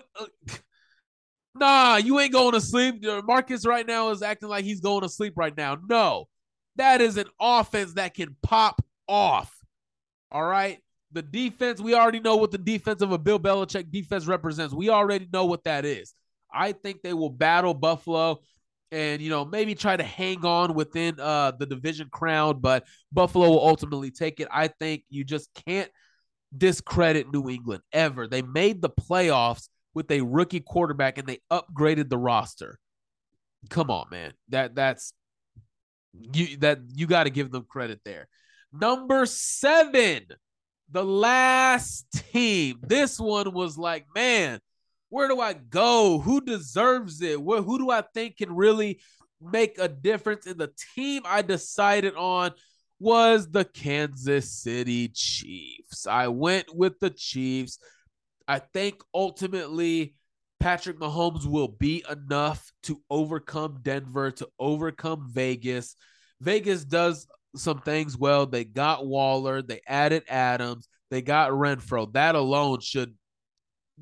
nah, 1.54 1.96
you 1.96 2.18
ain't 2.20 2.32
going 2.32 2.52
to 2.52 2.61
sleep. 2.61 3.04
Marcus 3.24 3.66
right 3.66 3.87
now 3.87 4.11
is 4.11 4.22
acting 4.22 4.48
like 4.48 4.64
he's 4.64 4.80
going 4.80 5.02
to 5.02 5.09
sleep 5.09 5.35
right 5.37 5.56
now. 5.56 5.76
No, 5.88 6.26
that 6.76 7.00
is 7.00 7.16
an 7.16 7.26
offense 7.40 7.94
that 7.94 8.14
can 8.14 8.37
pop 8.42 8.82
off. 9.09 9.52
All 10.30 10.44
right. 10.44 10.78
The 11.12 11.22
defense, 11.22 11.80
we 11.80 11.94
already 11.94 12.20
know 12.20 12.36
what 12.36 12.50
the 12.50 12.58
defense 12.58 13.00
of 13.00 13.12
a 13.12 13.18
Bill 13.18 13.38
Belichick 13.38 13.90
defense 13.90 14.26
represents. 14.26 14.74
We 14.74 14.90
already 14.90 15.28
know 15.32 15.46
what 15.46 15.64
that 15.64 15.84
is. 15.84 16.14
I 16.52 16.72
think 16.72 17.02
they 17.02 17.14
will 17.14 17.30
battle 17.30 17.74
Buffalo 17.74 18.40
and 18.92 19.20
you 19.20 19.30
know 19.30 19.44
maybe 19.44 19.74
try 19.74 19.96
to 19.96 20.02
hang 20.02 20.44
on 20.44 20.74
within 20.74 21.18
uh 21.18 21.50
the 21.58 21.66
division 21.66 22.08
crown 22.10 22.60
but 22.60 22.84
buffalo 23.12 23.48
will 23.48 23.66
ultimately 23.66 24.10
take 24.10 24.40
it. 24.40 24.48
I 24.50 24.68
think 24.68 25.04
you 25.08 25.24
just 25.24 25.50
can't 25.66 25.90
discredit 26.56 27.32
new 27.32 27.48
england 27.48 27.82
ever. 27.92 28.26
They 28.26 28.42
made 28.42 28.80
the 28.80 28.90
playoffs 28.90 29.68
with 29.94 30.10
a 30.10 30.20
rookie 30.20 30.60
quarterback 30.60 31.18
and 31.18 31.26
they 31.26 31.38
upgraded 31.50 32.08
the 32.08 32.18
roster. 32.18 32.78
Come 33.70 33.90
on 33.90 34.06
man. 34.10 34.32
That 34.50 34.74
that's 34.74 35.12
you 36.12 36.56
that 36.58 36.78
you 36.94 37.06
got 37.06 37.24
to 37.24 37.30
give 37.30 37.50
them 37.50 37.66
credit 37.68 38.00
there. 38.04 38.28
Number 38.72 39.26
seven 39.26 40.26
the 40.90 41.05
last 41.05 42.07
team. 42.33 42.79
This 42.83 43.18
one 43.18 43.53
was 43.53 43.77
like, 43.77 44.07
man, 44.14 44.61
where 45.09 45.29
do 45.29 45.40
I 45.40 45.55
go? 45.55 46.18
Who 46.18 46.40
deserves 46.40 47.22
it? 47.22 47.40
Where, 47.40 47.62
who 47.62 47.79
do 47.79 47.90
I 47.90 48.03
think 48.14 48.38
can 48.38 48.55
really 48.55 49.01
make 49.40 49.79
a 49.79 49.88
difference? 49.88 50.46
And 50.46 50.59
the 50.59 50.72
team 50.94 51.22
I 51.25 51.42
decided 51.42 52.14
on 52.14 52.53
was 52.99 53.51
the 53.51 53.64
Kansas 53.64 54.51
City 54.51 55.09
Chiefs. 55.09 56.07
I 56.07 56.29
went 56.29 56.75
with 56.75 56.99
the 56.99 57.11
Chiefs. 57.11 57.79
I 58.49 58.59
think 58.59 59.03
ultimately 59.14 60.14
Patrick 60.61 60.99
Mahomes 60.99 61.46
will 61.46 61.68
be 61.68 62.05
enough 62.11 62.72
to 62.85 63.03
overcome 63.11 63.81
Denver, 63.83 64.31
to 64.33 64.49
overcome 64.59 65.29
Vegas. 65.31 65.96
Vegas 66.40 66.85
does 66.85 67.27
some 67.58 67.80
things 67.80 68.16
well. 68.16 68.46
They 68.46 68.64
got 68.64 69.06
Waller, 69.06 69.62
they 69.62 69.80
added 69.86 70.24
Adams, 70.28 70.88
they 71.10 71.22
got 71.22 71.50
Renfrow. 71.50 72.12
That 72.12 72.34
alone 72.34 72.80
should 72.80 73.14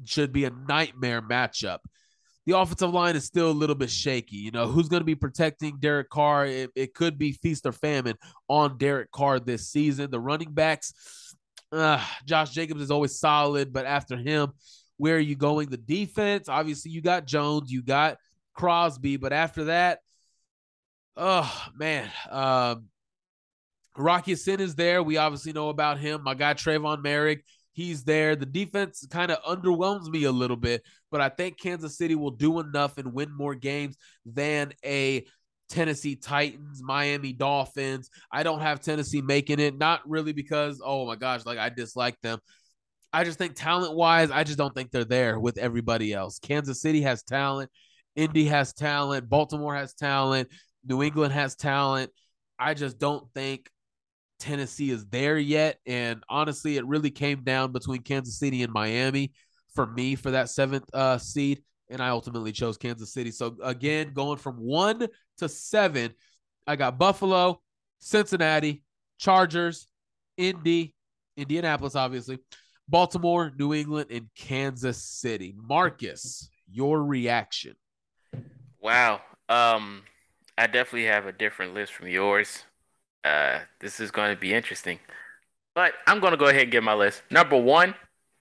should 0.05 0.33
be 0.33 0.45
a 0.45 0.51
nightmare 0.51 1.23
matchup. 1.23 1.79
The 2.47 2.59
offensive 2.59 2.93
line 2.93 3.17
is 3.17 3.25
still 3.25 3.51
a 3.51 3.53
little 3.53 3.75
bit 3.75 3.91
shaky. 3.91 4.37
You 4.37 4.51
know, 4.51 4.67
who's 4.67 4.89
going 4.89 5.01
to 5.01 5.07
be 5.07 5.15
protecting 5.15 5.79
Derek 5.79 6.11
Carr? 6.11 6.47
It, 6.47 6.71
it, 6.75 6.95
could 6.95 7.17
be 7.17 7.33
feast 7.33 7.65
or 7.65 7.73
famine 7.73 8.17
on 8.49 8.77
Derek 8.77 9.11
Carr 9.11 9.41
this 9.41 9.71
season. 9.71 10.11
The 10.11 10.21
running 10.21 10.53
backs, 10.53 10.93
uh, 11.73 12.05
Josh 12.27 12.51
Jacobs 12.51 12.83
is 12.83 12.91
always 12.91 13.19
solid, 13.19 13.73
but 13.73 13.87
after 13.87 14.17
him, 14.17 14.53
where 14.99 15.17
are 15.17 15.21
you 15.21 15.37
going? 15.37 15.71
The 15.71 15.79
defense, 15.79 16.49
obviously, 16.49 16.91
you 16.91 17.01
got 17.01 17.27
Jones, 17.27 17.73
you 17.73 17.83
got 17.83 18.19
Crosby, 18.55 19.17
but 19.17 19.33
after 19.33 19.65
that, 19.65 20.01
oh 21.17 21.67
man, 21.77 22.11
um, 22.31 22.87
Rock 23.97 24.27
Ya-Sin 24.29 24.61
is 24.61 24.75
there. 24.75 25.03
We 25.03 25.17
obviously 25.17 25.53
know 25.53 25.69
about 25.69 25.99
him. 25.99 26.23
My 26.23 26.35
guy 26.35 26.55
Tre'von 26.55 27.05
Moehrig, 27.05 27.41
he's 27.73 28.05
there. 28.05 28.37
The 28.37 28.47
defense 28.47 29.07
kind 29.11 29.31
of 29.31 29.43
underwhelms 29.43 30.09
me 30.09 30.25
a 30.25 30.33
little 30.33 30.57
bit, 30.57 30.83
but 31.11 31.21
I 31.21 31.29
think 31.29 31.61
Kansas 31.61 31.97
City 31.97 32.15
will 32.15 32.31
do 32.31 32.61
enough 32.61 32.99
and 32.99 33.13
win 33.13 33.35
more 33.37 33.55
games 33.55 33.97
than 34.27 34.73
a 34.85 35.25
Tennessee 35.69 36.17
Titans, 36.17 36.83
Miami 36.83 37.33
Dolphins. 37.33 38.11
I 38.31 38.43
don't 38.43 38.61
have 38.61 38.81
Tennessee 38.81 39.23
making 39.23 39.61
it, 39.61 39.79
not 39.79 40.01
really 40.09 40.33
because, 40.33 40.81
oh 40.85 41.07
my 41.07 41.17
gosh, 41.17 41.47
like 41.47 41.59
I 41.59 41.69
dislike 41.69 42.21
them. 42.21 42.39
I 43.13 43.25
just 43.25 43.39
think 43.39 43.55
talent 43.55 43.95
wise, 43.95 44.31
I 44.31 44.43
just 44.43 44.59
don't 44.59 44.75
think 44.75 44.91
they're 44.91 45.05
there 45.05 45.39
with 45.39 45.57
everybody 45.57 46.13
else. 46.13 46.41
Kansas 46.41 46.81
City 46.81 47.03
has 47.03 47.23
talent, 47.23 47.71
Indy 48.17 48.47
has 48.47 48.73
talent, 48.73 49.29
Baltimore 49.29 49.75
has 49.75 49.95
talent, 49.95 50.49
New 50.85 51.03
England 51.03 51.33
has 51.33 51.55
talent. 51.55 52.11
I 52.59 52.75
just 52.75 52.99
don't 52.99 53.27
think 53.35 53.69
Tennessee 54.45 54.91
is 54.91 55.07
there 55.07 55.39
yet. 55.39 55.79
And 55.87 56.23
honestly, 56.29 56.77
it 56.77 56.87
really 56.87 57.11
came 57.11 57.43
down 57.43 57.73
between 57.73 58.03
Kansas 58.03 58.39
City 58.39 58.63
and 58.63 58.73
Miami 58.73 59.33
for 59.75 59.87
me 59.87 60.17
for 60.17 60.33
that 60.33 60.51
seventh 60.51 60.85
uh, 60.93 61.17
seed. 61.17 61.63
And 61.89 62.03
I 62.03 62.11
ultimately 62.11 62.53
chose 62.53 62.77
Kansas 62.77 63.13
City. 63.13 63.31
So 63.31 63.57
again, 63.63 64.13
going 64.13 64.37
from 64.37 64.57
one 64.57 65.09
to 65.39 65.49
seven, 65.49 66.13
I 66.67 66.77
got 66.77 66.99
Buffalo, 66.99 67.63
Cincinnati, 68.01 68.83
Chargers, 69.19 69.87
Indy, 70.37 70.95
Indianapolis, 71.39 71.97
obviously, 71.97 72.39
Baltimore, 72.87 73.51
New 73.59 73.73
England, 73.73 74.11
and 74.11 74.29
Kansas 74.37 75.03
City. 75.03 75.55
Marcus, 75.57 76.51
your 76.71 77.03
reaction. 77.03 77.77
Wow. 78.83 79.23
Um, 79.49 80.03
I 80.59 80.67
definitely 80.67 81.07
have 81.07 81.27
a 81.27 81.33
different 81.33 81.73
list 81.73 81.95
from 81.95 82.09
yours. 82.09 82.65
Uh, 83.25 83.61
this 83.81 84.01
is 84.01 84.11
going 84.11 84.35
to 84.35 84.41
be 84.41 84.53
interesting. 84.53 84.99
But 85.75 85.95
I'm 86.07 86.21
going 86.21 86.33
to 86.33 86.37
go 86.37 86.47
ahead 86.47 86.63
and 86.63 86.73
get 86.73 86.83
my 86.83 86.95
list. 86.95 87.23
Number 87.31 87.59
one 87.59 87.95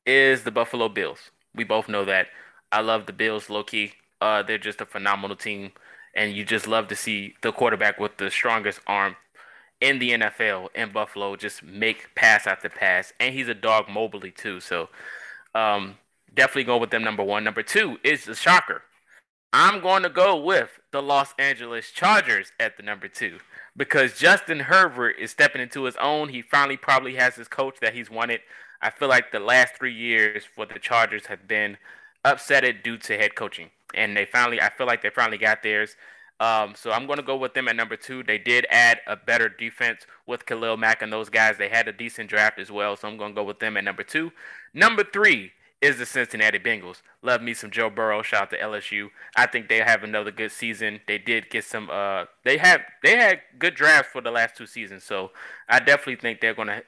is 0.06 0.44
the 0.44 0.52
Buffalo 0.52 0.90
Bills. 0.90 1.32
We 1.56 1.64
both 1.64 1.88
know 1.88 2.06
that. 2.06 2.28
I 2.72 2.82
love 2.82 3.06
the 3.06 3.14
Bills 3.14 3.50
low 3.50 3.64
key. 3.64 3.94
Uh, 4.22 4.44
they're 4.44 4.58
just 4.58 4.82
a 4.82 4.86
phenomenal 4.86 5.36
team. 5.36 5.72
And 6.16 6.34
you 6.34 6.46
just 6.46 6.68
love 6.68 6.88
to 6.90 6.96
see 6.96 7.34
the 7.42 7.52
quarterback 7.52 8.00
with 8.00 8.18
the 8.18 8.30
strongest 8.30 8.82
arm 8.86 9.16
in 9.82 10.00
the 10.00 10.12
NFL 10.12 10.70
in 10.76 10.92
Buffalo 10.92 11.36
just 11.36 11.64
make 11.64 12.14
pass 12.16 12.46
after 12.46 12.70
pass. 12.70 13.14
And 13.20 13.34
he's 13.34 13.48
a 13.48 13.54
dog 13.54 13.90
mobilely 13.90 14.32
too. 14.32 14.60
So 14.60 14.90
um, 15.56 15.98
definitely 16.34 16.66
go 16.66 16.78
with 16.78 16.92
them 16.92 17.04
number 17.04 17.24
one. 17.24 17.44
Number 17.44 17.64
two 17.64 17.98
is 18.04 18.26
the 18.26 18.36
shocker. 18.36 18.84
I'm 19.52 19.82
going 19.82 20.04
to 20.04 20.10
go 20.10 20.36
with 20.38 20.80
the 20.92 21.02
Los 21.02 21.34
Angeles 21.38 21.92
Chargers 21.92 22.52
at 22.60 22.78
the 22.78 22.84
number 22.84 23.08
two 23.08 23.40
because 23.76 24.18
Justin 24.18 24.62
Herbert 24.62 25.16
is 25.20 25.32
stepping 25.32 25.62
into 25.62 25.84
his 25.84 25.96
own. 25.98 26.30
He 26.30 26.42
finally 26.42 26.78
probably 26.78 27.16
has 27.16 27.36
his 27.36 27.48
coach 27.48 27.78
that 27.82 27.94
he's 27.94 28.10
wanted. 28.10 28.42
I 28.82 28.90
feel 28.90 29.08
like 29.08 29.32
the 29.32 29.40
last 29.40 29.76
three 29.76 29.94
years 29.94 30.44
for 30.46 30.66
the 30.66 30.80
Chargers 30.80 31.28
have 31.28 31.48
been 31.48 31.78
upsetted 32.26 32.84
due 32.84 32.98
to 32.98 33.18
head 33.18 33.36
coaching, 33.36 33.70
and 33.94 34.16
they 34.16 34.26
finally, 34.26 34.62
I 34.62 34.70
feel 34.70 34.88
like 34.88 35.02
they 35.02 35.10
finally 35.10 35.38
got 35.38 35.64
theirs. 35.64 35.96
Um, 36.40 36.74
so 36.76 36.92
I'm 36.92 37.06
going 37.06 37.18
to 37.18 37.24
go 37.24 37.38
with 37.38 37.54
them 37.54 37.68
at 37.68 37.76
number 37.76 37.96
two. 37.96 38.24
They 38.24 38.38
did 38.38 38.66
add 38.70 39.00
a 39.08 39.16
better 39.16 39.48
defense 39.48 40.06
with 40.26 40.46
Khalil 40.46 40.78
Mack 40.78 41.02
and 41.02 41.14
those 41.14 41.30
guys. 41.30 41.58
They 41.58 41.70
had 41.70 41.88
a 41.88 41.94
decent 41.94 42.30
draft 42.30 42.60
as 42.60 42.72
well, 42.72 42.98
so 42.98 43.08
I'm 43.08 43.18
going 43.18 43.32
to 43.32 43.36
go 43.36 43.44
with 43.44 43.60
them 43.60 43.78
at 43.78 43.84
number 43.84 44.04
two. 44.04 44.32
Number 44.74 45.04
three 45.04 45.52
is 45.84 45.98
the 45.98 46.06
Cincinnati 46.06 46.60
Bengals. 46.60 47.02
Love 47.22 47.42
me 47.42 47.54
some 47.54 47.70
Joe 47.70 47.90
Burrow. 47.90 48.22
Shout 48.22 48.44
out 48.44 48.50
to 48.52 48.58
LSU. 48.58 49.10
I 49.36 49.46
think 49.46 49.68
they 49.68 49.80
have 49.80 50.04
another 50.04 50.32
good 50.32 50.52
season. 50.52 51.02
They 51.08 51.18
did 51.18 51.50
get 51.50 51.66
some. 51.66 51.90
Uh, 51.92 52.26
they 52.46 52.58
have 52.58 52.82
they 53.04 53.18
had 53.18 53.42
good 53.60 53.76
drafts 53.76 54.12
for 54.12 54.22
the 54.22 54.32
last 54.32 54.56
two 54.56 54.66
seasons, 54.66 55.04
so 55.04 55.32
I 55.68 55.80
definitely 55.80 56.16
think 56.16 56.40
they're 56.40 56.54
gonna 56.54 56.84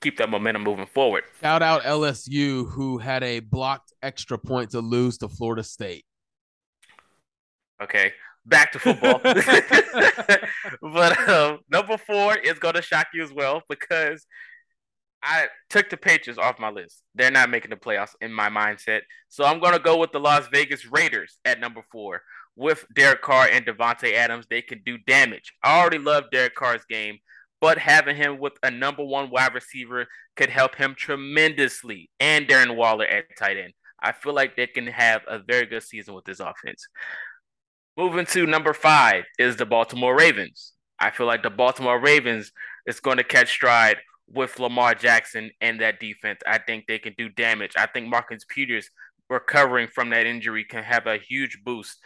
keep 0.00 0.16
that 0.18 0.30
momentum 0.30 0.62
moving 0.62 0.86
forward. 0.86 1.24
Shout 1.40 1.62
out 1.62 1.82
LSU, 1.82 2.70
who 2.70 2.98
had 2.98 3.22
a 3.24 3.40
blocked 3.40 3.92
extra 4.02 4.38
point 4.38 4.70
to 4.70 4.80
lose 4.80 5.18
to 5.18 5.28
Florida 5.28 5.64
State. 5.64 6.04
Okay, 7.82 8.12
back 8.46 8.72
to 8.72 8.78
football. 8.78 9.20
but 10.82 11.28
um, 11.28 11.58
number 11.70 11.96
four 11.96 12.36
is 12.36 12.58
going 12.58 12.74
to 12.74 12.82
shock 12.82 13.08
you 13.12 13.22
as 13.22 13.32
well 13.32 13.62
because 13.68 14.26
I 15.22 15.48
took 15.68 15.90
the 15.90 15.96
Patriots 15.96 16.38
off 16.38 16.58
my 16.58 16.70
list. 16.70 17.02
They're 17.14 17.30
not 17.30 17.50
making 17.50 17.70
the 17.70 17.76
playoffs 17.76 18.14
in 18.20 18.32
my 18.32 18.48
mindset. 18.48 19.00
So 19.28 19.44
I'm 19.44 19.60
going 19.60 19.74
to 19.74 19.78
go 19.78 19.98
with 19.98 20.12
the 20.12 20.20
Las 20.20 20.46
Vegas 20.48 20.86
Raiders 20.86 21.38
at 21.44 21.60
number 21.60 21.82
four. 21.92 22.22
With 22.56 22.84
Derek 22.94 23.22
Carr 23.22 23.48
and 23.50 23.64
Davante 23.64 24.12
Adams, 24.12 24.46
they 24.50 24.60
can 24.60 24.82
do 24.84 24.98
damage. 24.98 25.52
I 25.62 25.80
already 25.80 25.98
love 25.98 26.24
Derek 26.30 26.54
Carr's 26.54 26.84
game, 26.88 27.18
but 27.60 27.78
having 27.78 28.16
him 28.16 28.38
with 28.38 28.54
a 28.62 28.70
number 28.70 29.04
one 29.04 29.30
wide 29.30 29.54
receiver 29.54 30.06
could 30.36 30.50
help 30.50 30.74
him 30.74 30.94
tremendously. 30.96 32.10
And 32.18 32.46
Darren 32.48 32.76
Waller 32.76 33.06
at 33.06 33.24
tight 33.38 33.56
end. 33.56 33.72
I 34.02 34.12
feel 34.12 34.34
like 34.34 34.56
they 34.56 34.66
can 34.66 34.86
have 34.86 35.22
a 35.28 35.38
very 35.38 35.66
good 35.66 35.82
season 35.82 36.14
with 36.14 36.24
this 36.24 36.40
offense. 36.40 36.86
Moving 37.96 38.26
to 38.26 38.46
number 38.46 38.72
five 38.72 39.24
is 39.38 39.56
the 39.56 39.66
Baltimore 39.66 40.16
Ravens. 40.16 40.72
I 40.98 41.10
feel 41.10 41.26
like 41.26 41.42
the 41.42 41.50
Baltimore 41.50 42.00
Ravens 42.00 42.52
is 42.86 43.00
going 43.00 43.18
to 43.18 43.24
catch 43.24 43.50
stride 43.50 43.98
with 44.32 44.58
Lamar 44.58 44.94
Jackson 44.94 45.50
and 45.60 45.80
that 45.80 46.00
defense. 46.00 46.40
I 46.46 46.58
think 46.58 46.84
they 46.86 46.98
can 46.98 47.14
do 47.18 47.28
damage. 47.28 47.72
I 47.76 47.86
think 47.86 48.08
Marcus 48.08 48.44
Peters 48.48 48.90
recovering 49.28 49.88
from 49.88 50.10
that 50.10 50.26
injury 50.26 50.64
can 50.64 50.82
have 50.82 51.06
a 51.06 51.18
huge 51.18 51.58
boost 51.64 51.98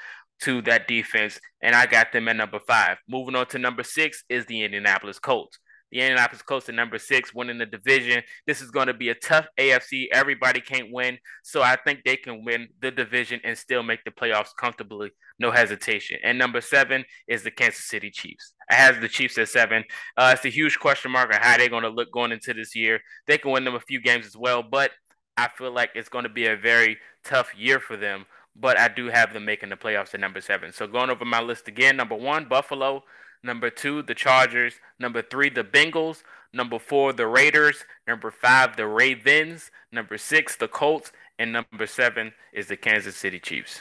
to 0.43 0.62
that 0.62 0.89
defense. 0.89 1.39
And 1.62 1.75
I 1.75 1.87
got 1.87 2.12
them 2.12 2.29
at 2.29 2.37
number 2.37 2.61
five. 2.66 2.99
Moving 3.09 3.37
on 3.37 3.47
to 3.49 3.59
number 3.59 3.83
six 3.83 4.25
is 4.29 4.47
the 4.47 4.62
Indianapolis 4.62 5.18
Colts. 5.18 5.59
The 5.95 6.01
Indianapolis 6.01 6.42
Colts 6.42 6.68
at 6.68 6.74
number 6.74 6.99
six, 6.99 7.32
winning 7.32 7.59
the 7.59 7.66
division. 7.66 8.24
This 8.49 8.61
is 8.61 8.72
going 8.72 8.88
to 8.88 8.95
be 8.95 9.11
a 9.11 9.14
tough 9.14 9.47
AFC. 9.57 10.09
Everybody 10.12 10.61
can't 10.61 10.90
win. 10.90 11.18
So 11.45 11.62
I 11.62 11.76
think 11.76 12.01
they 12.05 12.16
can 12.16 12.45
win 12.45 12.66
the 12.80 12.90
division 12.90 13.40
and 13.45 13.57
still 13.57 13.84
make 13.84 14.03
the 14.03 14.11
playoffs 14.11 14.49
comfortably, 14.59 15.12
no 15.38 15.53
hesitation. 15.53 16.18
And 16.24 16.36
number 16.36 16.61
seven 16.61 17.05
is 17.28 17.45
the 17.45 17.53
Kansas 17.53 17.84
City 17.84 18.11
Chiefs. 18.11 18.55
I 18.68 18.74
have 18.74 19.01
the 19.01 19.09
Chiefs 19.09 19.38
at 19.38 19.49
seven. 19.49 19.84
Uh, 20.16 20.32
it's 20.34 20.45
a 20.45 20.49
huge 20.49 20.80
question 20.80 21.12
mark 21.12 21.32
on 21.32 21.40
how 21.40 21.57
they're 21.59 21.68
going 21.68 21.84
to 21.84 21.90
look 21.90 22.11
going 22.11 22.32
into 22.32 22.53
this 22.53 22.74
year. 22.74 22.99
They 23.28 23.38
can 23.38 23.53
win 23.53 23.64
them 23.64 23.76
a 23.76 23.80
few 23.80 24.01
games 24.01 24.26
as 24.26 24.36
well, 24.36 24.64
but 24.64 24.90
I 25.36 25.49
feel 25.57 25.70
like 25.70 25.90
it's 25.95 26.09
going 26.09 26.24
to 26.24 26.28
be 26.28 26.49
a 26.49 26.57
very 26.57 26.99
tough 27.24 27.57
year 27.57 27.78
for 27.78 27.97
them. 27.97 28.26
But 28.57 28.80
I 28.80 28.88
do 28.88 29.11
have 29.11 29.32
them 29.32 29.45
making 29.45 29.68
the 29.68 29.76
playoffs 29.76 30.12
at 30.12 30.18
number 30.18 30.40
seven. 30.40 30.72
So 30.72 30.88
going 30.88 31.11
over 31.11 31.24
my 31.24 31.40
list 31.40 31.68
again, 31.68 31.97
number 31.97 32.16
one, 32.16 32.49
Buffalo. 32.49 33.05
Number 33.45 33.68
two, 33.68 34.03
the 34.03 34.14
Chargers. 34.14 34.74
Number 34.99 35.22
three, 35.22 35.51
the 35.51 35.62
Bengals. 35.62 36.22
Number 36.55 36.78
four, 36.78 37.12
the 37.12 37.26
Raiders. 37.26 37.84
Number 38.09 38.30
five, 38.30 38.76
the 38.76 38.86
Ravens. 38.86 39.70
Number 39.92 40.16
six, 40.16 40.57
the 40.57 40.66
Colts. 40.66 41.12
And 41.38 41.53
number 41.53 41.86
seven 41.86 42.32
is 42.55 42.68
the 42.68 42.76
Kansas 42.76 43.16
City 43.16 43.38
Chiefs. 43.38 43.80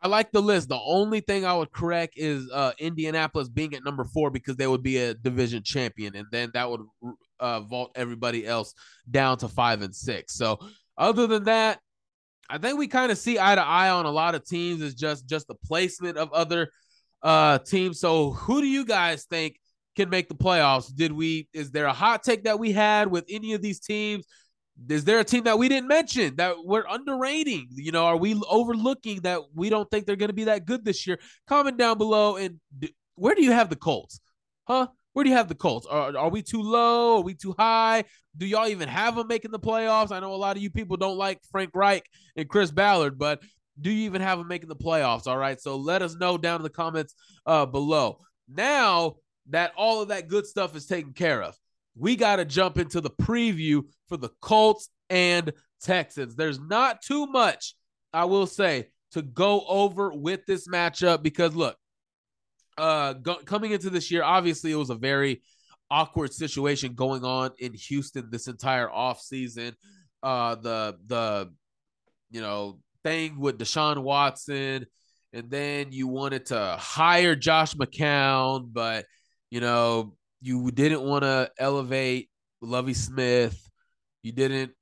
I 0.00 0.08
like 0.08 0.30
the 0.30 0.42
list. 0.42 0.68
The 0.68 0.78
only 0.78 1.20
thing 1.20 1.44
I 1.44 1.54
would 1.54 1.72
correct 1.72 2.14
is 2.16 2.48
uh, 2.52 2.72
Indianapolis 2.78 3.48
being 3.48 3.74
at 3.74 3.82
number 3.82 4.04
four 4.04 4.30
because 4.30 4.54
they 4.54 4.66
would 4.68 4.82
be 4.82 4.98
a 4.98 5.14
division 5.14 5.62
champion, 5.64 6.14
and 6.14 6.26
then 6.30 6.50
that 6.54 6.70
would 6.70 6.82
uh, 7.40 7.60
vault 7.62 7.92
everybody 7.96 8.46
else 8.46 8.72
down 9.10 9.38
to 9.38 9.48
five 9.48 9.82
and 9.82 9.94
six. 9.94 10.34
So, 10.34 10.60
other 10.98 11.26
than 11.26 11.44
that, 11.44 11.80
I 12.48 12.58
think 12.58 12.78
we 12.78 12.86
kind 12.88 13.10
of 13.10 13.18
see 13.18 13.38
eye 13.38 13.54
to 13.54 13.62
eye 13.62 13.88
on 13.88 14.04
a 14.04 14.10
lot 14.10 14.34
of 14.34 14.44
teams. 14.44 14.82
Is 14.82 14.94
just 14.94 15.26
just 15.26 15.48
the 15.48 15.56
placement 15.64 16.18
of 16.18 16.30
other 16.32 16.68
uh 17.26 17.58
team. 17.58 17.92
So 17.92 18.30
who 18.30 18.60
do 18.60 18.68
you 18.68 18.84
guys 18.84 19.24
think 19.24 19.58
can 19.96 20.08
make 20.08 20.28
the 20.28 20.34
playoffs? 20.36 20.94
Did 20.94 21.12
we 21.12 21.48
is 21.52 21.72
there 21.72 21.86
a 21.86 21.92
hot 21.92 22.22
take 22.22 22.44
that 22.44 22.60
we 22.60 22.70
had 22.70 23.08
with 23.08 23.24
any 23.28 23.52
of 23.52 23.60
these 23.60 23.80
teams? 23.80 24.24
Is 24.88 25.04
there 25.04 25.18
a 25.18 25.24
team 25.24 25.44
that 25.44 25.58
we 25.58 25.68
didn't 25.68 25.88
mention 25.88 26.36
that 26.36 26.54
we're 26.62 26.86
underrating? 26.88 27.66
You 27.72 27.90
know, 27.90 28.04
are 28.04 28.16
we 28.16 28.40
overlooking 28.48 29.22
that 29.22 29.40
we 29.54 29.70
don't 29.70 29.90
think 29.90 30.06
they're 30.06 30.16
going 30.16 30.28
to 30.28 30.34
be 30.34 30.44
that 30.44 30.66
good 30.66 30.84
this 30.84 31.06
year? 31.06 31.18
Comment 31.48 31.76
down 31.76 31.98
below 31.98 32.36
and 32.36 32.60
where 33.16 33.34
do 33.34 33.42
you 33.42 33.52
have 33.52 33.70
the 33.70 33.76
Colts? 33.76 34.20
Huh? 34.68 34.86
Where 35.14 35.24
do 35.24 35.30
you 35.30 35.36
have 35.36 35.48
the 35.48 35.54
Colts? 35.54 35.86
Are, 35.86 36.16
are 36.16 36.28
we 36.28 36.42
too 36.42 36.60
low? 36.60 37.16
Are 37.16 37.22
we 37.22 37.34
too 37.34 37.54
high? 37.58 38.04
Do 38.36 38.46
y'all 38.46 38.68
even 38.68 38.88
have 38.88 39.16
them 39.16 39.26
making 39.26 39.50
the 39.50 39.58
playoffs? 39.58 40.12
I 40.12 40.20
know 40.20 40.34
a 40.34 40.36
lot 40.36 40.56
of 40.56 40.62
you 40.62 40.70
people 40.70 40.98
don't 40.98 41.16
like 41.16 41.40
Frank 41.50 41.70
Reich 41.74 42.04
and 42.36 42.48
Chris 42.48 42.70
Ballard, 42.70 43.18
but 43.18 43.42
do 43.80 43.90
you 43.90 44.06
even 44.06 44.22
have 44.22 44.38
them 44.38 44.48
making 44.48 44.68
the 44.68 44.76
playoffs? 44.76 45.26
All 45.26 45.36
right. 45.36 45.60
So 45.60 45.76
let 45.76 46.02
us 46.02 46.16
know 46.16 46.38
down 46.38 46.56
in 46.56 46.62
the 46.62 46.70
comments 46.70 47.14
uh, 47.44 47.66
below. 47.66 48.18
Now 48.48 49.16
that 49.50 49.72
all 49.76 50.02
of 50.02 50.08
that 50.08 50.28
good 50.28 50.46
stuff 50.46 50.74
is 50.76 50.86
taken 50.86 51.12
care 51.12 51.42
of, 51.42 51.56
we 51.96 52.16
got 52.16 52.36
to 52.36 52.44
jump 52.44 52.78
into 52.78 53.00
the 53.00 53.10
preview 53.10 53.82
for 54.08 54.16
the 54.16 54.30
Colts 54.40 54.88
and 55.10 55.52
Texans. 55.80 56.36
There's 56.36 56.60
not 56.60 57.02
too 57.02 57.26
much, 57.26 57.74
I 58.12 58.24
will 58.24 58.46
say, 58.46 58.88
to 59.12 59.22
go 59.22 59.64
over 59.66 60.12
with 60.12 60.44
this 60.46 60.68
matchup 60.68 61.22
because 61.22 61.54
look, 61.54 61.76
uh, 62.76 63.14
go- 63.14 63.40
coming 63.44 63.72
into 63.72 63.90
this 63.90 64.10
year, 64.10 64.22
obviously 64.22 64.72
it 64.72 64.76
was 64.76 64.90
a 64.90 64.94
very 64.94 65.42
awkward 65.90 66.32
situation 66.32 66.94
going 66.94 67.24
on 67.24 67.50
in 67.58 67.72
Houston 67.72 68.28
this 68.30 68.48
entire 68.48 68.88
offseason. 68.88 69.74
Uh, 70.22 70.56
the 70.56 70.96
the 71.06 71.52
you 72.30 72.40
know 72.40 72.78
thing 73.06 73.38
with 73.38 73.58
Deshaun 73.58 73.98
Watson, 74.02 74.86
and 75.32 75.50
then 75.50 75.92
you 75.92 76.08
wanted 76.08 76.46
to 76.46 76.76
hire 76.78 77.36
Josh 77.36 77.74
McCown, 77.74 78.72
but 78.72 79.04
you 79.50 79.60
know 79.60 80.16
you 80.40 80.70
didn't 80.70 81.02
want 81.02 81.22
to 81.22 81.50
elevate 81.58 82.28
Lovie 82.60 82.94
Smith. 82.94 83.58
You 84.22 84.32
didn't, 84.32 84.72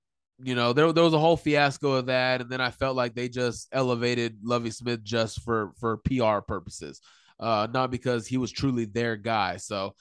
you 0.42 0.54
know, 0.54 0.72
there, 0.72 0.92
there 0.92 1.04
was 1.04 1.14
a 1.14 1.18
whole 1.18 1.36
fiasco 1.36 1.92
of 1.92 2.06
that, 2.06 2.40
and 2.40 2.50
then 2.50 2.60
I 2.60 2.70
felt 2.70 2.96
like 2.96 3.14
they 3.14 3.28
just 3.28 3.68
elevated 3.72 4.38
Lovie 4.42 4.70
Smith 4.70 5.02
just 5.02 5.42
for 5.42 5.72
for 5.78 5.98
PR 5.98 6.38
purposes, 6.38 7.00
uh, 7.38 7.68
not 7.72 7.90
because 7.90 8.26
he 8.26 8.38
was 8.38 8.52
truly 8.52 8.86
their 8.86 9.16
guy. 9.16 9.58
So, 9.58 9.94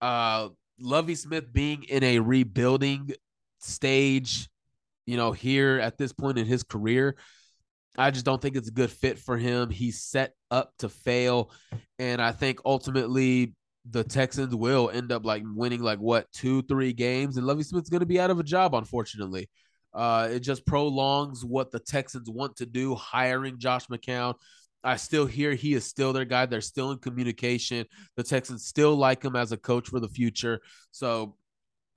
uh, 0.00 0.48
Lovie 0.80 1.14
Smith 1.14 1.52
being 1.52 1.84
in 1.84 2.02
a 2.02 2.20
rebuilding 2.20 3.10
stage 3.60 4.48
you 5.06 5.16
know, 5.16 5.32
here 5.32 5.78
at 5.80 5.98
this 5.98 6.12
point 6.12 6.38
in 6.38 6.46
his 6.46 6.62
career. 6.62 7.16
I 7.96 8.10
just 8.10 8.24
don't 8.24 8.42
think 8.42 8.56
it's 8.56 8.68
a 8.68 8.72
good 8.72 8.90
fit 8.90 9.18
for 9.18 9.36
him. 9.36 9.70
He's 9.70 10.02
set 10.02 10.32
up 10.50 10.72
to 10.78 10.88
fail. 10.88 11.52
And 11.98 12.20
I 12.20 12.32
think 12.32 12.58
ultimately 12.64 13.54
the 13.88 14.02
Texans 14.02 14.54
will 14.54 14.90
end 14.90 15.12
up 15.12 15.24
like 15.24 15.42
winning 15.44 15.82
like 15.82 15.98
what 15.98 16.30
two, 16.32 16.62
three 16.62 16.92
games, 16.92 17.36
and 17.36 17.46
Lovie 17.46 17.62
Smith's 17.62 17.90
going 17.90 18.00
to 18.00 18.06
be 18.06 18.18
out 18.18 18.30
of 18.30 18.40
a 18.40 18.44
job, 18.44 18.74
unfortunately. 18.74 19.48
Uh, 19.92 20.28
it 20.32 20.40
just 20.40 20.66
prolongs 20.66 21.44
what 21.44 21.70
the 21.70 21.78
Texans 21.78 22.28
want 22.28 22.56
to 22.56 22.66
do, 22.66 22.94
hiring 22.94 23.58
Josh 23.58 23.86
McCown. 23.86 24.34
I 24.82 24.96
still 24.96 25.24
hear 25.24 25.54
he 25.54 25.74
is 25.74 25.84
still 25.84 26.12
their 26.12 26.24
guy. 26.24 26.46
They're 26.46 26.60
still 26.60 26.90
in 26.90 26.98
communication. 26.98 27.86
The 28.16 28.22
Texans 28.22 28.66
still 28.66 28.96
like 28.96 29.22
him 29.22 29.36
as 29.36 29.52
a 29.52 29.56
coach 29.56 29.88
for 29.88 30.00
the 30.00 30.08
future. 30.08 30.60
So 30.90 31.36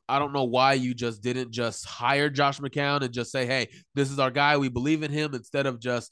I 0.09 0.19
don't 0.19 0.33
know 0.33 0.45
why 0.45 0.73
you 0.73 0.93
just 0.93 1.21
didn't 1.21 1.51
just 1.51 1.85
hire 1.85 2.29
Josh 2.29 2.59
McCown 2.59 3.01
and 3.01 3.13
just 3.13 3.31
say, 3.31 3.45
hey, 3.45 3.67
this 3.93 4.09
is 4.09 4.19
our 4.19 4.31
guy. 4.31 4.57
We 4.57 4.69
believe 4.69 5.03
in 5.03 5.11
him 5.11 5.33
instead 5.33 5.65
of 5.65 5.79
just 5.79 6.11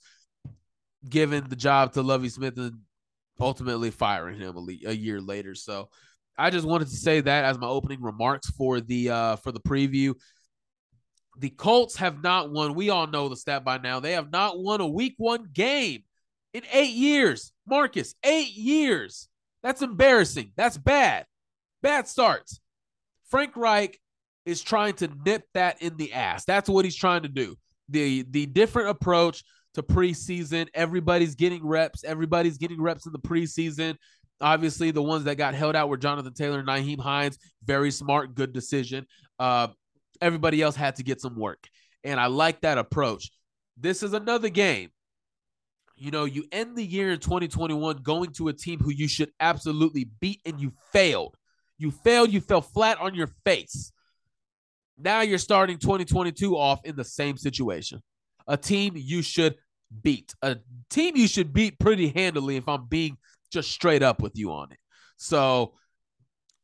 giving 1.08 1.44
the 1.44 1.56
job 1.56 1.94
to 1.94 2.02
Lovie 2.02 2.30
Smith 2.30 2.58
and 2.58 2.80
ultimately 3.40 3.92
firing 3.92 4.40
him 4.40 4.58
a, 4.58 4.92
year 4.92 5.22
later. 5.22 5.56
So 5.56 5.90
I 6.38 6.50
just 6.50 6.66
wanted 6.66 6.90
to 6.90 6.96
say 6.96 7.22
that 7.22 7.46
as 7.46 7.58
my 7.58 7.68
opening 7.68 8.02
remarks 8.02 8.50
for 8.50 8.82
the 8.82 9.10
uh, 9.10 9.36
for 9.38 9.52
the 9.52 9.62
preview. 9.62 10.16
The 11.38 11.50
Colts 11.50 11.98
have 11.98 12.24
not 12.24 12.52
won. 12.52 12.76
We 12.76 12.90
all 12.90 13.08
know 13.08 13.28
the 13.28 13.36
stat 13.36 13.66
by 13.66 13.78
now. 13.78 14.00
They 14.00 14.14
have 14.14 14.32
not 14.32 14.58
won 14.58 14.80
a 14.80 14.88
week 14.88 15.16
one 15.18 15.50
game 15.52 16.04
in 16.54 16.64
eight 16.72 16.94
years. 16.94 17.52
Marcus, 17.68 18.16
eight 18.24 18.54
years. 18.54 19.28
That's 19.62 19.82
embarrassing. 19.82 20.54
That's 20.56 20.78
bad. 20.78 21.26
Bad 21.82 22.08
starts. 22.08 22.62
Frank 23.30 23.56
Reich 23.56 24.00
is 24.46 24.62
trying 24.62 24.94
to 24.96 25.10
nip 25.26 25.44
that 25.54 25.82
in 25.82 25.98
the 25.98 26.14
ass. 26.14 26.46
That's 26.46 26.70
what 26.70 26.86
he's 26.86 26.96
trying 26.96 27.24
to 27.24 27.30
do. 27.30 27.56
The 27.90 28.26
the 28.30 28.46
different 28.46 28.90
approach 28.90 29.44
to 29.76 29.84
preseason. 29.84 30.68
Everybody's 30.74 31.36
getting 31.36 31.66
reps. 31.66 32.04
Everybody's 32.04 32.58
getting 32.58 32.82
reps 32.82 33.06
in 33.06 33.12
the 33.12 33.20
preseason. 33.20 33.96
Obviously, 34.42 34.92
the 34.92 35.04
ones 35.04 35.26
that 35.26 35.38
got 35.38 35.54
held 35.54 35.76
out 35.76 35.90
were 35.90 35.98
Jonathan 35.98 36.34
Taylor 36.34 36.60
and 36.60 36.68
Nyheim 36.68 37.00
Hines. 37.00 37.38
Very 37.64 37.92
smart, 37.92 38.36
good 38.36 38.54
decision. 38.54 39.06
Uh, 39.40 39.68
everybody 40.22 40.62
else 40.62 40.76
had 40.76 40.96
to 40.98 41.04
get 41.04 41.22
some 41.22 41.38
work. 41.38 41.68
And 42.04 42.20
I 42.20 42.28
like 42.28 42.62
that 42.62 42.78
approach. 42.78 43.32
This 43.78 44.04
is 44.04 44.14
another 44.14 44.50
game. 44.50 44.90
You 45.98 46.12
know, 46.12 46.26
you 46.26 46.46
end 46.52 46.76
the 46.76 46.86
year 46.86 47.12
in 47.12 47.20
2021 47.20 47.98
going 47.98 48.32
to 48.34 48.50
a 48.50 48.54
team 48.54 48.80
who 48.80 48.92
you 48.92 49.08
should 49.08 49.32
absolutely 49.40 50.10
beat, 50.20 50.42
and 50.46 50.60
you 50.60 50.74
failed. 50.92 51.36
You 51.78 51.92
failed. 51.92 52.32
You 52.32 52.42
fell 52.42 52.62
flat 52.62 53.00
on 53.00 53.16
your 53.16 53.30
face. 53.46 53.92
Now 54.98 55.22
you're 55.22 55.38
starting 55.38 55.78
2022 55.78 56.58
off 56.58 56.80
in 56.86 56.96
the 56.96 57.04
same 57.04 57.38
situation. 57.38 58.02
A 58.48 58.56
team 58.56 58.94
you 58.96 59.22
should 59.22 59.56
beat, 60.04 60.34
a 60.42 60.58
team 60.90 61.16
you 61.16 61.28
should 61.28 61.54
beat 61.54 61.80
pretty 61.80 62.10
handily 62.10 62.56
if 62.56 62.68
I'm 62.68 62.86
being 62.86 63.18
just 63.52 63.72
straight 63.72 64.04
up 64.04 64.22
with 64.22 64.38
you 64.38 64.52
on 64.52 64.72
it. 64.72 64.80
So, 65.18 65.74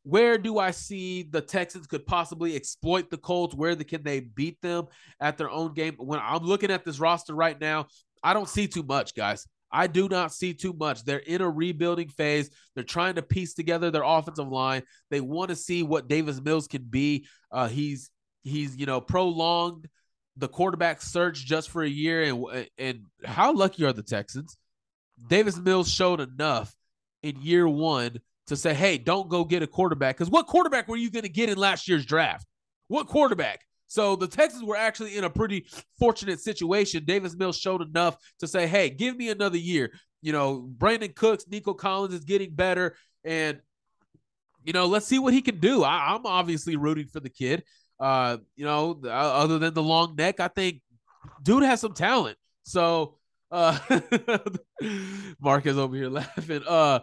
where 0.04 0.36
do 0.36 0.58
I 0.58 0.72
see 0.72 1.22
the 1.22 1.40
Texans 1.40 1.86
could 1.86 2.06
possibly 2.06 2.56
exploit 2.56 3.08
the 3.08 3.16
Colts? 3.16 3.54
Where 3.54 3.74
the, 3.74 3.84
can 3.84 4.02
they 4.02 4.20
beat 4.20 4.60
them 4.60 4.86
at 5.20 5.38
their 5.38 5.48
own 5.48 5.74
game? 5.74 5.94
When 5.96 6.18
I'm 6.20 6.42
looking 6.42 6.72
at 6.72 6.84
this 6.84 6.98
roster 6.98 7.34
right 7.34 7.60
now, 7.60 7.86
I 8.22 8.34
don't 8.34 8.48
see 8.48 8.66
too 8.66 8.82
much, 8.82 9.14
guys. 9.14 9.46
I 9.72 9.86
do 9.86 10.08
not 10.08 10.32
see 10.32 10.54
too 10.54 10.72
much. 10.72 11.04
They're 11.04 11.18
in 11.18 11.40
a 11.40 11.48
rebuilding 11.48 12.08
phase. 12.08 12.50
They're 12.74 12.84
trying 12.84 13.14
to 13.14 13.22
piece 13.22 13.54
together 13.54 13.90
their 13.90 14.02
offensive 14.02 14.48
line. 14.48 14.82
They 15.10 15.20
want 15.20 15.50
to 15.50 15.56
see 15.56 15.82
what 15.82 16.08
Davis 16.08 16.40
Mills 16.40 16.68
can 16.68 16.82
be. 16.82 17.26
Uh, 17.50 17.68
he's 17.68 18.10
he's 18.42 18.76
you 18.76 18.86
know 18.86 19.00
prolonged 19.00 19.88
the 20.36 20.48
quarterback 20.48 21.02
search 21.02 21.44
just 21.44 21.70
for 21.70 21.82
a 21.82 21.88
year, 21.88 22.22
and 22.22 22.68
and 22.78 23.04
how 23.24 23.52
lucky 23.52 23.84
are 23.84 23.92
the 23.92 24.02
Texans? 24.02 24.56
Davis 25.28 25.56
Mills 25.56 25.90
showed 25.90 26.20
enough 26.20 26.74
in 27.22 27.40
year 27.40 27.68
one 27.68 28.20
to 28.46 28.56
say, 28.56 28.74
hey, 28.74 28.98
don't 28.98 29.28
go 29.28 29.44
get 29.44 29.62
a 29.62 29.66
quarterback. 29.66 30.16
Because 30.16 30.30
what 30.30 30.46
quarterback 30.46 30.88
were 30.88 30.96
you 30.96 31.10
going 31.10 31.22
to 31.22 31.28
get 31.28 31.48
in 31.48 31.56
last 31.56 31.88
year's 31.88 32.04
draft? 32.04 32.46
What 32.88 33.06
quarterback? 33.06 33.60
So 33.92 34.16
the 34.16 34.26
Texans 34.26 34.64
were 34.64 34.74
actually 34.74 35.18
in 35.18 35.24
a 35.24 35.28
pretty 35.28 35.66
fortunate 35.98 36.40
situation. 36.40 37.04
Davis 37.04 37.36
Mills 37.36 37.58
showed 37.58 37.82
enough 37.82 38.16
to 38.38 38.46
say, 38.48 38.66
hey, 38.66 38.88
give 38.88 39.14
me 39.18 39.28
another 39.28 39.58
year. 39.58 39.92
You 40.22 40.32
know, 40.32 40.66
Brandin 40.78 41.14
Cooks, 41.14 41.44
Nico 41.46 41.74
Collins 41.74 42.14
is 42.14 42.24
getting 42.24 42.54
better. 42.54 42.96
And, 43.22 43.60
you 44.64 44.72
know, 44.72 44.86
let's 44.86 45.04
see 45.04 45.18
what 45.18 45.34
he 45.34 45.42
can 45.42 45.58
do. 45.58 45.84
I, 45.84 46.14
am 46.14 46.24
obviously 46.24 46.76
rooting 46.76 47.08
for 47.08 47.20
the 47.20 47.28
kid. 47.28 47.64
Uh, 48.00 48.38
you 48.56 48.64
know, 48.64 48.98
uh, 49.04 49.08
other 49.08 49.58
than 49.58 49.74
the 49.74 49.82
long 49.82 50.16
neck, 50.16 50.40
I 50.40 50.48
think 50.48 50.80
dude 51.42 51.62
has 51.62 51.82
some 51.82 51.92
talent. 51.92 52.38
So 52.62 53.18
uh 53.50 53.78
Mark 55.38 55.66
is 55.66 55.76
over 55.76 55.94
here 55.94 56.08
laughing. 56.08 56.62
Uh 56.66 57.00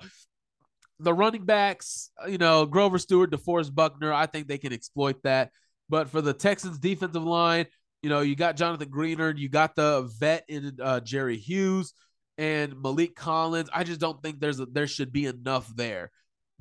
the 0.99 1.13
running 1.13 1.45
backs, 1.45 2.09
you 2.27 2.39
know, 2.39 2.65
Grover 2.65 2.97
Stewart, 2.97 3.29
DeForest 3.29 3.75
Buckner, 3.75 4.11
I 4.11 4.25
think 4.25 4.47
they 4.47 4.57
can 4.57 4.73
exploit 4.73 5.21
that. 5.21 5.51
But 5.89 6.09
for 6.09 6.21
the 6.21 6.33
Texans 6.33 6.77
defensive 6.77 7.23
line, 7.23 7.65
you 8.01 8.09
know, 8.09 8.21
you 8.21 8.35
got 8.35 8.55
Jonathan 8.55 8.89
Greenard, 8.89 9.37
you 9.37 9.49
got 9.49 9.75
the 9.75 10.09
vet 10.19 10.45
in 10.47 10.77
uh, 10.81 10.99
Jerry 11.01 11.37
Hughes 11.37 11.93
and 12.37 12.73
Maliek 12.73 13.15
Collins. 13.15 13.69
I 13.73 13.83
just 13.83 13.99
don't 13.99 14.21
think 14.23 14.39
there's 14.39 14.59
a, 14.59 14.65
there 14.65 14.87
should 14.87 15.11
be 15.11 15.25
enough 15.25 15.69
there 15.75 16.11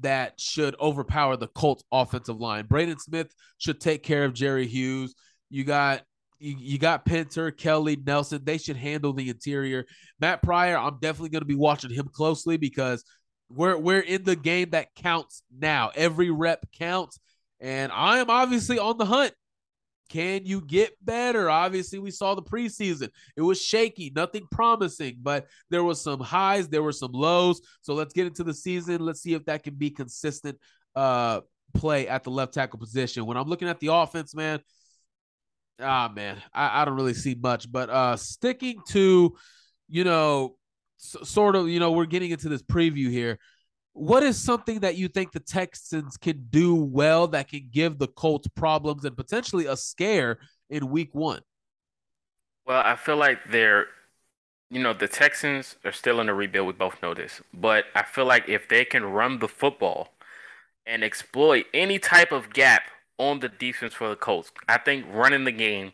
that 0.00 0.40
should 0.40 0.76
overpower 0.80 1.36
the 1.36 1.48
Colts 1.48 1.84
offensive 1.92 2.40
line. 2.40 2.66
Braden 2.66 2.98
Smith 2.98 3.32
should 3.58 3.80
take 3.80 4.02
care 4.02 4.24
of 4.24 4.34
Jerry 4.34 4.66
Hughes. 4.66 5.14
You 5.50 5.64
got 5.64 6.02
you, 6.38 6.56
you 6.58 6.78
got 6.78 7.04
Pinter, 7.04 7.50
Kelly, 7.50 7.96
Nelson. 7.96 8.42
They 8.44 8.58
should 8.58 8.76
handle 8.76 9.12
the 9.12 9.28
interior. 9.28 9.86
Matt 10.20 10.42
Pryor, 10.42 10.78
I'm 10.78 10.98
definitely 11.00 11.30
going 11.30 11.42
to 11.42 11.46
be 11.46 11.56
watching 11.56 11.90
him 11.90 12.08
closely 12.12 12.56
because 12.56 13.04
we're 13.48 13.76
we're 13.76 14.00
in 14.00 14.24
the 14.24 14.36
game 14.36 14.70
that 14.70 14.94
counts 14.94 15.42
now. 15.56 15.90
Every 15.94 16.30
rep 16.30 16.66
counts, 16.78 17.18
and 17.60 17.92
I 17.92 18.18
am 18.18 18.30
obviously 18.30 18.78
on 18.78 18.98
the 18.98 19.06
hunt. 19.06 19.32
Can 20.08 20.46
you 20.46 20.62
get 20.62 20.92
better? 21.04 21.50
Obviously, 21.50 21.98
we 21.98 22.10
saw 22.10 22.34
the 22.34 22.42
preseason. 22.42 23.10
It 23.36 23.42
was 23.42 23.60
shaky, 23.60 24.10
nothing 24.14 24.46
promising, 24.50 25.18
but 25.20 25.46
there 25.68 25.84
was 25.84 26.00
some 26.00 26.20
highs, 26.20 26.68
there 26.68 26.82
were 26.82 26.92
some 26.92 27.12
lows. 27.12 27.60
So 27.82 27.92
let's 27.92 28.14
get 28.14 28.26
into 28.26 28.42
the 28.42 28.54
season. 28.54 29.04
Let's 29.04 29.20
see 29.20 29.34
if 29.34 29.44
that 29.44 29.62
can 29.62 29.74
be 29.74 29.90
consistent 29.90 30.58
uh 30.96 31.42
play 31.74 32.08
at 32.08 32.24
the 32.24 32.30
left 32.30 32.54
tackle 32.54 32.78
position. 32.78 33.26
When 33.26 33.36
I'm 33.36 33.48
looking 33.48 33.68
at 33.68 33.80
the 33.80 33.92
offense, 33.92 34.34
man, 34.34 34.60
ah 35.80 36.10
man, 36.14 36.38
I, 36.54 36.82
I 36.82 36.84
don't 36.86 36.96
really 36.96 37.14
see 37.14 37.34
much. 37.34 37.70
But 37.70 37.90
uh 37.90 38.16
sticking 38.16 38.80
to, 38.90 39.36
you 39.88 40.04
know, 40.04 40.56
s- 40.98 41.28
sort 41.28 41.54
of, 41.54 41.68
you 41.68 41.80
know, 41.80 41.92
we're 41.92 42.06
getting 42.06 42.30
into 42.30 42.48
this 42.48 42.62
preview 42.62 43.10
here 43.10 43.38
what 43.98 44.22
is 44.22 44.40
something 44.40 44.80
that 44.80 44.96
you 44.96 45.08
think 45.08 45.32
the 45.32 45.40
Texans 45.40 46.16
can 46.16 46.46
do 46.50 46.74
well 46.74 47.26
that 47.28 47.48
can 47.48 47.68
give 47.70 47.98
the 47.98 48.06
Colts 48.06 48.48
problems 48.48 49.04
and 49.04 49.16
potentially 49.16 49.66
a 49.66 49.76
scare 49.76 50.38
in 50.70 50.90
week 50.90 51.14
one? 51.14 51.40
Well, 52.66 52.82
I 52.84 52.96
feel 52.96 53.16
like 53.16 53.38
they're, 53.50 53.86
you 54.70 54.80
know, 54.82 54.92
the 54.92 55.08
Texans 55.08 55.76
are 55.84 55.92
still 55.92 56.20
in 56.20 56.28
a 56.28 56.34
rebuild. 56.34 56.66
We 56.66 56.72
both 56.74 57.02
know 57.02 57.14
this. 57.14 57.40
But 57.52 57.86
I 57.94 58.02
feel 58.02 58.26
like 58.26 58.48
if 58.48 58.68
they 58.68 58.84
can 58.84 59.04
run 59.04 59.40
the 59.40 59.48
football 59.48 60.08
and 60.86 61.02
exploit 61.02 61.66
any 61.74 61.98
type 61.98 62.30
of 62.30 62.52
gap 62.52 62.82
on 63.18 63.40
the 63.40 63.48
defense 63.48 63.94
for 63.94 64.08
the 64.08 64.16
Colts, 64.16 64.52
I 64.68 64.78
think 64.78 65.06
running 65.10 65.44
the 65.44 65.52
game 65.52 65.92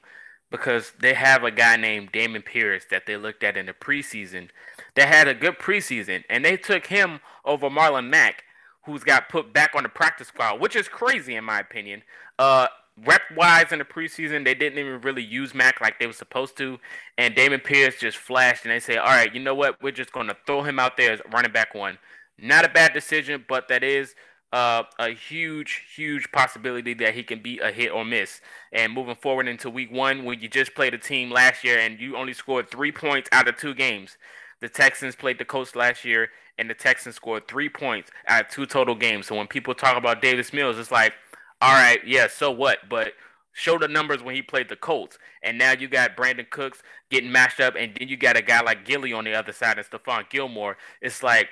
because 0.51 0.93
they 1.01 1.15
have 1.15 1.43
a 1.43 1.51
guy 1.51 1.77
named 1.77 2.13
Dameon 2.13 2.45
Pierce 2.45 2.85
that 2.91 3.07
they 3.07 3.17
looked 3.17 3.43
at 3.43 3.57
in 3.57 3.67
the 3.67 3.73
preseason 3.73 4.51
that 4.97 5.09
had 5.09 5.29
a 5.29 5.35
good 5.35 5.59
preseason, 5.59 6.25
and 6.29 6.45
they 6.45 6.57
took 6.57 6.87
him 6.87 7.21
over 7.45 7.69
Marlon 7.69 8.09
Mack, 8.09 8.45
who's 8.85 9.05
got 9.05 9.29
put 9.29 9.53
back 9.53 9.75
on 9.75 9.83
the 9.83 9.89
practice 9.89 10.29
squad, 10.29 10.61
which 10.61 10.77
is 10.77 10.89
crazy 10.89 11.35
in 11.35 11.45
my 11.45 11.61
opinion. 11.61 12.03
Uh, 12.39 12.69
rep 13.05 13.23
wise 13.37 13.73
in 13.73 13.79
the 13.79 13.85
preseason, 13.85 14.45
they 14.45 14.55
didn't 14.55 14.79
even 14.79 15.01
really 15.01 15.23
use 15.23 15.55
Mack 15.55 15.81
like 15.81 15.99
they 15.99 16.07
were 16.07 16.13
supposed 16.13 16.57
to, 16.59 16.79
and 17.19 17.35
Dameon 17.35 17.65
Pierce 17.65 17.99
just 17.99 18.17
flashed, 18.17 18.65
and 18.65 18.73
they 18.73 18.81
say, 18.81 18.97
"All 18.97 19.07
right, 19.07 19.35
you 19.35 19.41
know 19.41 19.55
what? 19.55 19.83
We're 19.83 19.93
just 19.93 20.13
going 20.13 20.29
to 20.29 20.37
throw 20.47 20.63
him 20.63 20.79
out 20.79 20.97
there 20.97 21.13
as 21.13 21.21
running 21.33 21.53
back 21.53 21.75
one." 21.75 21.99
Not 22.39 22.65
a 22.65 22.69
bad 22.69 22.93
decision, 22.93 23.45
but 23.49 23.69
that 23.69 23.85
is 23.85 24.15
uh, 24.53 24.85
a 25.01 25.11
huge, 25.11 25.83
huge 25.95 26.31
possibility 26.31 26.95
that 26.95 27.15
he 27.15 27.25
can 27.25 27.41
be 27.41 27.59
a 27.59 27.73
hit 27.73 27.91
or 27.91 28.05
miss. 28.05 28.41
And 28.73 28.93
moving 28.93 29.17
forward 29.17 29.49
into 29.49 29.69
week 29.69 29.91
one, 29.91 30.25
when 30.25 30.41
you 30.41 30.49
just 30.49 30.75
played 30.75 30.95
a 30.95 30.99
team 30.99 31.31
last 31.31 31.65
year 31.65 31.79
and 31.79 32.01
you 32.01 32.17
only 32.17 32.33
scored 32.33 32.71
three 32.71 32.93
points 32.93 33.29
out 33.33 33.49
of 33.49 33.57
two 33.57 33.75
games, 33.75 34.17
the 34.61 34.69
Texans 34.69 35.17
played 35.17 35.39
the 35.39 35.45
Colts 35.45 35.77
last 35.77 36.05
year 36.05 36.29
and 36.59 36.71
the 36.71 36.75
Texans 36.75 37.17
scored 37.17 37.49
three 37.49 37.69
points 37.69 38.11
out 38.27 38.47
of 38.47 38.51
two 38.51 38.67
total 38.67 38.95
games. 38.95 39.27
So 39.27 39.35
when 39.35 39.47
people 39.47 39.75
talk 39.75 39.97
about 39.97 40.23
Davis 40.23 40.53
Mills, 40.53 40.79
it's 40.79 40.91
like, 40.91 41.13
all 41.61 41.73
right, 41.73 42.01
yeah, 42.07 42.27
so 42.29 42.51
what? 42.51 42.89
But 42.89 43.15
show 43.53 43.79
the 43.79 43.89
numbers 43.89 44.23
when 44.23 44.35
he 44.35 44.43
played 44.43 44.69
the 44.69 44.77
Colts. 44.77 45.19
And 45.43 45.59
now 45.59 45.73
you 45.73 45.89
got 45.89 46.17
Brandin 46.17 46.51
Cooks 46.51 46.83
getting 47.11 47.33
mashed 47.33 47.61
up, 47.61 47.75
and 47.79 47.97
then 47.99 48.09
you 48.09 48.17
got 48.17 48.37
a 48.37 48.43
guy 48.43 48.61
like 48.63 48.85
Gilly 48.85 49.13
on 49.13 49.25
the 49.25 49.35
other 49.35 49.53
side 49.53 49.79
and 49.79 49.87
Stephon 49.87 50.29
Gilmore. 50.29 50.77
It's 51.01 51.23
like 51.23 51.49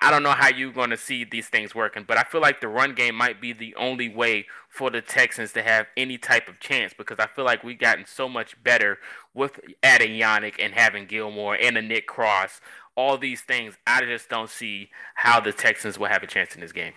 I 0.00 0.10
don't 0.10 0.22
know 0.22 0.32
how 0.32 0.48
you're 0.48 0.72
going 0.72 0.90
to 0.90 0.96
see 0.96 1.24
these 1.24 1.48
things 1.48 1.74
working, 1.74 2.04
but 2.06 2.16
I 2.16 2.24
feel 2.24 2.40
like 2.40 2.60
the 2.60 2.68
run 2.68 2.94
game 2.94 3.14
might 3.14 3.40
be 3.40 3.52
the 3.52 3.74
only 3.76 4.08
way 4.08 4.46
for 4.68 4.90
the 4.90 5.00
Texans 5.00 5.52
to 5.52 5.62
have 5.62 5.86
any 5.96 6.18
type 6.18 6.48
of 6.48 6.58
chance 6.58 6.94
because 6.96 7.18
I 7.18 7.26
feel 7.26 7.44
like 7.44 7.62
we've 7.62 7.78
gotten 7.78 8.06
so 8.06 8.28
much 8.28 8.62
better 8.62 8.98
with 9.34 9.60
adding 9.82 10.10
Yannick 10.10 10.54
and 10.58 10.74
having 10.74 11.06
Gilmore 11.06 11.56
and 11.56 11.76
a 11.76 11.82
Nick 11.82 12.06
Cross. 12.06 12.60
All 12.96 13.18
these 13.18 13.42
things, 13.42 13.74
I 13.86 14.04
just 14.04 14.28
don't 14.28 14.50
see 14.50 14.90
how 15.16 15.40
the 15.40 15.52
Texans 15.52 15.98
will 15.98 16.06
have 16.06 16.22
a 16.22 16.28
chance 16.28 16.54
in 16.54 16.60
this 16.60 16.72
game. 16.72 16.92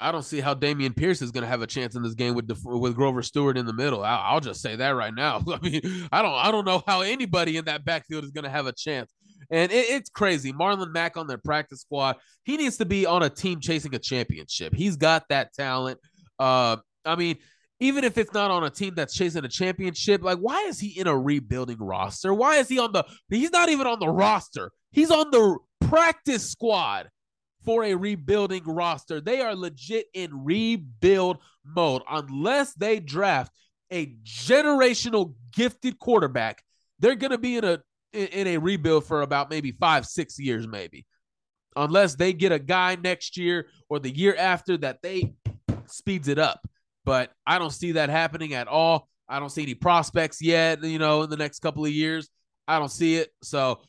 I 0.00 0.10
don't 0.10 0.22
see 0.22 0.40
how 0.40 0.54
Dameon 0.54 0.96
Pierce 0.96 1.22
is 1.22 1.30
going 1.30 1.42
to 1.42 1.48
have 1.48 1.62
a 1.62 1.66
chance 1.66 1.94
in 1.94 2.02
this 2.02 2.14
game 2.14 2.34
with 2.34 2.50
with 2.64 2.96
Grover 2.96 3.22
Stewart 3.22 3.56
in 3.56 3.64
the 3.64 3.72
middle. 3.72 4.02
I'll, 4.02 4.34
I'll 4.34 4.40
just 4.40 4.60
say 4.60 4.74
that 4.76 4.90
right 4.90 5.14
now. 5.14 5.42
I 5.48 5.58
mean, 5.62 5.80
I 6.10 6.20
don't 6.20 6.34
I 6.34 6.50
don't 6.50 6.64
know 6.64 6.82
how 6.86 7.02
anybody 7.02 7.56
in 7.56 7.66
that 7.66 7.84
backfield 7.84 8.24
is 8.24 8.30
going 8.30 8.44
to 8.44 8.50
have 8.50 8.66
a 8.66 8.72
chance. 8.72 9.12
And 9.50 9.70
it, 9.72 9.86
it's 9.90 10.10
crazy. 10.10 10.52
Marlon 10.52 10.92
Mack 10.92 11.16
on 11.16 11.26
their 11.26 11.38
practice 11.38 11.80
squad. 11.82 12.16
He 12.44 12.56
needs 12.56 12.76
to 12.78 12.84
be 12.84 13.06
on 13.06 13.22
a 13.22 13.30
team 13.30 13.60
chasing 13.60 13.94
a 13.94 13.98
championship. 13.98 14.74
He's 14.74 14.96
got 14.96 15.28
that 15.28 15.52
talent. 15.54 15.98
Uh, 16.38 16.76
I 17.04 17.16
mean, 17.16 17.36
even 17.80 18.04
if 18.04 18.16
it's 18.18 18.32
not 18.32 18.50
on 18.50 18.64
a 18.64 18.70
team 18.70 18.94
that's 18.94 19.14
chasing 19.14 19.44
a 19.44 19.48
championship, 19.48 20.22
like 20.22 20.38
why 20.38 20.62
is 20.62 20.78
he 20.78 20.98
in 20.98 21.06
a 21.06 21.16
rebuilding 21.16 21.78
roster? 21.78 22.32
Why 22.32 22.56
is 22.56 22.68
he 22.68 22.78
on 22.78 22.92
the? 22.92 23.04
He's 23.28 23.50
not 23.50 23.68
even 23.68 23.86
on 23.86 23.98
the 23.98 24.08
roster. 24.08 24.70
He's 24.92 25.10
on 25.10 25.30
the 25.30 25.58
practice 25.80 26.48
squad. 26.50 27.10
for 27.64 27.84
a 27.84 27.94
rebuilding 27.94 28.64
roster. 28.64 29.20
They 29.20 29.40
are 29.40 29.54
legit 29.54 30.06
in 30.14 30.44
rebuild 30.44 31.38
mode. 31.64 32.02
Unless 32.08 32.74
they 32.74 33.00
draft 33.00 33.52
a 33.90 34.14
generational 34.22 35.34
gifted 35.52 35.98
quarterback, 35.98 36.62
they're 36.98 37.16
going 37.16 37.30
to 37.30 37.38
be 37.38 37.56
in 37.56 37.64
a 37.64 37.80
in 38.14 38.46
a 38.46 38.58
rebuild 38.58 39.04
for 39.06 39.22
about 39.22 39.50
maybe 39.50 39.72
5 39.72 40.06
6 40.06 40.38
years 40.38 40.66
maybe. 40.66 41.06
Unless 41.76 42.14
they 42.14 42.32
get 42.32 42.52
a 42.52 42.58
guy 42.58 42.96
next 43.02 43.36
year 43.36 43.66
or 43.88 43.98
the 43.98 44.10
year 44.10 44.36
after 44.36 44.76
that 44.78 45.02
they 45.02 45.34
speeds 45.86 46.28
it 46.28 46.38
up. 46.38 46.60
But 47.04 47.32
I 47.46 47.58
don't 47.58 47.72
see 47.72 47.92
that 47.92 48.08
happening 48.08 48.54
at 48.54 48.68
all. 48.68 49.08
I 49.28 49.40
don't 49.40 49.50
see 49.50 49.62
any 49.62 49.74
prospects 49.74 50.40
yet, 50.40 50.82
you 50.84 50.98
know, 50.98 51.22
in 51.22 51.30
the 51.30 51.36
next 51.36 51.60
couple 51.60 51.84
of 51.84 51.90
years. 51.90 52.28
I 52.68 52.78
don't 52.78 52.90
see 52.90 53.16
it. 53.16 53.30
So 53.42 53.80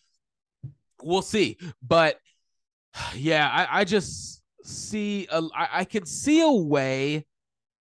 we'll 1.02 1.22
see. 1.22 1.58
But 1.82 2.18
yeah, 3.16 3.48
I, 3.48 3.82
I 3.82 3.84
just 3.84 4.42
see 4.64 5.28
a, 5.32 5.42
I, 5.56 5.70
I 5.74 5.84
can 5.86 6.06
see 6.06 6.42
a 6.42 6.52
way 6.52 7.26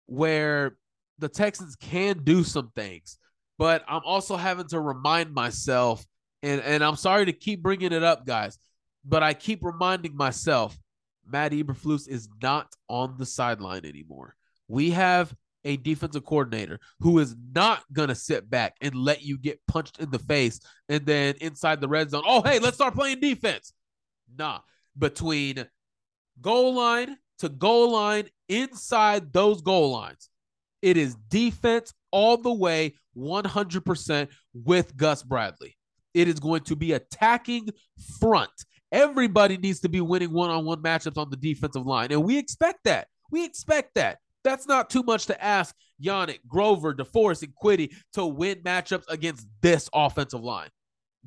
where 0.06 0.76
the 1.18 1.28
Texans 1.28 1.76
can 1.76 2.24
do 2.24 2.42
some 2.42 2.70
things, 2.74 3.18
but 3.58 3.84
I'm 3.86 4.02
also 4.04 4.36
having 4.36 4.66
to 4.68 4.80
remind 4.80 5.32
myself, 5.34 6.04
and 6.42 6.60
and 6.60 6.84
I'm 6.84 6.96
sorry 6.96 7.26
to 7.26 7.32
keep 7.32 7.62
bringing 7.62 7.92
it 7.92 8.02
up, 8.02 8.26
guys, 8.26 8.58
but 9.04 9.22
I 9.22 9.34
keep 9.34 9.64
reminding 9.64 10.16
myself, 10.16 10.78
Matt 11.26 11.52
Eberflus 11.52 12.08
is 12.08 12.28
not 12.42 12.74
on 12.88 13.16
the 13.18 13.26
sideline 13.26 13.84
anymore. 13.84 14.34
We 14.68 14.90
have 14.90 15.34
a 15.64 15.76
defensive 15.76 16.24
coordinator 16.24 16.78
who 17.00 17.18
is 17.18 17.36
not 17.54 17.82
going 17.92 18.08
to 18.08 18.14
sit 18.14 18.48
back 18.48 18.76
and 18.80 18.94
let 18.94 19.22
you 19.22 19.36
get 19.36 19.60
punched 19.68 20.00
in 20.00 20.10
the 20.10 20.18
face 20.18 20.60
and 20.88 21.04
then 21.04 21.34
inside 21.40 21.80
the 21.80 21.88
red 21.88 22.10
zone, 22.10 22.22
oh, 22.26 22.42
hey, 22.42 22.58
let's 22.58 22.76
start 22.76 22.94
playing 22.94 23.20
defense. 23.20 23.72
Nah, 24.36 24.60
between 24.98 25.66
goal 26.40 26.74
line 26.74 27.16
to 27.38 27.48
goal 27.48 27.92
line 27.92 28.28
inside 28.48 29.32
those 29.32 29.62
goal 29.62 29.90
lines. 29.92 30.28
It 30.82 30.96
is 30.96 31.14
defense 31.28 31.92
all 32.10 32.36
the 32.36 32.52
way 32.52 32.94
100% 33.16 34.28
with 34.54 34.96
Gus 34.96 35.22
Bradley. 35.22 35.76
It 36.14 36.28
is 36.28 36.40
going 36.40 36.62
to 36.64 36.76
be 36.76 36.92
attacking 36.92 37.68
front. 38.18 38.50
Everybody 38.92 39.56
needs 39.56 39.80
to 39.80 39.88
be 39.88 40.00
winning 40.00 40.32
one 40.32 40.50
on 40.50 40.64
one 40.64 40.82
matchups 40.82 41.16
on 41.16 41.30
the 41.30 41.36
defensive 41.36 41.86
line. 41.86 42.10
And 42.10 42.24
we 42.24 42.38
expect 42.38 42.80
that. 42.84 43.08
We 43.30 43.44
expect 43.44 43.94
that. 43.94 44.18
That's 44.42 44.66
not 44.66 44.90
too 44.90 45.02
much 45.02 45.26
to 45.26 45.42
ask 45.42 45.74
Yannick, 46.02 46.40
Grover, 46.48 46.94
DeForest, 46.94 47.42
and 47.42 47.52
Kwity 47.54 47.94
to 48.14 48.26
win 48.26 48.56
matchups 48.62 49.04
against 49.08 49.46
this 49.60 49.88
offensive 49.92 50.42
line. 50.42 50.68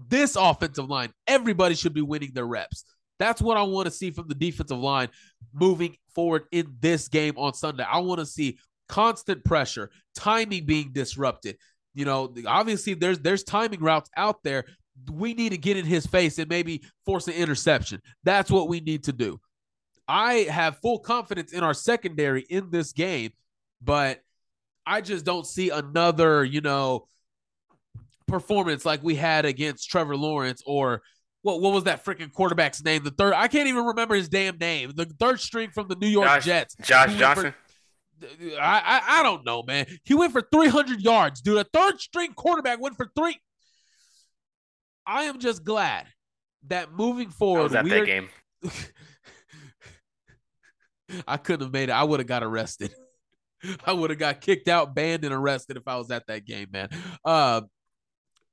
This 0.09 0.35
offensive 0.35 0.89
line, 0.89 1.13
everybody 1.27 1.75
should 1.75 1.93
be 1.93 2.01
winning 2.01 2.31
their 2.33 2.47
reps. 2.47 2.83
That's 3.19 3.41
what 3.41 3.57
I 3.57 3.63
want 3.63 3.85
to 3.85 3.91
see 3.91 4.09
from 4.09 4.27
the 4.27 4.35
defensive 4.35 4.79
line 4.79 5.09
moving 5.53 5.95
forward 6.15 6.43
in 6.51 6.75
this 6.79 7.07
game 7.07 7.35
on 7.37 7.53
Sunday. 7.53 7.83
I 7.83 7.99
want 7.99 8.19
to 8.19 8.25
see 8.25 8.57
constant 8.89 9.45
pressure, 9.45 9.91
timing 10.15 10.65
being 10.65 10.91
disrupted. 10.91 11.57
You 11.93 12.05
know, 12.05 12.33
obviously 12.47 12.93
there's 12.93 13.19
there's 13.19 13.43
timing 13.43 13.81
routes 13.81 14.09
out 14.17 14.43
there. 14.43 14.65
We 15.11 15.33
need 15.33 15.49
to 15.49 15.57
get 15.57 15.77
in 15.77 15.85
his 15.85 16.05
face 16.05 16.37
and 16.37 16.49
maybe 16.49 16.83
force 17.05 17.27
an 17.27 17.33
interception. 17.33 18.01
That's 18.23 18.51
what 18.51 18.67
we 18.67 18.79
need 18.79 19.03
to 19.05 19.11
do. 19.11 19.39
I 20.07 20.47
have 20.49 20.77
full 20.79 20.99
confidence 20.99 21.53
in 21.53 21.63
our 21.63 21.73
secondary 21.73 22.45
in 22.49 22.69
this 22.69 22.93
game, 22.93 23.31
but 23.81 24.19
I 24.85 25.01
just 25.01 25.25
don't 25.25 25.47
see 25.47 25.69
another, 25.69 26.43
you 26.43 26.61
know, 26.61 27.07
performance 28.27 28.85
like 28.85 29.03
we 29.03 29.15
had 29.15 29.45
against 29.45 29.89
Trevor 29.89 30.17
Lawrence 30.17 30.61
or 30.65 31.01
what 31.41 31.61
what 31.61 31.73
was 31.73 31.83
that 31.83 32.03
freaking 32.03 32.31
quarterback's 32.31 32.83
name? 32.83 33.03
The 33.03 33.11
third 33.11 33.33
I 33.33 33.47
can't 33.47 33.67
even 33.67 33.85
remember 33.85 34.15
his 34.15 34.29
damn 34.29 34.57
name. 34.57 34.91
The 34.95 35.05
third 35.05 35.39
string 35.39 35.69
from 35.71 35.87
the 35.87 35.95
New 35.95 36.07
York 36.07 36.27
Josh, 36.27 36.45
Jets. 36.45 36.75
Josh 36.81 37.15
Johnson. 37.15 37.51
For, 37.51 37.55
I, 38.59 38.81
I 38.85 39.19
I 39.19 39.23
don't 39.23 39.45
know, 39.45 39.63
man. 39.63 39.85
He 40.03 40.13
went 40.13 40.31
for 40.31 40.41
300 40.51 41.01
yards, 41.01 41.41
dude. 41.41 41.57
A 41.57 41.63
third 41.63 41.99
string 41.99 42.33
quarterback 42.33 42.79
went 42.79 42.95
for 42.95 43.09
three. 43.15 43.37
I 45.05 45.23
am 45.23 45.39
just 45.39 45.63
glad 45.63 46.07
that 46.67 46.93
moving 46.93 47.29
forward, 47.29 47.59
I 47.59 47.63
was 47.63 47.75
at 47.75 47.83
we 47.83 47.89
that 47.89 48.01
are, 48.01 48.05
game. 48.05 48.29
I 51.27 51.37
couldn't 51.37 51.65
have 51.65 51.73
made 51.73 51.89
it. 51.89 51.93
I 51.93 52.03
would 52.03 52.19
have 52.19 52.27
got 52.27 52.43
arrested. 52.43 52.93
I 53.85 53.93
would 53.93 54.09
have 54.09 54.19
got 54.19 54.41
kicked 54.41 54.67
out, 54.67 54.95
banned, 54.95 55.23
and 55.23 55.33
arrested 55.33 55.77
if 55.77 55.87
I 55.87 55.97
was 55.97 56.11
at 56.11 56.27
that 56.27 56.45
game, 56.45 56.67
man. 56.71 56.89
Uh, 57.23 57.61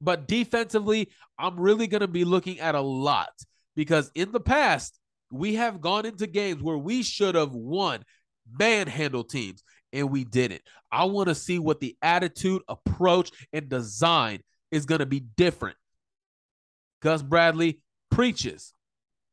but 0.00 0.26
defensively, 0.26 1.10
I'm 1.38 1.58
really 1.58 1.86
going 1.86 2.00
to 2.00 2.08
be 2.08 2.24
looking 2.24 2.60
at 2.60 2.74
a 2.74 2.80
lot 2.80 3.30
because 3.76 4.10
in 4.14 4.32
the 4.32 4.40
past, 4.40 4.98
we 5.32 5.54
have 5.54 5.80
gone 5.80 6.06
into 6.06 6.26
games 6.26 6.62
where 6.62 6.78
we 6.78 7.02
should 7.02 7.34
have 7.34 7.52
won, 7.52 8.02
manhandle 8.58 9.24
teams, 9.24 9.62
and 9.92 10.10
we 10.10 10.24
didn't. 10.24 10.62
I 10.90 11.04
want 11.04 11.28
to 11.28 11.34
see 11.34 11.58
what 11.58 11.80
the 11.80 11.96
attitude, 12.02 12.62
approach, 12.68 13.30
and 13.52 13.68
design 13.68 14.40
is 14.70 14.86
going 14.86 15.00
to 15.00 15.06
be 15.06 15.20
different. 15.20 15.76
Gus 17.02 17.22
Bradley 17.22 17.80
preaches, 18.10 18.72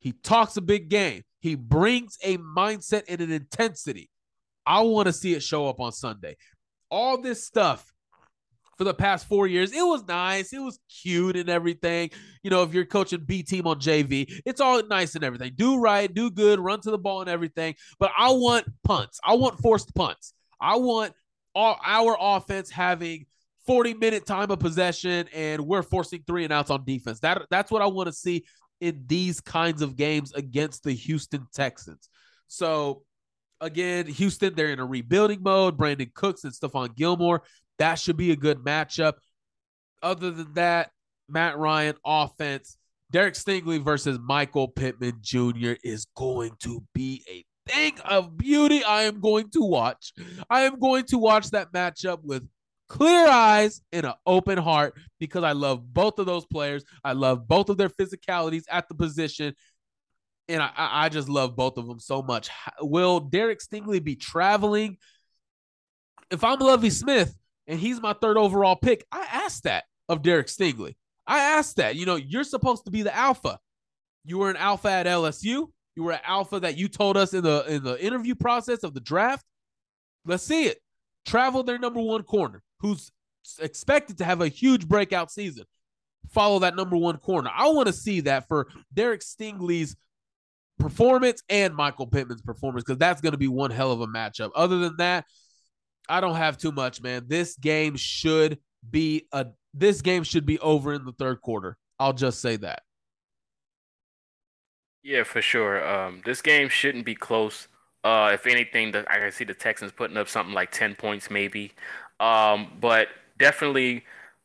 he 0.00 0.12
talks 0.12 0.56
a 0.56 0.60
big 0.60 0.88
game. 0.88 1.22
He 1.40 1.54
brings 1.54 2.18
a 2.22 2.38
mindset 2.38 3.02
and 3.08 3.20
an 3.20 3.30
intensity. 3.30 4.10
I 4.66 4.80
want 4.82 5.06
to 5.06 5.12
see 5.12 5.34
it 5.34 5.42
show 5.42 5.68
up 5.68 5.80
on 5.80 5.92
Sunday. 5.92 6.36
All 6.90 7.20
this 7.20 7.44
stuff 7.44 7.92
for 8.78 8.84
the 8.84 8.94
past 8.94 9.26
four 9.26 9.48
years, 9.48 9.72
it 9.72 9.82
was 9.82 10.06
nice. 10.06 10.52
It 10.52 10.60
was 10.60 10.78
cute 11.02 11.36
and 11.36 11.50
everything. 11.50 12.10
You 12.44 12.50
know, 12.50 12.62
if 12.62 12.72
you're 12.72 12.86
coaching 12.86 13.24
B 13.26 13.42
team 13.42 13.66
on 13.66 13.80
JV, 13.80 14.40
it's 14.46 14.60
all 14.60 14.80
nice 14.86 15.16
and 15.16 15.24
everything. 15.24 15.52
Do 15.56 15.80
right, 15.80 16.12
do 16.12 16.30
good, 16.30 16.60
run 16.60 16.80
to 16.82 16.90
the 16.92 16.98
ball 16.98 17.20
and 17.20 17.28
everything. 17.28 17.74
But 17.98 18.12
I 18.16 18.30
want 18.30 18.66
punts. 18.84 19.18
I 19.24 19.34
want 19.34 19.58
forced 19.58 19.94
punts. 19.94 20.32
I 20.60 20.76
want 20.76 21.12
all, 21.54 21.76
our 21.84 22.16
offense 22.18 22.70
having 22.70 23.26
40 23.66 23.94
minute 23.94 24.24
time 24.24 24.50
of 24.50 24.60
possession 24.60 25.28
and 25.34 25.66
we're 25.66 25.82
forcing 25.82 26.22
three 26.26 26.44
and 26.44 26.52
outs 26.52 26.70
on 26.70 26.84
defense. 26.84 27.20
That 27.20 27.46
that's 27.50 27.70
what 27.70 27.82
I 27.82 27.86
want 27.86 28.06
to 28.06 28.12
see 28.12 28.44
in 28.80 29.04
these 29.06 29.40
kinds 29.40 29.82
of 29.82 29.96
games 29.96 30.32
against 30.32 30.84
the 30.84 30.92
Houston 30.92 31.46
Texans. 31.52 32.08
So 32.46 33.02
again, 33.60 34.06
Houston, 34.06 34.54
they're 34.54 34.70
in 34.70 34.78
a 34.78 34.86
rebuilding 34.86 35.42
mode. 35.42 35.76
Brandin 35.76 36.14
Cooks 36.14 36.44
and 36.44 36.52
Stephon 36.52 36.94
Gilmore. 36.94 37.42
That 37.78 37.96
should 37.96 38.16
be 38.16 38.32
a 38.32 38.36
good 38.36 38.58
matchup. 38.58 39.14
Other 40.02 40.30
than 40.30 40.54
that, 40.54 40.90
Matt 41.28 41.58
Ryan 41.58 41.96
offense, 42.04 42.76
Derek 43.10 43.34
Stingley 43.34 43.82
versus 43.82 44.18
Michael 44.22 44.68
Pittman 44.68 45.18
Jr. 45.20 45.72
is 45.82 46.06
going 46.14 46.52
to 46.60 46.82
be 46.94 47.24
a 47.30 47.44
thing 47.70 47.98
of 48.04 48.36
beauty. 48.36 48.84
I 48.84 49.02
am 49.02 49.20
going 49.20 49.50
to 49.50 49.62
watch. 49.62 50.12
I 50.48 50.62
am 50.62 50.78
going 50.78 51.04
to 51.06 51.18
watch 51.18 51.50
that 51.50 51.72
matchup 51.72 52.22
with 52.22 52.46
clear 52.88 53.26
eyes 53.28 53.82
and 53.92 54.06
an 54.06 54.14
open 54.26 54.58
heart 54.58 54.94
because 55.20 55.44
I 55.44 55.52
love 55.52 55.92
both 55.92 56.18
of 56.18 56.26
those 56.26 56.46
players. 56.46 56.84
I 57.04 57.12
love 57.12 57.46
both 57.46 57.68
of 57.68 57.76
their 57.76 57.90
physicalities 57.90 58.64
at 58.70 58.88
the 58.88 58.94
position. 58.94 59.54
And 60.48 60.62
I, 60.62 60.70
I 60.76 61.08
just 61.10 61.28
love 61.28 61.56
both 61.56 61.76
of 61.76 61.86
them 61.86 62.00
so 62.00 62.22
much. 62.22 62.48
Will 62.80 63.20
Derek 63.20 63.60
Stingley 63.60 64.02
be 64.02 64.16
traveling? 64.16 64.96
If 66.30 66.42
I'm 66.42 66.58
Lovie 66.58 66.90
Smith 66.90 67.34
and 67.68 67.78
he's 67.78 68.00
my 68.00 68.14
third 68.14 68.38
overall 68.38 68.74
pick, 68.74 69.06
I 69.12 69.26
asked 69.30 69.64
that 69.64 69.84
of 70.08 70.22
Derek 70.22 70.48
Stingley. 70.48 70.96
I 71.26 71.38
asked 71.40 71.76
that. 71.76 71.94
You 71.94 72.06
know, 72.06 72.16
you're 72.16 72.44
supposed 72.44 72.86
to 72.86 72.90
be 72.90 73.02
the 73.02 73.14
alpha. 73.14 73.58
You 74.24 74.38
were 74.38 74.50
an 74.50 74.56
alpha 74.56 74.90
at 74.90 75.06
LSU. 75.06 75.68
You 75.94 76.02
were 76.02 76.12
an 76.12 76.20
alpha 76.24 76.58
that 76.60 76.78
you 76.78 76.88
told 76.88 77.16
us 77.16 77.34
in 77.34 77.44
the 77.44 77.64
in 77.68 77.84
the 77.84 78.02
interview 78.02 78.34
process 78.34 78.82
of 78.82 78.94
the 78.94 79.00
draft. 79.00 79.44
Let's 80.24 80.42
see 80.42 80.64
it. 80.64 80.78
Travel 81.26 81.62
their 81.62 81.78
number 81.78 82.00
one 82.00 82.22
corner 82.22 82.62
who's 82.80 83.12
expected 83.60 84.18
to 84.18 84.24
have 84.24 84.40
a 84.40 84.48
huge 84.48 84.88
breakout 84.88 85.30
season. 85.30 85.64
Follow 86.30 86.60
that 86.60 86.76
number 86.76 86.96
one 86.96 87.18
corner. 87.18 87.50
I 87.54 87.68
want 87.70 87.86
to 87.86 87.92
see 87.92 88.20
that 88.20 88.48
for 88.48 88.68
Derek 88.92 89.20
Stingley's 89.20 89.96
performance 90.78 91.42
and 91.48 91.74
Michael 91.74 92.06
Pittman's 92.06 92.42
performance 92.42 92.84
because 92.84 92.98
that's 92.98 93.20
going 93.20 93.32
to 93.32 93.38
be 93.38 93.48
one 93.48 93.70
hell 93.70 93.92
of 93.92 94.00
a 94.00 94.06
matchup. 94.06 94.50
Other 94.54 94.78
than 94.78 94.96
that, 94.98 95.24
I 96.08 96.20
don't 96.20 96.36
have 96.36 96.58
too 96.58 96.72
much, 96.72 97.02
man. 97.02 97.24
This 97.28 97.56
game 97.56 97.96
should 97.96 98.58
be 98.88 99.26
a 99.32 99.46
this 99.74 100.02
game 100.02 100.22
should 100.24 100.46
be 100.46 100.58
over 100.60 100.92
in 100.94 101.04
the 101.04 101.12
third 101.12 101.40
quarter. 101.42 101.76
I'll 101.98 102.12
just 102.12 102.40
say 102.40 102.56
that. 102.56 102.82
Yeah, 105.02 105.22
for 105.24 105.40
sure. 105.42 105.86
Um, 105.88 106.22
this 106.24 106.42
game 106.42 106.68
shouldn't 106.68 107.04
be 107.04 107.14
close. 107.14 107.68
Uh, 108.04 108.30
if 108.34 108.46
anything, 108.46 108.92
the, 108.92 109.04
I 109.10 109.18
can 109.18 109.32
see 109.32 109.44
the 109.44 109.54
Texans 109.54 109.92
putting 109.92 110.16
up 110.16 110.28
something 110.28 110.54
like 110.54 110.70
ten 110.70 110.94
points, 110.94 111.30
maybe. 111.30 111.72
Um, 112.20 112.72
but 112.80 113.08
definitely 113.38 114.04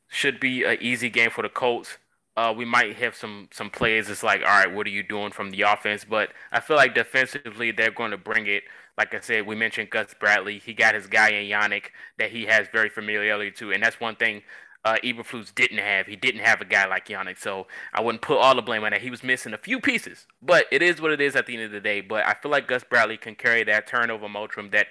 should 0.10 0.40
be 0.40 0.64
an 0.64 0.78
easy 0.82 1.10
game 1.10 1.32
for 1.32 1.42
the 1.42 1.50
Colts. 1.50 1.98
Uh, 2.36 2.54
we 2.56 2.66
might 2.66 2.96
have 2.96 3.16
some 3.16 3.48
some 3.52 3.70
plays. 3.70 4.10
It's 4.10 4.24
like, 4.24 4.42
all 4.42 4.48
right, 4.48 4.74
what 4.74 4.88
are 4.88 4.92
you 4.92 5.04
doing 5.04 5.32
from 5.32 5.52
the 5.52 5.62
offense? 5.64 6.06
But 6.06 6.30
I 6.52 6.60
feel 6.60 6.78
like 6.78 6.96
defensively, 6.96 7.72
they're 7.72 7.92
going 7.92 8.12
to 8.12 8.18
bring 8.18 8.48
it. 8.48 8.64
Like 8.98 9.14
I 9.14 9.20
said, 9.22 9.48
we 9.48 9.56
mentioned 9.56 9.90
Gus 9.90 10.14
Bradley. 10.20 10.60
He 10.60 10.74
got 10.74 10.96
his 10.96 11.08
guy 11.08 11.30
in 11.30 11.50
Yannick 11.50 11.86
that 12.20 12.32
he 12.32 12.46
has 12.46 12.68
very 12.72 12.90
familiarity 12.90 13.52
to, 13.52 13.72
and 13.72 13.82
that's 13.82 14.00
one 14.00 14.16
thing 14.16 14.44
uh, 14.86 14.98
Eberflus 15.04 15.54
didn't 15.54 15.78
have. 15.80 16.08
He 16.08 16.16
didn't 16.16 16.42
have 16.42 16.62
a 16.62 16.66
guy 16.66 16.86
like 16.86 17.08
Yannick, 17.08 17.40
so 17.40 17.68
I 17.94 18.02
wouldn't 18.02 18.22
put 18.22 18.38
all 18.38 18.56
the 18.56 18.62
blame 18.62 18.84
on 18.84 18.92
that. 18.92 19.02
He 19.02 19.10
was 19.10 19.24
missing 19.24 19.54
a 19.54 19.58
few 19.58 19.80
pieces, 19.80 20.28
but 20.42 20.66
it 20.72 20.82
is 20.82 21.02
what 21.02 21.12
it 21.12 21.22
is 21.22 21.36
at 21.36 21.46
the 21.46 21.56
end 21.56 21.64
of 21.64 21.72
the 21.72 21.80
day. 21.80 22.02
But 22.02 22.26
I 22.26 22.34
feel 22.34 22.52
like 22.52 22.68
Gus 22.68 22.84
Bradley 22.84 23.18
can 23.18 23.36
carry 23.36 23.64
that 23.64 23.88
turnover 23.88 24.28
momentum 24.28 24.72
that 24.72 24.88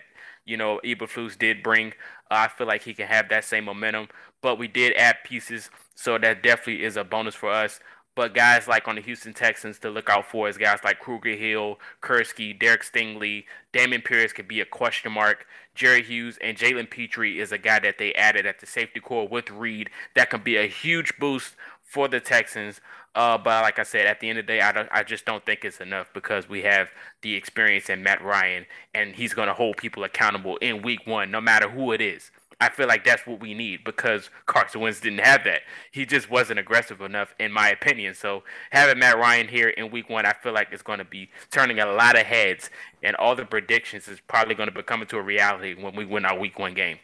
you 0.46 0.57
know 0.57 0.80
Eberflus 0.84 1.38
did 1.38 1.62
bring. 1.62 1.88
Uh, 2.30 2.46
I 2.46 2.48
feel 2.48 2.66
like 2.66 2.82
he 2.82 2.94
can 2.94 3.07
have 3.07 3.28
that 3.28 3.44
same 3.44 3.64
momentum, 3.64 4.09
but 4.40 4.59
we 4.59 4.66
did 4.66 4.94
add 4.96 5.16
pieces, 5.24 5.70
so 5.94 6.18
that 6.18 6.42
definitely 6.42 6.84
is 6.84 6.96
a 6.96 7.05
bonus 7.05 7.34
for 7.34 7.50
us. 7.50 7.80
But 8.14 8.34
guys 8.34 8.68
like 8.68 8.88
on 8.88 8.96
the 8.96 9.00
Houston 9.00 9.32
Texans 9.32 9.78
to 9.80 9.90
look 9.90 10.10
out 10.10 10.30
for 10.30 10.48
is 10.48 10.58
guys 10.58 10.80
like 10.84 11.00
Kruger 11.00 11.34
Hill, 11.34 11.78
Kurski, 12.02 12.58
Derek 12.58 12.82
Stingley, 12.82 13.44
Dameon 13.72 14.04
Pierce 14.04 14.32
could 14.32 14.48
be 14.48 14.60
a 14.60 14.66
question 14.66 15.12
mark. 15.12 15.46
Jerry 15.74 16.02
Hughes 16.02 16.38
and 16.42 16.58
Jalen 16.58 16.90
Pitre 16.90 17.38
is 17.38 17.52
a 17.52 17.58
guy 17.58 17.78
that 17.78 17.96
they 17.96 18.12
added 18.12 18.44
at 18.44 18.60
the 18.60 18.66
safety 18.66 19.00
corps 19.00 19.26
with 19.26 19.50
Reed 19.50 19.88
that 20.14 20.28
can 20.28 20.42
be 20.42 20.56
a 20.56 20.66
huge 20.66 21.14
boost 21.18 21.54
for 21.82 22.08
the 22.08 22.20
Texans. 22.20 22.80
Uh, 23.14 23.36
but 23.36 23.62
like 23.62 23.78
I 23.78 23.82
said, 23.82 24.06
at 24.06 24.20
the 24.20 24.28
end 24.28 24.38
of 24.38 24.46
the 24.46 24.54
day, 24.54 24.60
I, 24.60 24.88
I 24.90 25.02
just 25.02 25.24
don't 25.24 25.44
think 25.44 25.64
it's 25.64 25.80
enough 25.80 26.10
because 26.14 26.48
we 26.48 26.62
have 26.62 26.90
the 27.20 27.34
experience 27.34 27.90
in 27.90 28.02
Matt 28.02 28.22
Ryan, 28.22 28.64
and 28.94 29.14
he's 29.14 29.34
going 29.34 29.48
to 29.48 29.54
hold 29.54 29.76
people 29.76 30.04
accountable 30.04 30.56
in 30.58 30.82
week 30.82 31.06
one, 31.06 31.30
no 31.30 31.40
matter 31.40 31.68
who 31.68 31.92
it 31.92 32.00
is. 32.00 32.30
I 32.62 32.68
feel 32.68 32.86
like 32.86 33.04
that's 33.04 33.26
what 33.26 33.40
we 33.40 33.54
need 33.54 33.82
because 33.84 34.30
Carson 34.46 34.80
Wentz 34.80 35.00
didn't 35.00 35.18
have 35.18 35.42
that. 35.44 35.62
He 35.90 36.06
just 36.06 36.30
wasn't 36.30 36.60
aggressive 36.60 37.00
enough, 37.00 37.34
in 37.40 37.50
my 37.50 37.70
opinion. 37.70 38.14
So 38.14 38.44
having 38.70 39.00
Matt 39.00 39.18
Ryan 39.18 39.48
here 39.48 39.68
in 39.68 39.90
Week 39.90 40.08
One, 40.08 40.24
I 40.24 40.32
feel 40.32 40.52
like 40.52 40.68
it's 40.70 40.82
going 40.82 41.00
to 41.00 41.04
be 41.04 41.28
turning 41.50 41.80
a 41.80 41.86
lot 41.86 42.16
of 42.16 42.24
heads, 42.24 42.70
and 43.02 43.16
all 43.16 43.34
the 43.34 43.44
predictions 43.44 44.06
is 44.06 44.20
probably 44.20 44.54
going 44.54 44.68
to 44.68 44.74
become 44.74 45.02
into 45.02 45.16
a 45.16 45.22
reality 45.22 45.74
when 45.74 45.96
we 45.96 46.04
win 46.04 46.24
our 46.24 46.38
Week 46.38 46.56
One 46.56 46.74
game. 46.74 46.98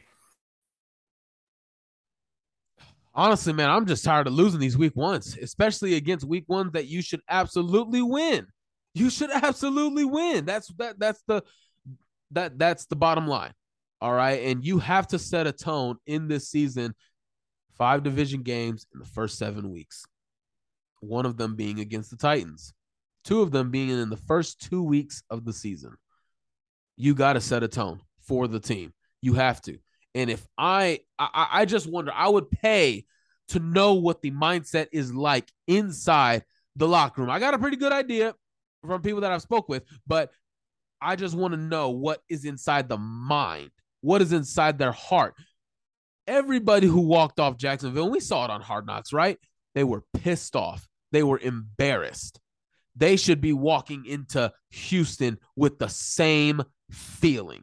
Honestly, 3.14 3.52
man, 3.52 3.68
I'm 3.68 3.84
just 3.84 4.04
tired 4.04 4.28
of 4.28 4.34
losing 4.34 4.60
these 4.60 4.78
Week 4.78 4.94
Ones, 4.94 5.36
especially 5.42 5.96
against 5.96 6.24
Week 6.24 6.44
Ones 6.46 6.70
that 6.74 6.86
you 6.86 7.02
should 7.02 7.20
absolutely 7.28 8.00
win. 8.00 8.46
You 8.94 9.10
should 9.10 9.30
absolutely 9.34 10.04
win. 10.04 10.44
That's 10.44 10.68
that. 10.78 11.00
That's 11.00 11.20
the 11.26 11.42
that 12.30 12.60
that's 12.60 12.86
the 12.86 12.94
bottom 12.94 13.26
line. 13.26 13.54
All 14.00 14.12
right. 14.12 14.42
And 14.44 14.64
you 14.64 14.78
have 14.78 15.08
to 15.08 15.18
set 15.18 15.46
a 15.46 15.52
tone 15.52 15.96
in 16.06 16.28
this 16.28 16.48
season. 16.48 16.94
Five 17.76 18.02
division 18.02 18.42
games 18.42 18.86
in 18.92 19.00
the 19.00 19.06
first 19.06 19.38
seven 19.38 19.70
weeks. 19.70 20.04
One 21.00 21.26
of 21.26 21.36
them 21.36 21.54
being 21.54 21.78
against 21.78 22.10
the 22.10 22.16
Titans, 22.16 22.74
two 23.24 23.40
of 23.40 23.52
them 23.52 23.70
being 23.70 23.90
in 23.90 24.10
the 24.10 24.16
first 24.16 24.60
two 24.60 24.82
weeks 24.82 25.22
of 25.30 25.44
the 25.44 25.52
season. 25.52 25.96
You 26.96 27.14
got 27.14 27.34
to 27.34 27.40
set 27.40 27.62
a 27.62 27.68
tone 27.68 28.00
for 28.20 28.48
the 28.48 28.58
team. 28.58 28.92
You 29.22 29.34
have 29.34 29.62
to. 29.62 29.78
And 30.14 30.30
if 30.30 30.44
I, 30.56 31.00
I, 31.18 31.48
I 31.52 31.64
just 31.64 31.86
wonder, 31.86 32.10
I 32.12 32.28
would 32.28 32.50
pay 32.50 33.04
to 33.48 33.60
know 33.60 33.94
what 33.94 34.22
the 34.22 34.32
mindset 34.32 34.88
is 34.92 35.14
like 35.14 35.50
inside 35.68 36.44
the 36.74 36.88
locker 36.88 37.20
room. 37.20 37.30
I 37.30 37.38
got 37.38 37.54
a 37.54 37.58
pretty 37.58 37.76
good 37.76 37.92
idea 37.92 38.34
from 38.84 39.02
people 39.02 39.20
that 39.20 39.32
I've 39.32 39.42
spoke 39.42 39.68
with, 39.68 39.84
but 40.06 40.30
I 41.00 41.16
just 41.16 41.34
want 41.36 41.54
to 41.54 41.60
know 41.60 41.90
what 41.90 42.20
is 42.28 42.44
inside 42.44 42.88
the 42.88 42.98
mind 42.98 43.70
what 44.00 44.22
is 44.22 44.32
inside 44.32 44.78
their 44.78 44.92
heart. 44.92 45.34
Everybody 46.26 46.86
who 46.86 47.00
walked 47.00 47.40
off 47.40 47.56
Jacksonville, 47.56 48.10
we 48.10 48.20
saw 48.20 48.44
it 48.44 48.50
on 48.50 48.60
Hard 48.60 48.86
Knocks, 48.86 49.12
right? 49.12 49.38
They 49.74 49.84
were 49.84 50.04
pissed 50.14 50.56
off. 50.56 50.86
They 51.12 51.22
were 51.22 51.38
embarrassed. 51.38 52.40
They 52.96 53.16
should 53.16 53.40
be 53.40 53.52
walking 53.52 54.04
into 54.04 54.52
Houston 54.70 55.38
with 55.56 55.78
the 55.78 55.88
same 55.88 56.62
feeling. 56.90 57.62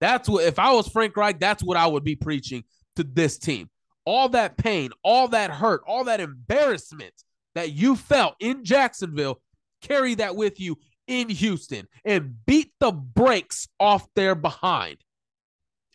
That's 0.00 0.28
what, 0.28 0.44
if 0.44 0.58
I 0.58 0.72
was 0.72 0.88
Frank 0.88 1.16
Reich, 1.16 1.40
that's 1.40 1.62
what 1.62 1.76
I 1.76 1.86
would 1.86 2.04
be 2.04 2.16
preaching 2.16 2.64
to 2.96 3.04
this 3.04 3.38
team. 3.38 3.70
All 4.04 4.28
that 4.30 4.56
pain, 4.56 4.90
all 5.02 5.28
that 5.28 5.50
hurt, 5.50 5.82
all 5.86 6.04
that 6.04 6.20
embarrassment 6.20 7.14
that 7.54 7.72
you 7.72 7.96
felt 7.96 8.34
in 8.40 8.64
Jacksonville, 8.64 9.40
carry 9.82 10.14
that 10.16 10.36
with 10.36 10.60
you 10.60 10.78
in 11.06 11.28
Houston 11.28 11.86
and 12.04 12.34
beat 12.46 12.72
the 12.80 12.92
brakes 12.92 13.68
off 13.78 14.06
their 14.14 14.34
behind. 14.34 14.98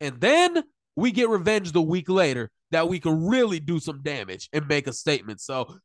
And 0.01 0.19
then 0.19 0.63
we 0.95 1.11
get 1.11 1.29
revenge 1.29 1.71
the 1.71 1.81
week 1.81 2.09
later 2.09 2.49
that 2.71 2.87
we 2.87 2.99
can 2.99 3.25
really 3.25 3.59
do 3.59 3.79
some 3.79 4.01
damage 4.01 4.49
and 4.53 4.67
make 4.67 4.87
a 4.87 4.93
statement. 4.93 5.41
So 5.41 5.77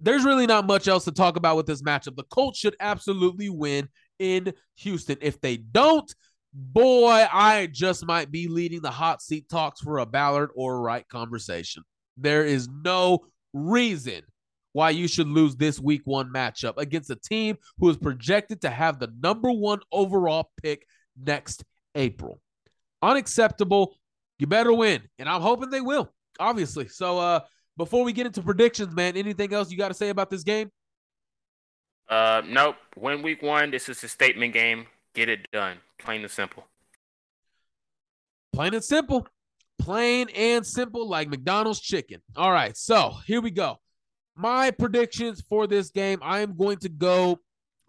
there's 0.00 0.24
really 0.24 0.46
not 0.46 0.66
much 0.66 0.88
else 0.88 1.04
to 1.04 1.12
talk 1.12 1.36
about 1.36 1.56
with 1.56 1.66
this 1.66 1.82
matchup. 1.82 2.16
The 2.16 2.24
Colts 2.24 2.58
should 2.58 2.76
absolutely 2.80 3.48
win 3.48 3.88
in 4.18 4.52
Houston. 4.76 5.16
If 5.20 5.40
they 5.40 5.56
don't, 5.56 6.12
boy, 6.52 7.26
I 7.32 7.68
just 7.72 8.06
might 8.06 8.30
be 8.30 8.48
leading 8.48 8.82
the 8.82 8.90
hot 8.90 9.22
seat 9.22 9.48
talks 9.48 9.80
for 9.80 9.98
a 9.98 10.06
Ballard 10.06 10.50
or 10.54 10.80
Reich 10.80 11.08
conversation. 11.08 11.82
There 12.16 12.44
is 12.44 12.68
no 12.68 13.20
reason 13.52 14.22
why 14.72 14.90
you 14.90 15.08
should 15.08 15.28
lose 15.28 15.56
this 15.56 15.80
week 15.80 16.02
one 16.04 16.30
matchup 16.30 16.74
against 16.76 17.10
a 17.10 17.16
team 17.16 17.56
who 17.78 17.88
is 17.88 17.96
projected 17.96 18.60
to 18.60 18.70
have 18.70 18.98
the 18.98 19.10
number 19.22 19.50
one 19.50 19.80
overall 19.90 20.50
pick 20.62 20.86
next 21.18 21.64
April 21.94 22.40
unacceptable. 23.02 23.96
You 24.38 24.46
better 24.46 24.72
win. 24.72 25.02
And 25.18 25.28
I'm 25.28 25.40
hoping 25.40 25.70
they 25.70 25.80
will, 25.80 26.12
obviously. 26.38 26.88
So 26.88 27.18
uh 27.18 27.40
before 27.76 28.04
we 28.04 28.12
get 28.12 28.26
into 28.26 28.42
predictions, 28.42 28.94
man, 28.94 29.16
anything 29.16 29.52
else 29.52 29.70
you 29.70 29.76
got 29.76 29.88
to 29.88 29.94
say 29.94 30.08
about 30.08 30.30
this 30.30 30.42
game? 30.42 30.70
Uh 32.08 32.42
nope. 32.46 32.76
Win 32.96 33.22
week 33.22 33.42
one. 33.42 33.70
This 33.70 33.88
is 33.88 34.02
a 34.04 34.08
statement 34.08 34.52
game. 34.52 34.86
Get 35.14 35.28
it 35.28 35.50
done. 35.52 35.78
Plain 35.98 36.22
and 36.22 36.30
simple. 36.30 36.66
Plain 38.52 38.74
and 38.74 38.84
simple. 38.84 39.26
Plain 39.78 40.28
and 40.34 40.66
simple, 40.66 41.08
like 41.08 41.28
McDonald's 41.28 41.80
chicken. 41.80 42.22
All 42.34 42.50
right, 42.50 42.76
so 42.76 43.12
here 43.26 43.40
we 43.40 43.50
go. 43.50 43.78
My 44.34 44.70
predictions 44.70 45.42
for 45.48 45.66
this 45.66 45.90
game, 45.90 46.18
I 46.22 46.40
am 46.40 46.56
going 46.56 46.78
to 46.78 46.88
go 46.88 47.40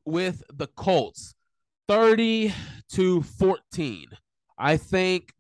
with 0.06 0.44
the 0.54 0.68
Colts 0.68 1.36
30 1.88 2.54
to 2.94 3.22
14. 3.22 4.06
I 4.58 4.78
think 4.78 5.34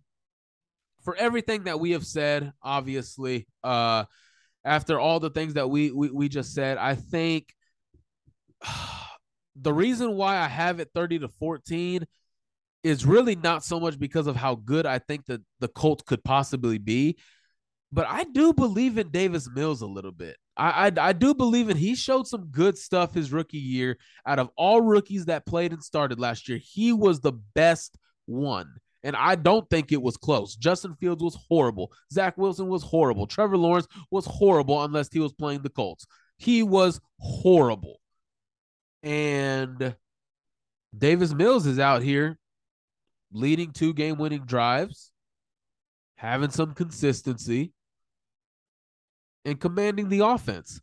for 1.03 1.15
everything 1.15 1.63
that 1.63 1.79
we 1.79 1.91
have 1.91 2.05
said, 2.05 2.51
obviously, 2.61 3.47
uh, 3.63 4.05
after 4.65 4.99
all 4.99 5.19
the 5.19 5.29
things 5.29 5.53
that 5.53 5.69
we, 5.69 5.91
we, 5.91 6.09
we 6.09 6.29
just 6.29 6.53
said, 6.53 6.77
I 6.77 6.95
think 6.95 7.53
the 9.55 9.73
reason 9.73 10.15
why 10.15 10.37
I 10.37 10.47
have 10.47 10.79
it 10.79 10.89
30 10.93 11.19
to 11.19 11.29
14 11.29 12.05
is 12.83 13.05
really 13.05 13.35
not 13.35 13.63
so 13.63 13.79
much 13.79 13.97
because 13.97 14.27
of 14.27 14.35
how 14.35 14.55
good 14.55 14.85
I 14.85 14.99
think 14.99 15.25
that 15.25 15.41
the 15.59 15.67
Colts 15.67 16.03
could 16.05 16.23
possibly 16.23 16.77
be, 16.77 17.17
but 17.91 18.05
I 18.07 18.25
do 18.25 18.53
believe 18.53 18.97
in 18.97 19.09
Davis 19.09 19.49
Mills 19.53 19.81
a 19.81 19.87
little 19.87 20.11
bit. 20.11 20.37
I, 20.57 20.87
I, 20.87 21.09
I 21.09 21.13
do 21.13 21.33
believe 21.33 21.69
in 21.69 21.77
he 21.77 21.95
showed 21.95 22.27
some 22.27 22.47
good 22.51 22.77
stuff 22.77 23.13
his 23.13 23.31
rookie 23.31 23.57
year. 23.57 23.97
Out 24.25 24.39
of 24.39 24.49
all 24.57 24.81
rookies 24.81 25.25
that 25.25 25.45
played 25.45 25.71
and 25.71 25.83
started 25.83 26.19
last 26.19 26.49
year, 26.49 26.59
he 26.61 26.91
was 26.91 27.21
the 27.21 27.33
best 27.53 27.97
one. 28.25 28.73
And 29.03 29.15
I 29.15 29.35
don't 29.35 29.69
think 29.69 29.91
it 29.91 30.01
was 30.01 30.17
close. 30.17 30.55
Justin 30.55 30.95
Fields 30.95 31.23
was 31.23 31.37
horrible. 31.47 31.91
Zach 32.11 32.37
Wilson 32.37 32.67
was 32.67 32.83
horrible. 32.83 33.27
Trevor 33.27 33.57
Lawrence 33.57 33.87
was 34.11 34.25
horrible 34.25 34.83
unless 34.83 35.11
he 35.11 35.19
was 35.19 35.33
playing 35.33 35.61
the 35.61 35.69
Colts. 35.69 36.05
He 36.37 36.63
was 36.63 36.99
horrible. 37.19 37.99
And 39.03 39.95
Davis 40.97 41.33
Mills 41.33 41.65
is 41.65 41.79
out 41.79 42.01
here 42.01 42.37
leading 43.31 43.71
two 43.71 43.93
game 43.93 44.17
winning 44.17 44.45
drives, 44.45 45.11
having 46.15 46.49
some 46.49 46.73
consistency, 46.73 47.71
and 49.45 49.59
commanding 49.59 50.09
the 50.09 50.25
offense. 50.25 50.81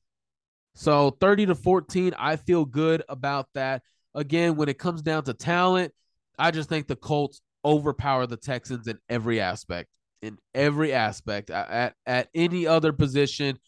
So 0.75 1.11
30 1.21 1.47
to 1.47 1.55
14, 1.55 2.15
I 2.19 2.37
feel 2.37 2.65
good 2.65 3.03
about 3.09 3.49
that. 3.55 3.83
Again, 4.15 4.57
when 4.57 4.69
it 4.69 4.79
comes 4.79 5.03
down 5.03 5.25
to 5.25 5.35
talent, 5.35 5.93
I 6.39 6.51
just 6.51 6.69
think 6.69 6.87
the 6.87 6.97
Colts 6.97 7.41
overpower 7.65 8.27
the 8.27 8.37
Texans 8.37 8.87
in 8.89 8.99
every 9.09 9.41
aspect. 9.41 9.89
In 10.23 10.39
every 10.55 10.95
aspect, 10.95 11.51
at 11.51 11.95
at 12.07 12.29
any 12.35 12.67
other 12.67 12.93
position, 12.95 13.59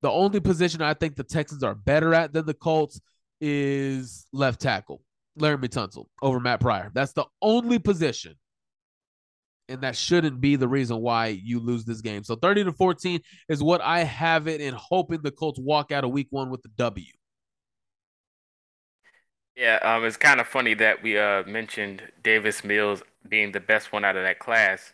the 0.00 0.10
only 0.10 0.40
position 0.40 0.80
I 0.80 0.94
think 0.94 1.16
the 1.16 1.24
Texans 1.24 1.62
are 1.62 1.74
better 1.74 2.14
at 2.14 2.32
than 2.32 2.46
the 2.46 2.54
Colts 2.54 3.00
is 3.40 4.26
left 4.32 4.60
tackle, 4.60 5.02
Laremy 5.38 5.68
Tunsil 5.68 6.06
over 6.22 6.40
Matt 6.40 6.60
Pryor. 6.60 6.90
That's 6.94 7.12
the 7.12 7.26
only 7.42 7.78
position. 7.78 8.34
And 9.68 9.82
that 9.82 9.96
shouldn't 9.96 10.40
be 10.40 10.56
the 10.56 10.68
reason 10.68 11.02
why 11.02 11.26
you 11.26 11.60
lose 11.60 11.84
this 11.84 12.00
game. 12.00 12.24
So 12.24 12.36
30 12.36 12.64
to 12.64 12.72
14 12.72 13.20
is 13.50 13.62
what 13.62 13.82
I 13.82 14.04
have 14.04 14.48
it 14.48 14.62
and 14.62 14.74
hoping 14.74 15.20
the 15.20 15.30
Colts 15.30 15.58
walk 15.58 15.92
out 15.92 16.04
of 16.04 16.10
week 16.10 16.28
one 16.30 16.48
with 16.48 16.62
the 16.62 16.70
W. 16.78 17.04
Yeah, 19.58 19.78
um, 19.82 20.04
it's 20.04 20.16
kind 20.16 20.40
of 20.40 20.46
funny 20.46 20.74
that 20.74 21.02
we 21.02 21.18
uh, 21.18 21.42
mentioned 21.44 22.02
Davis 22.22 22.62
Mills 22.64 23.02
being 23.28 23.52
the 23.52 23.60
best 23.60 23.92
one 23.92 24.04
out 24.04 24.16
of 24.16 24.22
that 24.22 24.38
class. 24.38 24.92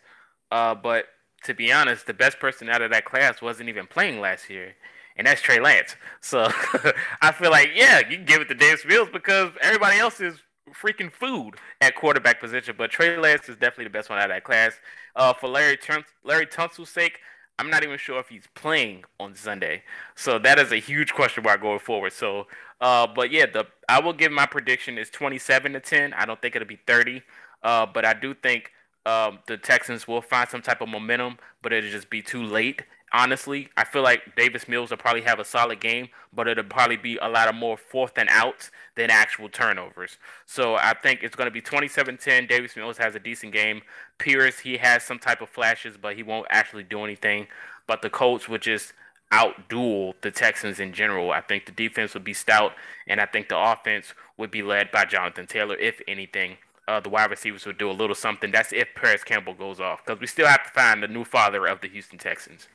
Uh, 0.51 0.73
but 0.75 1.05
to 1.43 1.53
be 1.53 1.71
honest, 1.71 2.07
the 2.07 2.13
best 2.13 2.39
person 2.39 2.69
out 2.69 2.81
of 2.81 2.91
that 2.91 3.05
class 3.05 3.41
wasn't 3.41 3.69
even 3.69 3.85
playing 3.87 4.19
last 4.21 4.49
year, 4.49 4.75
and 5.17 5.27
that's 5.27 5.41
Trey 5.41 5.59
Lance. 5.59 5.95
So 6.21 6.49
I 7.21 7.31
feel 7.31 7.51
like, 7.51 7.71
yeah, 7.75 7.99
you 7.99 8.17
can 8.17 8.25
give 8.25 8.41
it 8.41 8.49
to 8.49 8.55
Davis 8.55 8.85
Mills 8.85 9.09
because 9.13 9.51
everybody 9.61 9.99
else 9.99 10.19
is 10.19 10.39
freaking 10.73 11.11
food 11.13 11.55
at 11.81 11.95
quarterback 11.95 12.39
position. 12.41 12.75
But 12.77 12.91
Trey 12.91 13.17
Lance 13.17 13.49
is 13.49 13.57
definitely 13.57 13.85
the 13.85 13.89
best 13.91 14.09
one 14.09 14.17
out 14.19 14.25
of 14.31 14.35
that 14.35 14.43
class. 14.43 14.73
Uh, 15.15 15.33
for 15.33 15.47
Larry 15.47 15.77
Larry 16.23 16.47
Tunsil's 16.47 16.89
sake, 16.89 17.19
I'm 17.59 17.69
not 17.69 17.83
even 17.83 17.97
sure 17.97 18.19
if 18.19 18.29
he's 18.29 18.47
playing 18.55 19.03
on 19.19 19.35
Sunday. 19.35 19.83
So 20.15 20.39
that 20.39 20.59
is 20.59 20.71
a 20.71 20.77
huge 20.77 21.13
question 21.13 21.43
mark 21.43 21.61
going 21.61 21.79
forward. 21.79 22.11
So, 22.13 22.47
uh, 22.81 23.07
but 23.07 23.31
yeah, 23.31 23.45
the 23.45 23.65
I 23.87 23.99
will 23.99 24.13
give 24.13 24.31
my 24.31 24.45
prediction 24.45 24.97
is 24.97 25.09
27 25.09 25.73
to 25.73 25.79
10. 25.79 26.13
I 26.13 26.25
don't 26.25 26.41
think 26.41 26.55
it'll 26.55 26.67
be 26.67 26.79
30, 26.87 27.21
uh, 27.63 27.85
but 27.85 28.05
I 28.05 28.13
do 28.13 28.33
think 28.33 28.71
um, 29.05 29.39
the 29.47 29.57
Texans 29.57 30.07
will 30.07 30.21
find 30.21 30.49
some 30.49 30.61
type 30.61 30.81
of 30.81 30.89
momentum, 30.89 31.37
but 31.61 31.71
it'll 31.73 31.89
just 31.89 32.09
be 32.09 32.21
too 32.21 32.43
late 32.43 32.83
honestly, 33.15 33.69
I 33.77 33.85
feel 33.85 34.01
like 34.01 34.35
Davis 34.35 34.67
Mills 34.67 34.89
will 34.89 34.97
probably 34.97 35.21
have 35.21 35.39
a 35.39 35.45
solid 35.45 35.79
game, 35.79 36.09
but 36.33 36.47
it'll 36.47 36.65
probably 36.65 36.97
be 36.97 37.17
a 37.17 37.29
lot 37.29 37.47
of 37.47 37.55
more 37.55 37.77
fourth 37.77 38.17
and 38.17 38.27
outs 38.29 38.71
than 38.95 39.09
actual 39.09 39.47
turnovers. 39.47 40.17
So 40.45 40.75
I 40.75 40.93
think 41.01 41.23
it's 41.23 41.35
going 41.35 41.47
to 41.47 41.51
be 41.51 41.61
27-10. 41.61 42.49
Davis 42.49 42.75
Mills 42.75 42.97
has 42.97 43.15
a 43.15 43.19
decent 43.19 43.53
game. 43.53 43.81
Pierce, 44.17 44.59
he 44.59 44.77
has 44.77 45.03
some 45.03 45.17
type 45.17 45.41
of 45.41 45.49
flashes, 45.49 45.95
but 45.99 46.15
he 46.15 46.23
won't 46.23 46.47
actually 46.49 46.83
do 46.83 47.03
anything. 47.03 47.47
But 47.87 48.01
the 48.01 48.09
Colts 48.09 48.49
would 48.49 48.61
just 48.61 48.93
outduel 49.33 50.13
the 50.21 50.31
Texans 50.31 50.79
in 50.79 50.93
general. 50.93 51.31
I 51.31 51.41
think 51.41 51.65
the 51.65 51.71
defense 51.71 52.13
would 52.13 52.23
be 52.23 52.33
stout, 52.33 52.73
and 53.07 53.19
I 53.19 53.25
think 53.25 53.49
the 53.49 53.57
offense 53.57 54.13
would 54.37 54.51
be 54.51 54.61
led 54.61 54.91
by 54.91 55.05
Jonathan 55.05 55.47
Taylor, 55.47 55.75
if 55.77 56.01
anything. 56.07 56.57
Uh, 56.87 56.99
the 56.99 57.09
wide 57.09 57.31
receivers 57.31 57.65
would 57.65 57.79
do 57.79 57.89
a 57.89 57.93
little 57.93 58.15
something. 58.15 58.51
That's 58.51 58.71
if 58.71 58.87
Parris 58.95 59.23
Campbell 59.23 59.55
goes 59.55 59.79
off, 59.79 60.05
because 60.05 60.21
we 60.21 60.27
still 60.27 60.47
have 60.47 60.63
to 60.63 60.69
find 60.69 61.01
the 61.01 61.07
new 61.07 61.23
father 61.23 61.65
of 61.65 61.81
the 61.81 61.87
Houston 61.87 62.19
Texans. 62.19 62.67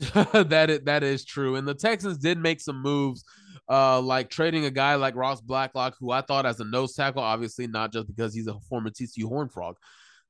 that 0.32 0.70
is, 0.70 0.80
that 0.80 1.02
is 1.02 1.24
true. 1.24 1.56
And 1.56 1.68
the 1.68 1.74
Texans 1.74 2.18
did 2.18 2.38
make 2.38 2.60
some 2.60 2.82
moves, 2.82 3.24
uh, 3.68 4.00
like 4.00 4.30
trading 4.30 4.64
a 4.64 4.70
guy 4.70 4.96
like 4.96 5.14
Ross 5.14 5.40
Blacklock, 5.40 5.96
who 6.00 6.10
I 6.10 6.22
thought 6.22 6.46
as 6.46 6.58
a 6.58 6.64
nose 6.64 6.94
tackle, 6.94 7.22
obviously 7.22 7.66
not 7.66 7.92
just 7.92 8.08
because 8.08 8.34
he's 8.34 8.48
a 8.48 8.58
former 8.68 8.90
TCU 8.90 9.24
Horn 9.24 9.48
Frog, 9.48 9.76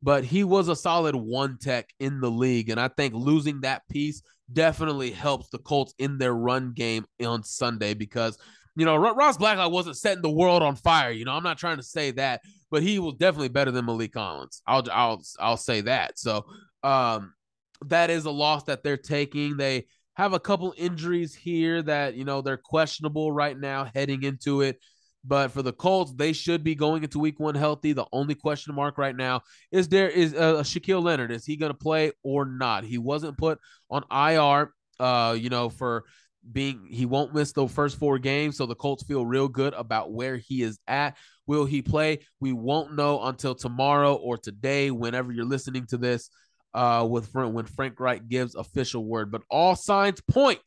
but 0.03 0.25
he 0.25 0.45
was 0.45 0.69
a 0.69 0.77
solid 0.77 1.15
one 1.15 1.57
tech 1.59 1.89
in 2.01 2.21
the 2.21 2.31
league. 2.31 2.69
And 2.69 2.81
I 2.81 2.89
think 2.89 3.15
losing 3.15 3.61
that 3.63 3.89
piece 3.89 4.23
definitely 4.53 5.11
helps 5.11 5.49
the 5.49 5.59
Colts 5.59 5.95
in 5.99 6.19
their 6.19 6.35
run 6.35 6.73
game 6.73 7.05
on 7.25 7.43
Sunday 7.43 7.95
because 7.95 8.39
you 8.77 8.85
know 8.85 8.97
Ross 8.97 9.37
Blacklock 9.37 9.73
wasn't 9.73 9.97
setting 9.97 10.23
the 10.23 10.31
world 10.31 10.63
on 10.63 10.77
fire. 10.77 11.11
You 11.11 11.25
know, 11.25 11.33
I'm 11.33 11.43
not 11.43 11.59
trying 11.59 11.77
to 11.79 11.83
say 11.83 12.11
that, 12.13 12.41
but 12.71 12.83
he 12.83 12.99
was 12.99 13.15
definitely 13.15 13.49
better 13.49 13.71
than 13.71 13.87
Maliek 13.87 14.13
Collins. 14.13 14.63
I'll 14.67 14.85
I'll 14.93 15.23
I'll 15.39 15.57
say 15.57 15.83
that. 15.83 16.19
So 16.19 16.45
um 16.83 17.35
that 17.87 18.11
is 18.11 18.25
a 18.25 18.31
loss 18.31 18.65
that 18.65 18.83
they're 18.83 18.97
taking. 18.97 19.57
They 19.57 19.87
have 20.15 20.33
a 20.33 20.41
couple 20.41 20.75
injuries 20.77 21.35
here 21.35 21.83
that, 21.83 22.15
you 22.15 22.25
know, 22.25 22.43
they're 22.43 22.59
questionable 22.59 23.33
right 23.33 23.59
now 23.59 23.91
heading 23.95 24.23
into 24.23 24.61
it. 24.61 24.79
But 25.25 25.53
for 25.53 25.63
the 25.63 25.73
Colts, 25.73 26.13
they 26.13 26.33
should 26.33 26.65
be 26.65 26.75
going 26.75 27.03
into 27.03 27.19
week 27.19 27.39
one 27.39 27.55
healthy. 27.55 27.93
The 27.93 28.07
only 28.13 28.35
question 28.35 28.75
mark 28.75 28.97
right 28.97 29.15
now 29.15 29.43
is 29.71 29.89
there 29.89 30.09
is 30.09 30.35
uh, 30.35 30.63
Shaquille 30.63 31.03
Leonard. 31.03 31.31
Is 31.31 31.45
he 31.45 31.57
going 31.57 31.73
to 31.73 31.79
play 31.79 32.13
or 32.23 32.47
not? 32.47 32.85
He 32.85 32.97
wasn't 32.97 33.37
put 33.37 33.59
on 33.91 34.05
IR, 34.11 34.73
uh, 34.99 35.37
you 35.39 35.51
know, 35.51 35.69
for 35.69 36.05
being 36.51 36.87
he 36.89 37.05
won't 37.05 37.35
miss 37.35 37.53
the 37.53 37.69
first 37.69 37.99
four 37.99 38.19
games. 38.19 38.57
So 38.57 38.65
the 38.65 38.75
Colts 38.75 39.05
feel 39.05 39.27
real 39.27 39.49
good 39.49 39.75
about 39.75 40.13
where 40.13 40.39
he 40.39 40.63
is 40.63 40.79
at. 40.89 41.17
Will 41.47 41.67
he 41.67 41.83
play? 41.83 42.21
We 42.41 42.53
won't 42.53 42.95
know 42.95 43.23
until 43.23 43.55
tomorrow 43.55 44.15
or 44.15 44.39
today, 44.39 44.91
whenever 44.91 45.33
you're 45.33 45.45
listening 45.45 45.87
to 45.87 45.99
this 45.99 46.31
uh, 46.73 47.07
with 47.09 47.31
Frank, 47.31 47.55
when 47.55 47.67
Frank 47.67 48.01
Reich 48.01 48.27
gives 48.29 48.55
official 48.55 49.05
word. 49.05 49.31
But 49.31 49.43
all 49.51 49.77
signs 49.77 50.23
point 50.23 50.63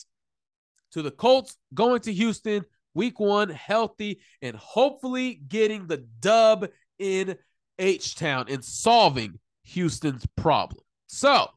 to 0.91 1.01
the 1.01 1.11
Colts 1.11 1.57
going 1.73 2.01
to 2.01 2.13
Houston 2.13 2.65
week 2.93 3.19
one 3.19 3.49
healthy 3.49 4.19
and 4.41 4.55
hopefully 4.55 5.41
getting 5.47 5.87
the 5.87 6.05
dub 6.19 6.67
in 6.99 7.35
H 7.79 8.15
Town 8.15 8.45
and 8.49 8.63
solving 8.63 9.39
Houston's 9.65 10.25
problem. 10.35 10.83
So, 11.07 11.47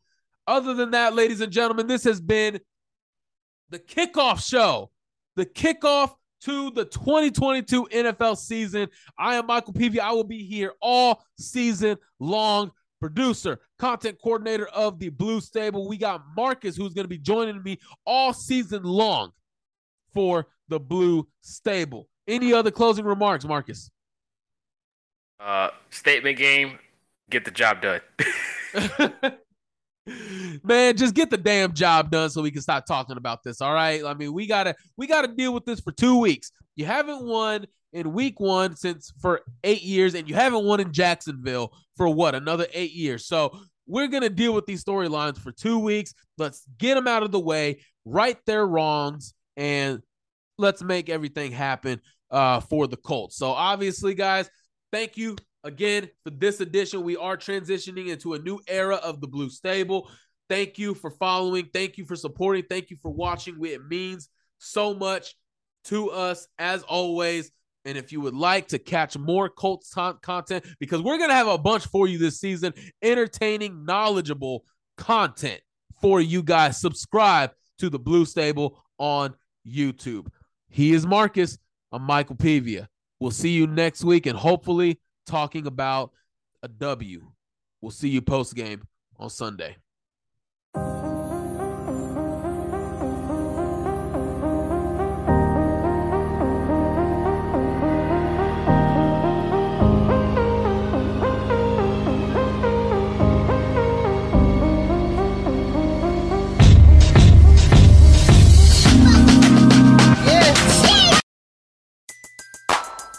other 0.46 0.74
than 0.74 0.92
that, 0.92 1.14
ladies 1.14 1.40
and 1.40 1.52
gentlemen, 1.52 1.86
this 1.86 2.04
has 2.04 2.20
been 2.20 2.60
the 3.70 3.78
kickoff 3.78 4.46
show, 4.46 4.90
the 5.34 5.46
kickoff 5.46 6.14
to 6.42 6.70
the 6.70 6.84
2022 6.84 7.86
NFL 7.86 8.36
season. 8.36 8.88
I 9.18 9.36
am 9.36 9.46
Michael 9.46 9.72
Peavy. 9.72 9.98
I 10.00 10.12
will 10.12 10.24
be 10.24 10.44
here 10.44 10.74
all 10.80 11.24
season 11.38 11.96
long 12.20 12.70
producer, 13.00 13.60
content 13.78 14.18
coordinator 14.22 14.66
of 14.68 14.98
the 14.98 15.08
Blue 15.08 15.40
Stable. 15.40 15.88
We 15.88 15.96
got 15.96 16.22
Marcus, 16.36 16.76
who's 16.76 16.94
going 16.94 17.04
to 17.04 17.08
be 17.08 17.18
joining 17.18 17.62
me 17.62 17.78
all 18.04 18.32
season 18.32 18.82
long 18.84 19.32
for 20.16 20.46
the 20.68 20.80
Blue 20.80 21.28
Stable. 21.42 22.08
Any 22.26 22.52
other 22.52 22.70
closing 22.70 23.04
remarks, 23.04 23.44
Marcus? 23.44 23.90
Uh, 25.38 25.68
statement 25.90 26.38
game, 26.38 26.78
get 27.30 27.44
the 27.44 27.50
job 27.50 27.82
done. 27.82 28.00
Man, 30.64 30.96
just 30.96 31.14
get 31.14 31.30
the 31.30 31.36
damn 31.36 31.74
job 31.74 32.10
done 32.10 32.30
so 32.30 32.40
we 32.40 32.50
can 32.50 32.62
stop 32.62 32.86
talking 32.86 33.18
about 33.18 33.42
this. 33.44 33.60
All 33.60 33.74
right. 33.74 34.02
I 34.04 34.14
mean, 34.14 34.32
we 34.32 34.46
gotta 34.46 34.74
we 34.96 35.06
gotta 35.06 35.28
deal 35.28 35.52
with 35.52 35.66
this 35.66 35.80
for 35.80 35.92
two 35.92 36.18
weeks. 36.18 36.50
You 36.76 36.86
haven't 36.86 37.24
won 37.24 37.66
in 37.92 38.12
week 38.12 38.40
one 38.40 38.76
since 38.76 39.12
for 39.20 39.42
eight 39.64 39.82
years, 39.82 40.14
and 40.14 40.28
you 40.28 40.34
haven't 40.34 40.64
won 40.64 40.80
in 40.80 40.92
Jacksonville 40.92 41.72
for 41.96 42.08
what 42.08 42.34
another 42.34 42.66
eight 42.72 42.92
years. 42.92 43.26
So 43.26 43.58
we're 43.86 44.08
gonna 44.08 44.30
deal 44.30 44.54
with 44.54 44.64
these 44.64 44.82
storylines 44.82 45.38
for 45.38 45.52
two 45.52 45.78
weeks. 45.78 46.14
Let's 46.38 46.64
get 46.78 46.94
them 46.94 47.06
out 47.06 47.22
of 47.22 47.32
the 47.32 47.40
way, 47.40 47.80
right 48.04 48.38
their 48.46 48.66
wrongs, 48.66 49.34
and 49.56 50.02
let's 50.58 50.82
make 50.82 51.08
everything 51.08 51.52
happen 51.52 52.00
uh, 52.30 52.60
for 52.60 52.86
the 52.86 52.96
Colts. 52.96 53.36
So 53.36 53.50
obviously, 53.50 54.14
guys, 54.14 54.50
thank 54.92 55.16
you 55.16 55.36
again 55.64 56.08
for 56.24 56.30
this 56.30 56.60
edition. 56.60 57.02
We 57.02 57.16
are 57.16 57.36
transitioning 57.36 58.08
into 58.08 58.34
a 58.34 58.38
new 58.38 58.60
era 58.68 58.96
of 58.96 59.20
the 59.20 59.28
Blue 59.28 59.50
Stable. 59.50 60.10
Thank 60.48 60.78
you 60.78 60.94
for 60.94 61.10
following. 61.10 61.68
Thank 61.72 61.98
you 61.98 62.04
for 62.04 62.16
supporting. 62.16 62.64
Thank 62.68 62.90
you 62.90 62.96
for 63.02 63.10
watching. 63.10 63.56
It 63.64 63.84
means 63.86 64.28
so 64.58 64.94
much 64.94 65.34
to 65.84 66.10
us 66.10 66.46
as 66.58 66.82
always. 66.82 67.50
And 67.84 67.96
if 67.96 68.10
you 68.10 68.20
would 68.20 68.34
like 68.34 68.68
to 68.68 68.78
catch 68.78 69.16
more 69.16 69.48
Colts 69.48 69.94
content, 69.94 70.64
because 70.80 71.02
we're 71.02 71.18
going 71.18 71.30
to 71.30 71.36
have 71.36 71.46
a 71.46 71.58
bunch 71.58 71.86
for 71.86 72.08
you 72.08 72.18
this 72.18 72.40
season, 72.40 72.72
entertaining, 73.00 73.84
knowledgeable 73.84 74.64
content 74.96 75.60
for 76.00 76.20
you 76.20 76.42
guys, 76.42 76.80
subscribe 76.80 77.52
to 77.78 77.88
the 77.88 77.98
Blue 77.98 78.24
Stable 78.24 78.82
on 78.98 79.34
YouTube. 79.66 80.26
He 80.68 80.92
is 80.92 81.06
Marcus. 81.06 81.58
I'm 81.92 82.02
Michael 82.02 82.36
Pevia. 82.36 82.88
We'll 83.20 83.30
see 83.30 83.50
you 83.50 83.66
next 83.66 84.04
week 84.04 84.26
and 84.26 84.38
hopefully 84.38 85.00
talking 85.26 85.66
about 85.66 86.12
a 86.62 86.68
W. 86.68 87.30
We'll 87.80 87.90
see 87.90 88.08
you 88.08 88.20
post 88.20 88.54
game 88.54 88.82
on 89.16 89.30
Sunday. 89.30 89.76